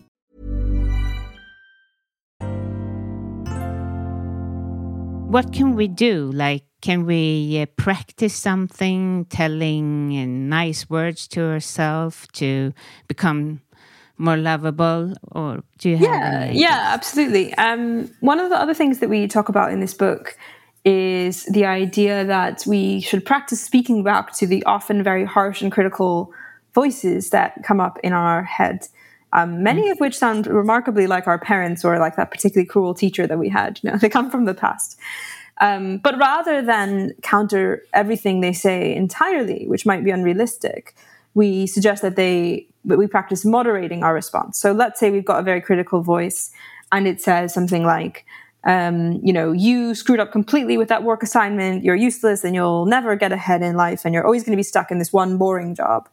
What 5.31 5.53
can 5.53 5.75
we 5.75 5.87
do? 5.87 6.29
Like, 6.33 6.65
can 6.81 7.05
we 7.05 7.61
uh, 7.61 7.65
practice 7.77 8.35
something, 8.35 9.25
telling 9.29 10.17
uh, 10.17 10.25
nice 10.25 10.89
words 10.89 11.25
to 11.29 11.41
ourselves 11.41 12.27
to 12.33 12.73
become 13.07 13.61
more 14.17 14.35
lovable? 14.35 15.13
Or 15.31 15.63
do 15.77 15.89
you 15.89 15.97
have 15.97 16.03
yeah, 16.03 16.51
yeah, 16.51 16.91
absolutely. 16.93 17.53
Um, 17.53 18.11
one 18.19 18.41
of 18.41 18.49
the 18.49 18.57
other 18.57 18.73
things 18.73 18.99
that 18.99 19.09
we 19.09 19.25
talk 19.27 19.47
about 19.47 19.71
in 19.71 19.79
this 19.79 19.93
book 19.93 20.35
is 20.83 21.45
the 21.45 21.65
idea 21.65 22.25
that 22.25 22.63
we 22.67 22.99
should 22.99 23.23
practice 23.23 23.61
speaking 23.61 24.03
back 24.03 24.33
to 24.33 24.45
the 24.45 24.61
often 24.65 25.01
very 25.01 25.23
harsh 25.23 25.61
and 25.61 25.71
critical 25.71 26.33
voices 26.73 27.29
that 27.29 27.63
come 27.63 27.79
up 27.79 27.97
in 28.03 28.11
our 28.11 28.43
head 28.43 28.87
um, 29.33 29.63
many 29.63 29.89
of 29.89 29.99
which 29.99 30.17
sound 30.17 30.47
remarkably 30.47 31.07
like 31.07 31.27
our 31.27 31.39
parents 31.39 31.85
or 31.85 31.97
like 31.99 32.15
that 32.15 32.31
particularly 32.31 32.67
cruel 32.67 32.93
teacher 32.93 33.25
that 33.27 33.39
we 33.39 33.49
had. 33.49 33.79
You 33.81 33.91
know, 33.91 33.97
they 34.01 34.09
come 34.09 34.29
from 34.29 34.45
the 34.45 34.53
past. 34.53 34.99
Um, 35.59 35.99
but 35.99 36.17
rather 36.17 36.61
than 36.61 37.13
counter 37.21 37.83
everything 37.93 38.41
they 38.41 38.53
say 38.53 38.95
entirely, 38.95 39.67
which 39.67 39.85
might 39.85 40.03
be 40.03 40.09
unrealistic, 40.09 40.95
we 41.33 41.67
suggest 41.67 42.01
that 42.01 42.15
they 42.15 42.67
that 42.83 42.97
we 42.97 43.05
practice 43.05 43.45
moderating 43.45 44.03
our 44.03 44.13
response. 44.13 44.57
So 44.57 44.71
let's 44.71 44.99
say 44.99 45.11
we've 45.11 45.23
got 45.23 45.39
a 45.39 45.43
very 45.43 45.61
critical 45.61 46.01
voice, 46.01 46.51
and 46.91 47.07
it 47.07 47.21
says 47.21 47.53
something 47.53 47.83
like, 47.85 48.25
um, 48.63 49.19
you 49.23 49.31
know, 49.31 49.51
you 49.51 49.93
screwed 49.93 50.19
up 50.19 50.31
completely 50.31 50.79
with 50.79 50.87
that 50.89 51.03
work 51.03 51.21
assignment. 51.21 51.83
You're 51.83 51.95
useless, 51.95 52.43
and 52.43 52.55
you'll 52.55 52.87
never 52.87 53.15
get 53.15 53.31
ahead 53.31 53.61
in 53.61 53.75
life, 53.75 54.03
and 54.03 54.15
you're 54.15 54.25
always 54.25 54.43
going 54.43 54.53
to 54.53 54.57
be 54.57 54.63
stuck 54.63 54.89
in 54.89 54.97
this 54.97 55.13
one 55.13 55.37
boring 55.37 55.75
job. 55.75 56.09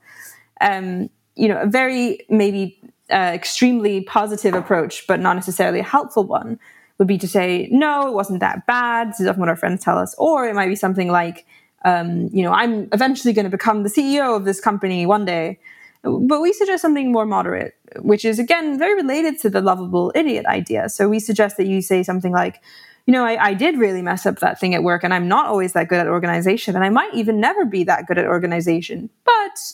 Um, 0.61 1.09
you 1.37 1.49
know, 1.49 1.59
a 1.62 1.66
very 1.66 2.21
maybe 2.29 2.79
uh, 3.11 3.33
extremely 3.35 4.03
positive 4.03 4.55
approach, 4.55 5.07
but 5.07 5.21
not 5.21 5.35
necessarily 5.35 5.81
a 5.81 5.85
helpful 5.85 6.25
one, 6.25 6.59
would 6.99 7.09
be 7.09 7.19
to 7.19 7.29
say, 7.29 7.69
no, 7.71 8.09
it 8.09 8.15
wasn't 8.15 8.41
that 8.41 8.67
bad. 8.67 9.11
This 9.11 9.21
is 9.21 9.27
often 9.27 9.41
what 9.41 9.49
our 9.49 9.57
friends 9.57 9.83
tell 9.83 9.99
us. 9.99 10.15
Or 10.19 10.47
it 10.47 10.55
might 10.55 10.69
be 10.69 10.77
something 10.77 11.09
like, 11.09 11.47
um, 11.85 12.29
you 12.33 12.43
know, 12.43 12.53
I'm 12.53 12.89
eventually 12.93 13.33
going 13.33 13.45
to 13.45 13.51
become 13.51 13.83
the 13.83 13.89
CEO 13.89 14.37
of 14.37 14.45
this 14.45 14.61
company 14.61 15.07
one 15.07 15.25
day. 15.25 15.59
But 16.03 16.41
we 16.41 16.53
suggest 16.53 16.83
something 16.83 17.11
more 17.13 17.27
moderate, 17.27 17.75
which 18.01 18.25
is 18.25 18.39
again 18.39 18.79
very 18.79 18.95
related 18.95 19.39
to 19.41 19.51
the 19.51 19.61
lovable 19.61 20.13
idiot 20.15 20.47
idea. 20.47 20.89
So 20.89 21.09
we 21.09 21.19
suggest 21.21 21.57
that 21.57 21.67
you 21.67 21.83
say 21.83 22.03
something 22.03 22.33
like, 22.33 22.63
you 23.07 23.13
know, 23.13 23.25
I, 23.25 23.49
I, 23.49 23.55
did 23.55 23.79
really 23.79 24.03
mess 24.03 24.27
up 24.27 24.39
that 24.41 24.61
thing 24.61 24.75
at 24.75 24.83
work, 24.83 25.03
and 25.03 25.15
I'm 25.15 25.29
not 25.29 25.47
always 25.47 25.73
that 25.73 25.89
good 25.89 25.99
at 25.99 26.07
organization, 26.07 26.77
and 26.77 26.85
I 26.85 26.91
might 26.91 27.15
even 27.15 27.41
never 27.41 27.65
be 27.65 27.83
that 27.85 28.07
good 28.07 28.19
at 28.19 28.27
organization. 28.27 29.09
But 29.25 29.73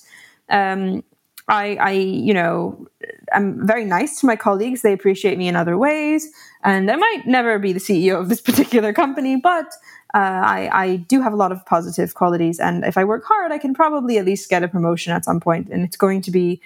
um, 0.49 1.03
I, 1.49 1.77
I, 1.77 1.91
you 1.91 2.33
know, 2.33 2.87
I'm 3.33 3.67
very 3.67 3.85
nice 3.85 4.21
to 4.21 4.27
my 4.27 4.37
colleagues. 4.37 4.83
They 4.83 4.93
appreciate 4.93 5.37
me 5.37 5.47
in 5.49 5.57
other 5.57 5.77
ways. 5.77 6.29
And 6.63 6.91
I 6.91 6.97
might 6.97 7.27
never 7.27 7.59
be 7.59 7.73
the 7.73 7.81
CEO 7.81 8.19
of 8.19 8.29
this 8.29 8.41
particular 8.51 8.93
company, 8.93 9.37
but 9.37 9.67
uh, 10.15 10.19
I, 10.19 10.71
I 10.73 10.97
do 10.97 11.21
have 11.21 11.33
a 11.33 11.37
lot 11.37 11.53
of 11.53 11.65
positive 11.67 12.15
qualities. 12.15 12.61
And 12.61 12.85
if 12.85 12.97
I 12.97 13.05
work 13.05 13.25
hard, 13.25 13.53
I 13.53 13.59
can 13.59 13.75
probably 13.75 14.17
at 14.19 14.25
least 14.25 14.49
get 14.49 14.63
a 14.63 14.69
promotion 14.69 15.13
at 15.13 15.25
some 15.25 15.41
point, 15.41 15.69
And 15.69 15.85
it's 15.85 15.97
going 15.97 16.23
to 16.23 16.31
be, 16.31 16.61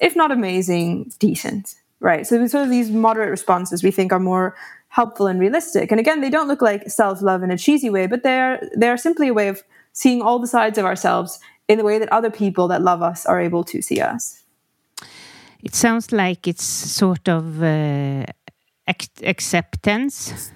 if 0.00 0.16
not 0.16 0.32
amazing, 0.32 1.12
decent. 1.18 1.76
Right. 2.00 2.26
So 2.26 2.44
sort 2.48 2.64
of 2.64 2.70
these 2.70 2.90
moderate 2.90 3.30
responses 3.30 3.82
we 3.82 3.90
think 3.90 4.12
are 4.12 4.20
more 4.20 4.56
helpful 4.88 5.26
and 5.26 5.40
realistic. 5.40 5.90
And 5.90 5.98
again, 5.98 6.20
they 6.20 6.28
don't 6.28 6.48
look 6.48 6.60
like 6.60 6.90
self-love 6.90 7.42
in 7.42 7.50
a 7.50 7.56
cheesy 7.56 7.88
way, 7.88 8.06
but 8.06 8.22
they're 8.22 8.60
they're 8.74 8.98
simply 8.98 9.28
a 9.28 9.34
way 9.34 9.48
of 9.48 9.62
seeing 9.92 10.20
all 10.20 10.38
the 10.38 10.46
sides 10.46 10.76
of 10.76 10.84
ourselves 10.84 11.40
in 11.68 11.78
the 11.78 11.84
way 11.84 11.98
that 11.98 12.12
other 12.12 12.30
people 12.30 12.68
that 12.68 12.82
love 12.82 13.02
us 13.02 13.26
are 13.26 13.40
able 13.40 13.64
to 13.64 13.80
see 13.82 14.00
us. 14.00 14.42
It 15.62 15.74
sounds 15.74 16.12
like 16.12 16.46
it's 16.46 16.64
sort 16.64 17.28
of 17.28 17.62
uh, 17.62 18.26
acceptance. 18.86 20.52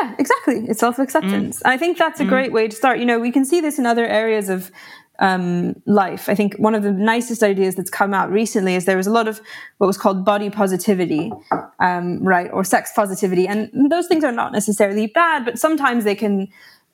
Yeah, 0.00 0.14
exactly. 0.18 0.64
It's 0.68 0.80
self 0.80 0.98
acceptance. 0.98 1.60
Mm. 1.60 1.70
I 1.70 1.76
think 1.76 1.98
that's 1.98 2.20
a 2.20 2.24
mm. 2.24 2.28
great 2.28 2.52
way 2.52 2.66
to 2.66 2.74
start. 2.74 2.98
You 2.98 3.04
know, 3.04 3.20
we 3.20 3.30
can 3.30 3.44
see 3.44 3.60
this 3.60 3.78
in 3.78 3.86
other 3.86 4.06
areas 4.06 4.48
of 4.48 4.72
um, 5.20 5.80
life. 5.86 6.28
I 6.28 6.34
think 6.34 6.56
one 6.56 6.74
of 6.74 6.82
the 6.82 6.90
nicest 6.90 7.42
ideas 7.42 7.76
that's 7.76 7.90
come 7.90 8.12
out 8.12 8.30
recently 8.32 8.74
is 8.74 8.84
there 8.84 8.96
was 8.96 9.06
a 9.06 9.12
lot 9.12 9.28
of 9.28 9.40
what 9.78 9.86
was 9.86 9.96
called 9.96 10.24
body 10.24 10.50
positivity, 10.50 11.32
um, 11.78 12.18
right, 12.24 12.50
or 12.52 12.64
sex 12.64 12.92
positivity, 12.94 13.46
and 13.46 13.70
those 13.90 14.08
things 14.08 14.24
are 14.24 14.32
not 14.32 14.52
necessarily 14.52 15.06
bad, 15.06 15.44
but 15.44 15.58
sometimes 15.58 16.04
they 16.04 16.16
can 16.16 16.48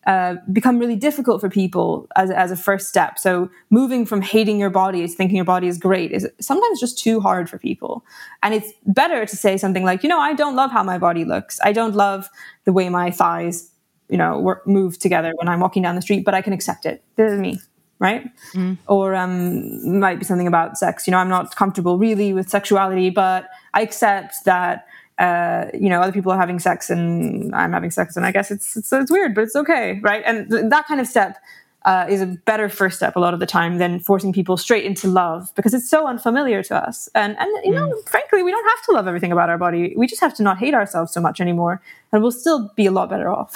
uh, 0.07 0.37
become 0.51 0.79
really 0.79 0.97
difficult 0.97 1.41
for 1.41 1.51
people 1.51 2.09
as, 2.17 2.31
as 2.31 2.51
a 2.51 2.57
first 2.57 2.89
step. 2.89 3.19
So 3.19 3.51
moving 3.69 4.07
from 4.07 4.23
hating 4.23 4.59
your 4.59 4.71
body 4.71 5.03
to 5.03 5.09
thinking 5.09 5.37
your 5.37 5.45
body 5.45 5.69
is 5.69 5.79
great 5.79 6.11
is 6.13 6.27
sometimes 6.41 6.81
just 6.81 6.99
too 6.99 7.21
hard 7.21 7.51
for 7.51 7.59
people. 7.59 8.05
And 8.43 8.55
it's 8.55 8.73
better 8.87 9.27
to 9.27 9.37
say 9.37 9.59
something 9.59 9.85
like, 9.85 10.03
you 10.03 10.09
know, 10.09 10.19
I 10.19 10.33
don't 10.33 10.57
love 10.57 10.71
how 10.71 10.83
my 10.83 10.97
body 10.97 11.25
looks. 11.25 11.61
I 11.63 11.73
don't 11.73 11.95
love 11.95 12.31
the 12.65 12.73
way 12.73 12.89
my 12.89 13.11
thighs, 13.11 13.71
you 14.09 14.17
know, 14.17 14.39
work, 14.39 14.67
move 14.67 14.99
together 14.99 15.33
when 15.37 15.49
I'm 15.49 15.61
walking 15.61 15.83
down 15.83 15.97
the 15.97 16.03
street, 16.03 16.25
but 16.25 16.35
I 16.35 16.41
can 16.41 16.53
accept 16.53 16.87
it. 16.87 17.03
This 17.17 17.33
is 17.33 17.39
me 17.39 17.61
right? 18.01 18.31
Mm. 18.55 18.79
Or 18.87 19.15
um, 19.15 20.01
might 20.01 20.19
be 20.19 20.25
something 20.25 20.47
about 20.47 20.79
sex. 20.79 21.07
You 21.07 21.11
know, 21.11 21.19
I'm 21.19 21.29
not 21.29 21.55
comfortable 21.55 21.99
really 21.99 22.33
with 22.33 22.49
sexuality, 22.49 23.11
but 23.11 23.51
I 23.75 23.83
accept 23.83 24.47
that. 24.47 24.87
Uh, 25.21 25.67
you 25.75 25.91
know, 25.91 26.01
other 26.01 26.13
people 26.13 26.33
are 26.33 26.39
having 26.39 26.59
sex 26.59 26.89
and 26.89 27.55
I'm 27.55 27.73
having 27.73 27.91
sex, 27.91 28.17
and 28.17 28.25
I 28.25 28.33
guess 28.33 28.51
it's 28.51 28.77
it's, 28.77 28.93
it's 28.93 29.11
weird, 29.11 29.35
but 29.35 29.45
it's 29.45 29.55
okay, 29.55 30.01
right? 30.03 30.23
And 30.25 30.51
th- 30.51 30.65
that 30.71 30.87
kind 30.87 31.01
of 31.01 31.07
step 31.07 31.37
uh, 31.85 32.07
is 32.09 32.21
a 32.21 32.27
better 32.27 32.69
first 32.69 32.97
step 32.97 33.17
a 33.17 33.21
lot 33.21 33.35
of 33.35 33.41
the 33.41 33.47
time 33.47 33.79
than 33.79 34.01
forcing 34.01 34.33
people 34.33 34.57
straight 34.57 34.85
into 34.85 35.09
love 35.09 35.53
because 35.55 35.75
it's 35.75 35.89
so 35.89 36.07
unfamiliar 36.07 36.63
to 36.63 36.75
us. 36.75 37.09
And 37.15 37.39
and 37.39 37.51
you 37.65 37.73
know, 37.73 37.91
mm. 37.91 38.09
frankly, 38.09 38.43
we 38.43 38.51
don't 38.51 38.69
have 38.69 38.85
to 38.87 38.93
love 38.93 39.07
everything 39.07 39.33
about 39.33 39.51
our 39.51 39.59
body. 39.59 39.95
We 39.97 40.07
just 40.07 40.21
have 40.23 40.35
to 40.37 40.43
not 40.43 40.59
hate 40.59 40.75
ourselves 40.75 41.13
so 41.13 41.21
much 41.21 41.41
anymore, 41.41 41.83
and 42.13 42.23
we'll 42.23 42.33
still 42.33 42.71
be 42.75 42.87
a 42.87 42.91
lot 42.91 43.11
better 43.11 43.29
off. 43.29 43.53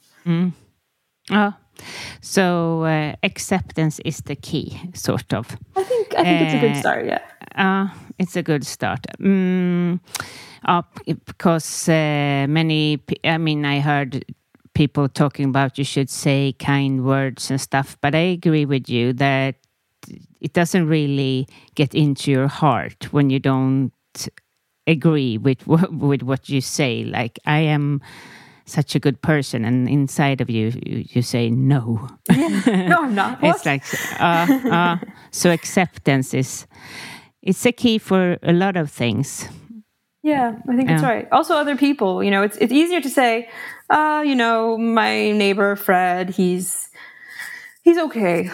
mm. 0.26 0.52
Oh, 1.30 1.54
so 2.20 2.84
uh, 2.84 3.14
acceptance 3.22 4.00
is 4.04 4.18
the 4.18 4.36
key, 4.36 4.80
sort 4.94 5.32
of. 5.32 5.56
I 5.76 5.82
think 5.82 6.14
I 6.14 6.24
think 6.24 6.40
uh, 6.40 6.44
it's 6.44 6.54
a 6.54 6.60
good 6.60 6.76
uh, 6.76 6.80
start. 6.80 7.06
Yeah. 7.06 7.20
Uh, 7.54 7.88
it's 8.18 8.36
a 8.36 8.42
good 8.42 8.64
start. 8.64 9.06
Mm, 9.20 10.00
uh, 10.66 10.82
because 11.24 11.88
uh, 11.88 12.46
many, 12.48 13.00
I 13.24 13.38
mean, 13.38 13.64
I 13.64 13.80
heard 13.80 14.24
people 14.74 15.08
talking 15.08 15.46
about 15.46 15.78
you 15.78 15.84
should 15.84 16.10
say 16.10 16.54
kind 16.58 17.04
words 17.04 17.50
and 17.50 17.60
stuff, 17.60 17.96
but 18.02 18.14
I 18.14 18.36
agree 18.36 18.66
with 18.66 18.90
you 18.90 19.12
that 19.14 19.54
it 20.40 20.52
doesn't 20.52 20.86
really 20.86 21.48
get 21.74 21.94
into 21.94 22.30
your 22.30 22.48
heart 22.48 23.12
when 23.12 23.30
you 23.30 23.38
don't 23.38 23.92
agree 24.86 25.38
with 25.38 25.66
with 25.66 26.22
what 26.22 26.48
you 26.48 26.60
say. 26.60 27.04
Like 27.04 27.38
I 27.46 27.60
am 27.60 28.02
such 28.66 28.94
a 28.94 28.98
good 28.98 29.22
person, 29.22 29.64
and 29.64 29.88
inside 29.88 30.40
of 30.40 30.50
you, 30.50 30.72
you, 30.84 31.04
you 31.08 31.22
say 31.22 31.50
no. 31.50 32.08
No, 32.66 33.04
I'm 33.04 33.14
not. 33.14 33.38
it's 33.42 33.64
like 33.64 33.84
uh, 34.20 34.46
uh, 34.70 34.96
so 35.30 35.50
acceptance 35.50 36.34
is 36.34 36.66
it's 37.42 37.64
a 37.64 37.72
key 37.72 37.98
for 37.98 38.36
a 38.42 38.52
lot 38.52 38.76
of 38.76 38.90
things. 38.90 39.48
Yeah, 40.26 40.56
I 40.68 40.74
think 40.74 40.88
yeah. 40.88 40.96
it's 40.96 41.04
right. 41.04 41.28
Also, 41.30 41.54
other 41.54 41.76
people. 41.76 42.20
You 42.20 42.32
know, 42.32 42.42
it's 42.42 42.56
it's 42.56 42.72
easier 42.72 43.00
to 43.00 43.08
say, 43.08 43.48
uh, 43.88 44.24
you 44.26 44.34
know, 44.34 44.76
my 44.76 45.30
neighbor 45.30 45.76
Fred, 45.76 46.30
he's 46.30 46.90
he's 47.82 47.96
okay. 47.96 48.50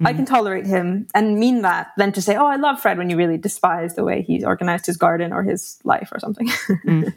Mm. 0.00 0.06
I 0.06 0.12
can 0.12 0.24
tolerate 0.24 0.64
him 0.64 1.08
and 1.16 1.40
mean 1.40 1.62
that 1.62 1.88
than 1.96 2.12
to 2.12 2.22
say, 2.22 2.36
oh, 2.36 2.46
I 2.46 2.54
love 2.54 2.80
Fred 2.80 2.98
when 2.98 3.10
you 3.10 3.16
really 3.16 3.36
despise 3.36 3.96
the 3.96 4.04
way 4.04 4.22
he's 4.22 4.44
organized 4.44 4.86
his 4.86 4.96
garden 4.96 5.32
or 5.32 5.42
his 5.42 5.80
life 5.82 6.10
or 6.12 6.20
something. 6.20 6.46
mm. 6.86 7.12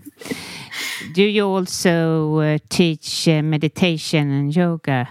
Do 1.14 1.22
you 1.22 1.46
also 1.46 2.38
uh, 2.40 2.58
teach 2.70 3.28
uh, 3.28 3.44
meditation 3.44 4.32
and 4.32 4.56
yoga? 4.56 5.08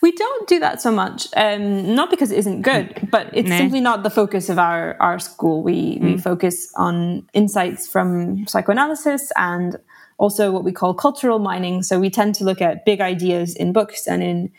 We 0.00 0.12
don't 0.12 0.48
do 0.48 0.58
that 0.58 0.82
so 0.82 0.90
much, 0.90 1.28
um, 1.36 1.94
not 1.94 2.10
because 2.10 2.32
it 2.32 2.38
isn't 2.38 2.62
good, 2.62 3.08
but 3.10 3.30
it's 3.32 3.48
no. 3.48 3.56
simply 3.56 3.80
not 3.80 4.02
the 4.02 4.10
focus 4.10 4.48
of 4.48 4.58
our, 4.58 4.96
our 5.00 5.18
school. 5.18 5.62
We, 5.62 5.98
mm. 5.98 6.02
we 6.02 6.18
focus 6.18 6.72
on 6.74 7.28
insights 7.32 7.86
from 7.86 8.46
psychoanalysis 8.48 9.30
and 9.36 9.76
also 10.18 10.50
what 10.50 10.64
we 10.64 10.72
call 10.72 10.94
cultural 10.94 11.38
mining. 11.38 11.82
So 11.82 12.00
we 12.00 12.10
tend 12.10 12.34
to 12.36 12.44
look 12.44 12.60
at 12.60 12.84
big 12.84 13.00
ideas 13.00 13.54
in 13.54 13.72
books 13.72 14.08
and 14.08 14.22
in 14.22 14.52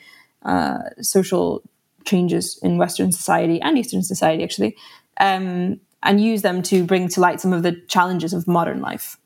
uh, 0.43 0.79
social 1.01 1.61
changes 2.05 2.59
in 2.61 2.77
Western 2.77 3.11
society 3.11 3.61
and 3.61 3.77
Eastern 3.77 4.03
society, 4.03 4.43
actually, 4.43 4.75
um, 5.19 5.79
and 6.01 6.21
use 6.21 6.41
them 6.41 6.61
to 6.63 6.83
bring 6.83 7.07
to 7.09 7.19
light 7.19 7.41
some 7.41 7.53
of 7.53 7.63
the 7.63 7.73
challenges 7.87 8.33
of 8.33 8.47
modern 8.47 8.81
life. 8.81 9.17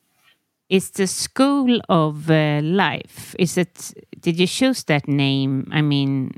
Is 0.69 0.91
the 0.91 1.07
school 1.07 1.79
of 1.87 2.29
uh, 2.29 2.59
life? 2.61 3.35
Is 3.39 3.57
it? 3.57 3.93
Did 4.19 4.39
you 4.39 4.47
choose 4.47 4.83
that 4.85 5.07
name? 5.07 5.67
I 5.71 5.81
mean, 5.81 6.31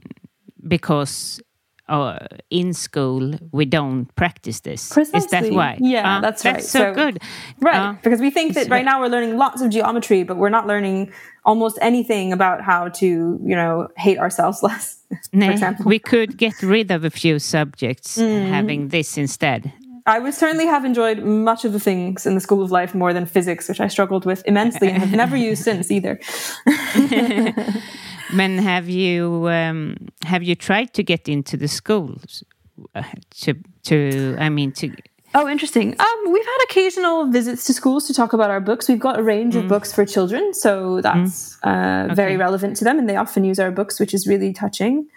because 0.68 1.42
uh, 1.90 2.20
in 2.50 2.74
school 2.74 3.34
we 3.52 3.66
don't 3.66 4.14
practice 4.16 4.62
this. 4.62 4.94
Precisely. 4.94 5.18
Is 5.18 5.28
that 5.28 5.52
why? 5.52 5.78
Yeah, 5.80 6.18
uh, 6.18 6.22
that's, 6.22 6.44
that's 6.44 6.56
right. 6.56 6.64
so, 6.64 6.80
so 6.80 6.94
good. 6.94 7.22
Right, 7.60 7.78
uh, 7.78 7.94
because 8.04 8.20
we 8.22 8.30
think 8.30 8.54
that 8.54 8.70
right 8.70 8.86
now 8.86 9.02
we're 9.02 9.08
learning 9.08 9.38
lots 9.38 9.62
of 9.62 9.70
geometry, 9.72 10.24
but 10.24 10.38
we're 10.38 10.50
not 10.50 10.68
learning 10.68 11.12
almost 11.46 11.80
anything 11.82 12.32
about 12.32 12.62
how 12.62 12.90
to, 12.90 13.06
you 13.44 13.56
know, 13.56 13.88
hate 13.98 14.20
ourselves 14.20 14.62
less. 14.64 15.04
for 15.32 15.52
example, 15.52 15.86
we 15.86 16.00
could 16.00 16.38
get 16.38 16.62
rid 16.62 16.92
of 16.92 17.04
a 17.04 17.10
few 17.10 17.40
subjects 17.40 18.18
mm. 18.18 18.48
having 18.48 18.90
this 18.90 19.18
instead. 19.18 19.74
I 20.06 20.20
would 20.20 20.34
certainly 20.34 20.66
have 20.66 20.86
enjoyed 20.86 21.20
much 21.24 21.66
of 21.66 21.74
the 21.74 21.80
things 21.80 22.26
in 22.26 22.36
the 22.36 22.42
School 22.42 22.62
of 22.62 22.72
Life 22.72 22.94
more 22.96 23.14
than 23.14 23.26
physics, 23.26 23.68
which 23.70 23.80
I 23.80 23.88
struggled 23.88 24.26
with 24.26 24.44
immensely 24.46 24.90
and 24.90 24.98
have 24.98 25.12
never 25.12 25.36
used 25.36 25.64
since 25.64 25.92
either. 25.92 26.20
Men, 28.34 28.58
have 28.60 28.88
you 28.90 29.48
um, 29.50 29.96
have 30.24 30.44
you 30.44 30.56
tried 30.56 30.94
to 30.94 31.04
get 31.04 31.28
into 31.28 31.58
the 31.58 31.68
schools 31.68 32.44
uh, 32.96 33.04
to 33.42 33.56
to 33.84 34.36
I 34.40 34.50
mean 34.50 34.72
to 34.74 34.92
Oh, 35.36 35.48
interesting. 35.48 35.96
Um, 36.00 36.32
we've 36.32 36.46
had 36.46 36.64
occasional 36.64 37.28
visits 37.28 37.66
to 37.66 37.74
schools 37.74 38.08
to 38.08 38.14
talk 38.14 38.34
about 38.34 38.50
our 38.50 38.60
books. 38.60 38.90
We've 38.90 39.00
got 39.00 39.20
a 39.20 39.24
range 39.24 39.54
mm. 39.54 39.60
of 39.60 39.68
books 39.68 39.94
for 39.94 40.04
children, 40.04 40.54
so 40.56 41.02
that's 41.02 41.58
mm. 41.58 41.68
uh, 41.68 42.06
okay. 42.06 42.16
very 42.16 42.38
relevant 42.38 42.78
to 42.78 42.84
them, 42.84 42.98
and 42.98 43.08
they 43.08 43.16
often 43.16 43.44
use 43.44 43.60
our 43.60 43.70
books, 43.70 44.00
which 44.00 44.14
is 44.14 44.26
really 44.26 44.54
touching. 44.54 45.08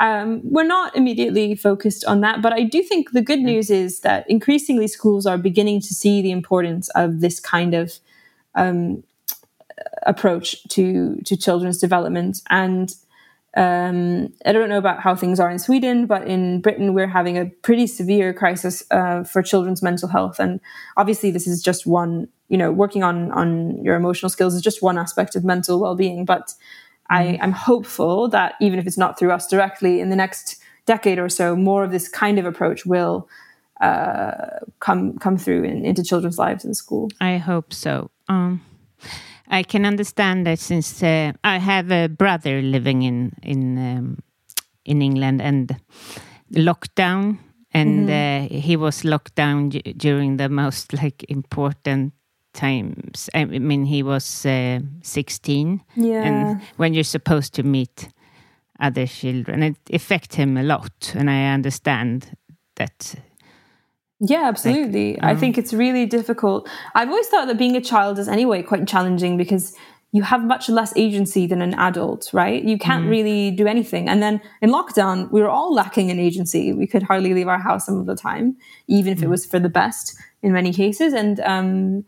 Um, 0.00 0.40
we're 0.42 0.64
not 0.64 0.96
immediately 0.96 1.54
focused 1.54 2.06
on 2.06 2.22
that, 2.22 2.40
but 2.40 2.54
I 2.54 2.62
do 2.62 2.82
think 2.82 3.12
the 3.12 3.20
good 3.20 3.40
news 3.40 3.70
is 3.70 4.00
that 4.00 4.28
increasingly 4.30 4.88
schools 4.88 5.26
are 5.26 5.36
beginning 5.36 5.82
to 5.82 5.94
see 5.94 6.22
the 6.22 6.30
importance 6.30 6.88
of 6.90 7.20
this 7.20 7.38
kind 7.38 7.74
of 7.74 7.92
um, 8.54 9.04
approach 10.06 10.62
to 10.68 11.20
to 11.26 11.36
children's 11.36 11.78
development. 11.78 12.40
And 12.48 12.94
um, 13.56 14.32
I 14.46 14.52
don't 14.52 14.70
know 14.70 14.78
about 14.78 15.00
how 15.00 15.14
things 15.14 15.38
are 15.38 15.50
in 15.50 15.58
Sweden, 15.58 16.06
but 16.06 16.26
in 16.26 16.62
Britain 16.62 16.94
we're 16.94 17.08
having 17.08 17.36
a 17.36 17.46
pretty 17.62 17.86
severe 17.86 18.32
crisis 18.32 18.82
uh, 18.90 19.24
for 19.24 19.42
children's 19.42 19.82
mental 19.82 20.08
health. 20.08 20.38
And 20.38 20.60
obviously, 20.96 21.30
this 21.30 21.46
is 21.46 21.62
just 21.62 21.86
one. 21.86 22.28
You 22.48 22.56
know, 22.56 22.72
working 22.72 23.04
on 23.04 23.30
on 23.32 23.84
your 23.84 23.96
emotional 23.96 24.30
skills 24.30 24.54
is 24.54 24.62
just 24.62 24.82
one 24.82 24.98
aspect 24.98 25.36
of 25.36 25.44
mental 25.44 25.78
well 25.78 25.94
being, 25.94 26.24
but 26.24 26.54
I, 27.10 27.38
am 27.40 27.52
mm. 27.52 27.56
hopeful 27.56 28.28
that 28.28 28.54
even 28.60 28.78
if 28.78 28.86
it's 28.86 28.96
not 28.96 29.18
through 29.18 29.32
us 29.32 29.46
directly, 29.46 30.00
in 30.00 30.08
the 30.08 30.16
next 30.16 30.56
decade 30.86 31.18
or 31.18 31.28
so, 31.28 31.56
more 31.56 31.84
of 31.84 31.90
this 31.90 32.08
kind 32.08 32.38
of 32.38 32.46
approach 32.46 32.86
will 32.86 33.28
uh, 33.80 34.60
come 34.78 35.18
come 35.18 35.36
through 35.36 35.64
in, 35.64 35.84
into 35.84 36.02
children's 36.02 36.38
lives 36.38 36.64
in 36.64 36.74
school. 36.74 37.10
I 37.20 37.38
hope 37.38 37.72
so. 37.72 38.10
Um, 38.28 38.60
I 39.48 39.62
can 39.62 39.84
understand 39.84 40.46
that 40.46 40.58
since 40.58 41.02
uh, 41.02 41.32
I 41.42 41.58
have 41.58 41.90
a 41.90 42.08
brother 42.08 42.62
living 42.62 43.02
in 43.02 43.32
in 43.42 43.78
um, 43.78 44.18
in 44.84 45.02
England 45.02 45.42
and 45.42 45.76
lockdown, 46.54 47.38
and 47.72 47.88
mm 47.88 48.06
-hmm. 48.06 48.52
uh, 48.52 48.62
he 48.62 48.76
was 48.76 49.02
locked 49.02 49.34
down 49.34 49.70
during 49.96 50.38
the 50.38 50.48
most 50.48 50.92
like 50.92 51.24
important 51.28 52.12
times. 52.52 53.30
I 53.34 53.44
mean, 53.44 53.84
he 53.84 54.02
was 54.02 54.46
uh, 54.46 54.80
16. 55.02 55.80
Yeah. 55.96 56.22
And 56.22 56.62
when 56.76 56.94
you're 56.94 57.04
supposed 57.04 57.54
to 57.54 57.62
meet 57.62 58.08
other 58.78 59.06
children, 59.06 59.62
it 59.62 59.76
affects 59.92 60.36
him 60.36 60.56
a 60.56 60.62
lot. 60.62 61.12
And 61.14 61.30
I 61.30 61.52
understand 61.52 62.36
that. 62.76 63.14
Yeah, 64.20 64.44
absolutely. 64.44 65.14
Like, 65.14 65.22
um, 65.22 65.28
I 65.30 65.36
think 65.36 65.58
it's 65.58 65.72
really 65.72 66.06
difficult. 66.06 66.68
I've 66.94 67.08
always 67.08 67.26
thought 67.28 67.46
that 67.46 67.58
being 67.58 67.76
a 67.76 67.80
child 67.80 68.18
is 68.18 68.28
anyway 68.28 68.62
quite 68.62 68.86
challenging 68.86 69.36
because 69.36 69.74
you 70.12 70.22
have 70.22 70.44
much 70.44 70.68
less 70.68 70.92
agency 70.96 71.46
than 71.46 71.62
an 71.62 71.74
adult, 71.74 72.30
right? 72.32 72.62
You 72.64 72.78
can't 72.78 73.06
mm. 73.06 73.10
really 73.10 73.50
do 73.52 73.66
anything. 73.66 74.08
And 74.08 74.20
then 74.20 74.40
in 74.60 74.70
lockdown, 74.70 75.30
we 75.30 75.40
were 75.40 75.48
all 75.48 75.72
lacking 75.72 76.10
in 76.10 76.18
agency. 76.18 76.72
We 76.72 76.86
could 76.88 77.04
hardly 77.04 77.32
leave 77.32 77.46
our 77.46 77.60
house 77.60 77.86
some 77.86 77.98
of 77.98 78.06
the 78.06 78.16
time, 78.16 78.56
even 78.88 79.12
if 79.12 79.20
mm. 79.20 79.24
it 79.24 79.28
was 79.28 79.46
for 79.46 79.60
the 79.60 79.68
best 79.68 80.18
in 80.42 80.52
many 80.52 80.72
cases. 80.72 81.12
And 81.12 81.38
um, 81.40 82.04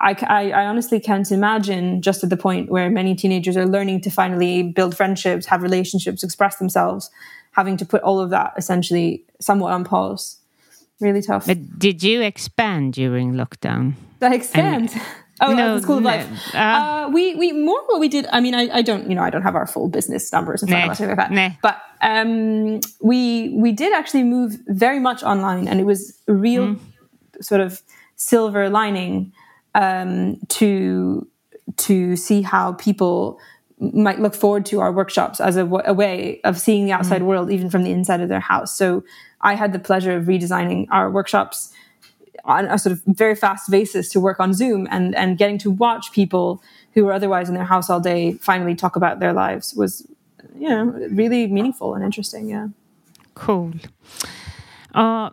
I, 0.00 0.16
I, 0.28 0.50
I, 0.62 0.66
honestly 0.66 0.98
can't 0.98 1.30
imagine 1.30 2.00
just 2.00 2.24
at 2.24 2.30
the 2.30 2.36
point 2.36 2.70
where 2.70 2.88
many 2.88 3.14
teenagers 3.14 3.56
are 3.56 3.66
learning 3.66 4.00
to 4.02 4.10
finally 4.10 4.62
build 4.62 4.96
friendships, 4.96 5.46
have 5.46 5.62
relationships, 5.62 6.22
express 6.24 6.56
themselves. 6.56 7.10
having 7.52 7.76
to 7.76 7.84
put 7.84 8.00
all 8.02 8.18
of 8.20 8.30
that 8.30 8.52
essentially 8.56 9.22
somewhat 9.40 9.72
on 9.72 9.84
pause. 9.84 10.38
Really 11.00 11.20
tough. 11.22 11.46
But 11.46 11.78
did 11.78 12.02
you 12.02 12.22
expand 12.22 12.94
during 12.94 13.32
lockdown? 13.34 13.94
The 14.20 14.32
expand. 14.34 14.90
Oh, 15.40 15.52
No, 15.54 15.74
the 15.76 15.82
School 15.82 15.96
of 15.98 16.02
no, 16.04 16.10
Life. 16.10 16.54
uh, 16.54 16.58
Uh, 16.58 17.08
we 17.16 17.34
we 17.34 17.52
more 17.52 17.82
what 17.88 17.98
we 18.00 18.08
did. 18.08 18.26
I 18.36 18.40
mean, 18.40 18.54
I, 18.54 18.68
I 18.78 18.82
don't 18.82 19.08
you 19.08 19.14
know 19.16 19.22
I 19.28 19.30
don't 19.30 19.42
have 19.42 19.56
our 19.56 19.66
full 19.66 19.88
business 19.88 20.30
numbers 20.32 20.62
in 20.62 20.68
front 20.68 20.80
Nah, 20.84 20.92
of 20.92 20.92
us 20.92 21.00
like 21.00 21.16
that. 21.16 21.30
nah. 21.32 21.50
But 21.62 21.76
um, 22.02 22.80
we 23.00 23.48
we 23.64 23.72
did 23.72 23.92
actually 24.00 24.24
move 24.24 24.50
very 24.68 25.00
much 25.00 25.22
online, 25.22 25.66
and 25.68 25.80
it 25.80 25.86
was 25.92 26.00
a 26.28 26.32
real 26.34 26.64
Mm. 26.66 26.78
sort 27.40 27.62
of 27.66 27.80
silver 28.16 28.68
lining 28.68 29.32
um, 29.74 30.36
to 30.48 31.26
to 31.76 32.16
see 32.16 32.42
how 32.42 32.72
people 32.72 33.38
might 33.78 34.18
look 34.20 34.34
forward 34.34 34.66
to 34.66 34.80
our 34.80 34.92
workshops 34.92 35.40
as 35.40 35.56
a, 35.56 35.60
w- 35.62 35.82
a 35.86 35.94
way 35.94 36.40
of 36.44 36.58
seeing 36.58 36.84
the 36.84 36.90
Mm. 36.92 36.98
outside 36.98 37.22
world, 37.22 37.50
even 37.50 37.70
from 37.70 37.82
the 37.82 37.90
inside 37.92 38.20
of 38.20 38.28
their 38.28 38.40
house. 38.40 38.76
So 38.76 39.04
I 39.40 39.54
had 39.54 39.72
the 39.72 39.78
pleasure 39.78 40.14
of 40.16 40.24
redesigning 40.24 40.86
our 40.90 41.10
workshops 41.10 41.72
on 42.44 42.64
a 42.66 42.78
sort 42.78 42.92
of 42.92 43.02
very 43.06 43.34
fast 43.34 43.70
basis 43.70 44.08
to 44.10 44.20
work 44.20 44.40
on 44.40 44.52
Zoom 44.52 44.86
and 44.90 45.14
and 45.14 45.38
getting 45.38 45.58
to 45.58 45.70
watch 45.70 46.12
people 46.12 46.62
who 46.94 47.04
were 47.04 47.12
otherwise 47.12 47.48
in 47.48 47.54
their 47.54 47.64
house 47.64 47.88
all 47.90 48.00
day 48.00 48.32
finally 48.34 48.74
talk 48.74 48.96
about 48.96 49.20
their 49.20 49.32
lives 49.32 49.74
was 49.74 50.06
you 50.58 50.68
know 50.68 50.84
really 51.10 51.46
meaningful 51.46 51.94
and 51.94 52.02
interesting 52.04 52.48
yeah 52.48 52.68
Cool. 53.34 53.72
Uh, 54.94 55.30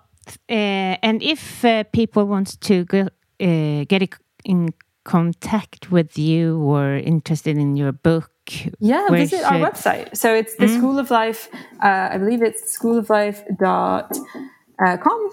uh, 0.50 0.96
and 1.02 1.22
if 1.24 1.64
uh, 1.66 1.84
people 1.92 2.26
want 2.26 2.60
to 2.62 2.86
go, 2.86 3.08
uh, 3.42 3.84
get 3.88 4.02
in 4.44 4.74
contact 5.04 5.90
with 5.90 6.18
you 6.18 6.60
or 6.60 6.96
interested 6.96 7.58
in 7.58 7.78
your 7.78 7.92
book, 7.92 8.32
yeah 8.80 9.10
where 9.10 9.20
visit 9.20 9.44
our 9.44 9.54
website. 9.54 10.16
So 10.16 10.34
it's 10.34 10.56
the 10.56 10.68
school 10.68 11.00
of 11.00 11.12
life 11.12 11.50
uh, 11.84 12.10
i 12.12 12.18
believe 12.18 12.42
it's 12.42 12.78
schooloflife.com 12.78 15.30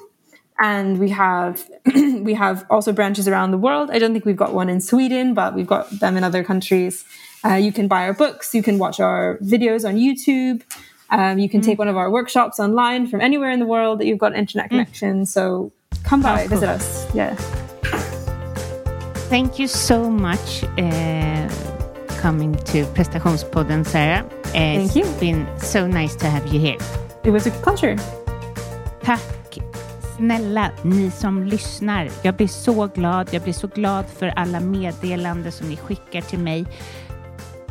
and 0.60 0.98
we 0.98 1.10
have 1.10 1.68
we 1.94 2.34
have 2.34 2.64
also 2.70 2.92
branches 2.92 3.26
around 3.26 3.50
the 3.50 3.58
world. 3.58 3.90
I 3.90 3.98
don't 3.98 4.12
think 4.12 4.24
we've 4.24 4.36
got 4.36 4.54
one 4.54 4.68
in 4.68 4.80
sweden 4.80 5.34
but 5.34 5.54
we've 5.54 5.66
got 5.66 5.90
them 6.00 6.16
in 6.16 6.24
other 6.24 6.44
countries. 6.44 7.04
Uh, 7.44 7.54
you 7.54 7.72
can 7.72 7.88
buy 7.88 8.04
our 8.04 8.14
books. 8.14 8.54
You 8.54 8.62
can 8.62 8.78
watch 8.78 9.00
our 9.00 9.38
videos 9.42 9.88
on 9.88 9.96
youtube. 9.96 10.62
Um, 11.10 11.38
you 11.38 11.48
can 11.48 11.60
take 11.60 11.78
one 11.78 11.88
of 11.88 11.96
our 11.96 12.10
workshops 12.10 12.58
online 12.58 13.06
from 13.06 13.20
anywhere 13.20 13.50
in 13.50 13.60
the 13.60 13.66
world 13.66 14.00
that 14.00 14.06
you've 14.06 14.18
got 14.18 14.34
internet 14.34 14.70
connection. 14.70 15.26
So 15.26 15.72
come 16.02 16.22
by 16.22 16.46
visit 16.46 16.68
us. 16.68 17.06
Yeah 17.14 17.36
Thank 19.34 19.58
you 19.58 19.66
so 19.66 20.10
much 20.10 20.62
uh, 20.78 21.48
coming 22.22 22.54
to 22.54 22.84
Prestationspodden, 22.94 23.84
Sarah. 23.84 24.24
Uh, 24.24 24.50
Thank 24.52 24.94
you. 24.94 25.02
It's 25.02 25.18
been 25.18 25.48
so 25.58 25.88
nice 25.88 26.14
to 26.16 26.26
have 26.30 26.46
you 26.54 26.60
here. 26.60 26.78
it 27.24 27.30
was 27.30 27.46
a 27.46 27.50
pleasure 27.50 27.98
Tack 29.02 29.58
snälla 30.16 30.70
ni 30.82 31.10
som 31.10 31.42
lyssnar. 31.42 32.10
Jag 32.22 32.34
blir 32.34 32.48
så 32.48 32.86
glad. 32.86 33.28
Jag 33.30 33.42
blir 33.42 33.52
så 33.52 33.66
glad 33.66 34.04
för 34.18 34.26
alla 34.26 34.60
meddelanden 34.60 35.52
som 35.52 35.68
ni 35.68 35.76
skickar 35.76 36.20
till 36.20 36.38
mig. 36.38 36.66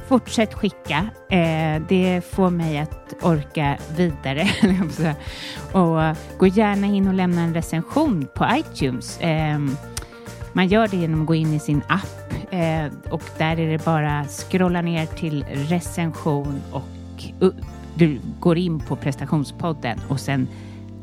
Fortsätt 0.08 0.54
skicka. 0.54 1.10
Eh, 1.30 1.82
det 1.90 2.22
får 2.32 2.50
mig 2.50 2.78
att 2.78 3.14
orka 3.22 3.78
vidare. 3.96 4.48
och 5.72 6.18
gå 6.38 6.48
gärna 6.48 6.88
in 6.88 7.08
och 7.08 7.14
lämna 7.14 7.42
en 7.42 7.54
recension 7.54 8.28
på 8.36 8.48
iTunes. 8.56 9.20
Eh, 9.20 9.60
man 10.54 10.68
gör 10.68 10.88
det 10.88 10.98
genom 10.98 11.22
att 11.22 11.28
gå 11.28 11.36
in 11.36 11.54
i 11.54 11.60
sin 11.60 11.82
app 11.88 12.34
eh, 12.52 13.12
och 13.12 13.24
där 13.38 13.60
är 13.60 13.72
det 13.72 13.86
bara 13.86 14.24
scrolla 14.24 14.82
ner 14.82 15.06
till 15.06 15.44
recension 15.44 16.62
och 16.72 17.44
uh, 17.44 17.54
du 17.96 18.20
går 18.40 18.58
in 18.58 18.80
på 18.80 18.96
prestationspodden 18.96 20.00
och 20.10 20.20
sen 20.20 20.48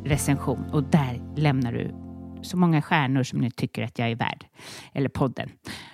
recension 0.05 0.65
och 0.73 0.83
där 0.83 1.21
lämnar 1.37 1.73
du 1.73 1.95
så 2.43 2.57
många 2.57 2.83
stjärnor 2.83 3.23
som 3.23 3.39
ni 3.39 3.51
tycker 3.51 3.83
att 3.83 3.99
jag 3.99 4.11
är 4.11 4.17
värd. 4.17 4.45
Eller 4.93 5.09
podden. 5.09 5.51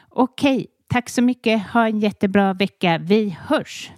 Okej, 0.08 0.66
tack 0.86 1.08
så 1.08 1.22
mycket. 1.22 1.62
Ha 1.66 1.86
en 1.86 2.00
jättebra 2.00 2.52
vecka. 2.52 2.98
Vi 2.98 3.36
hörs! 3.40 3.90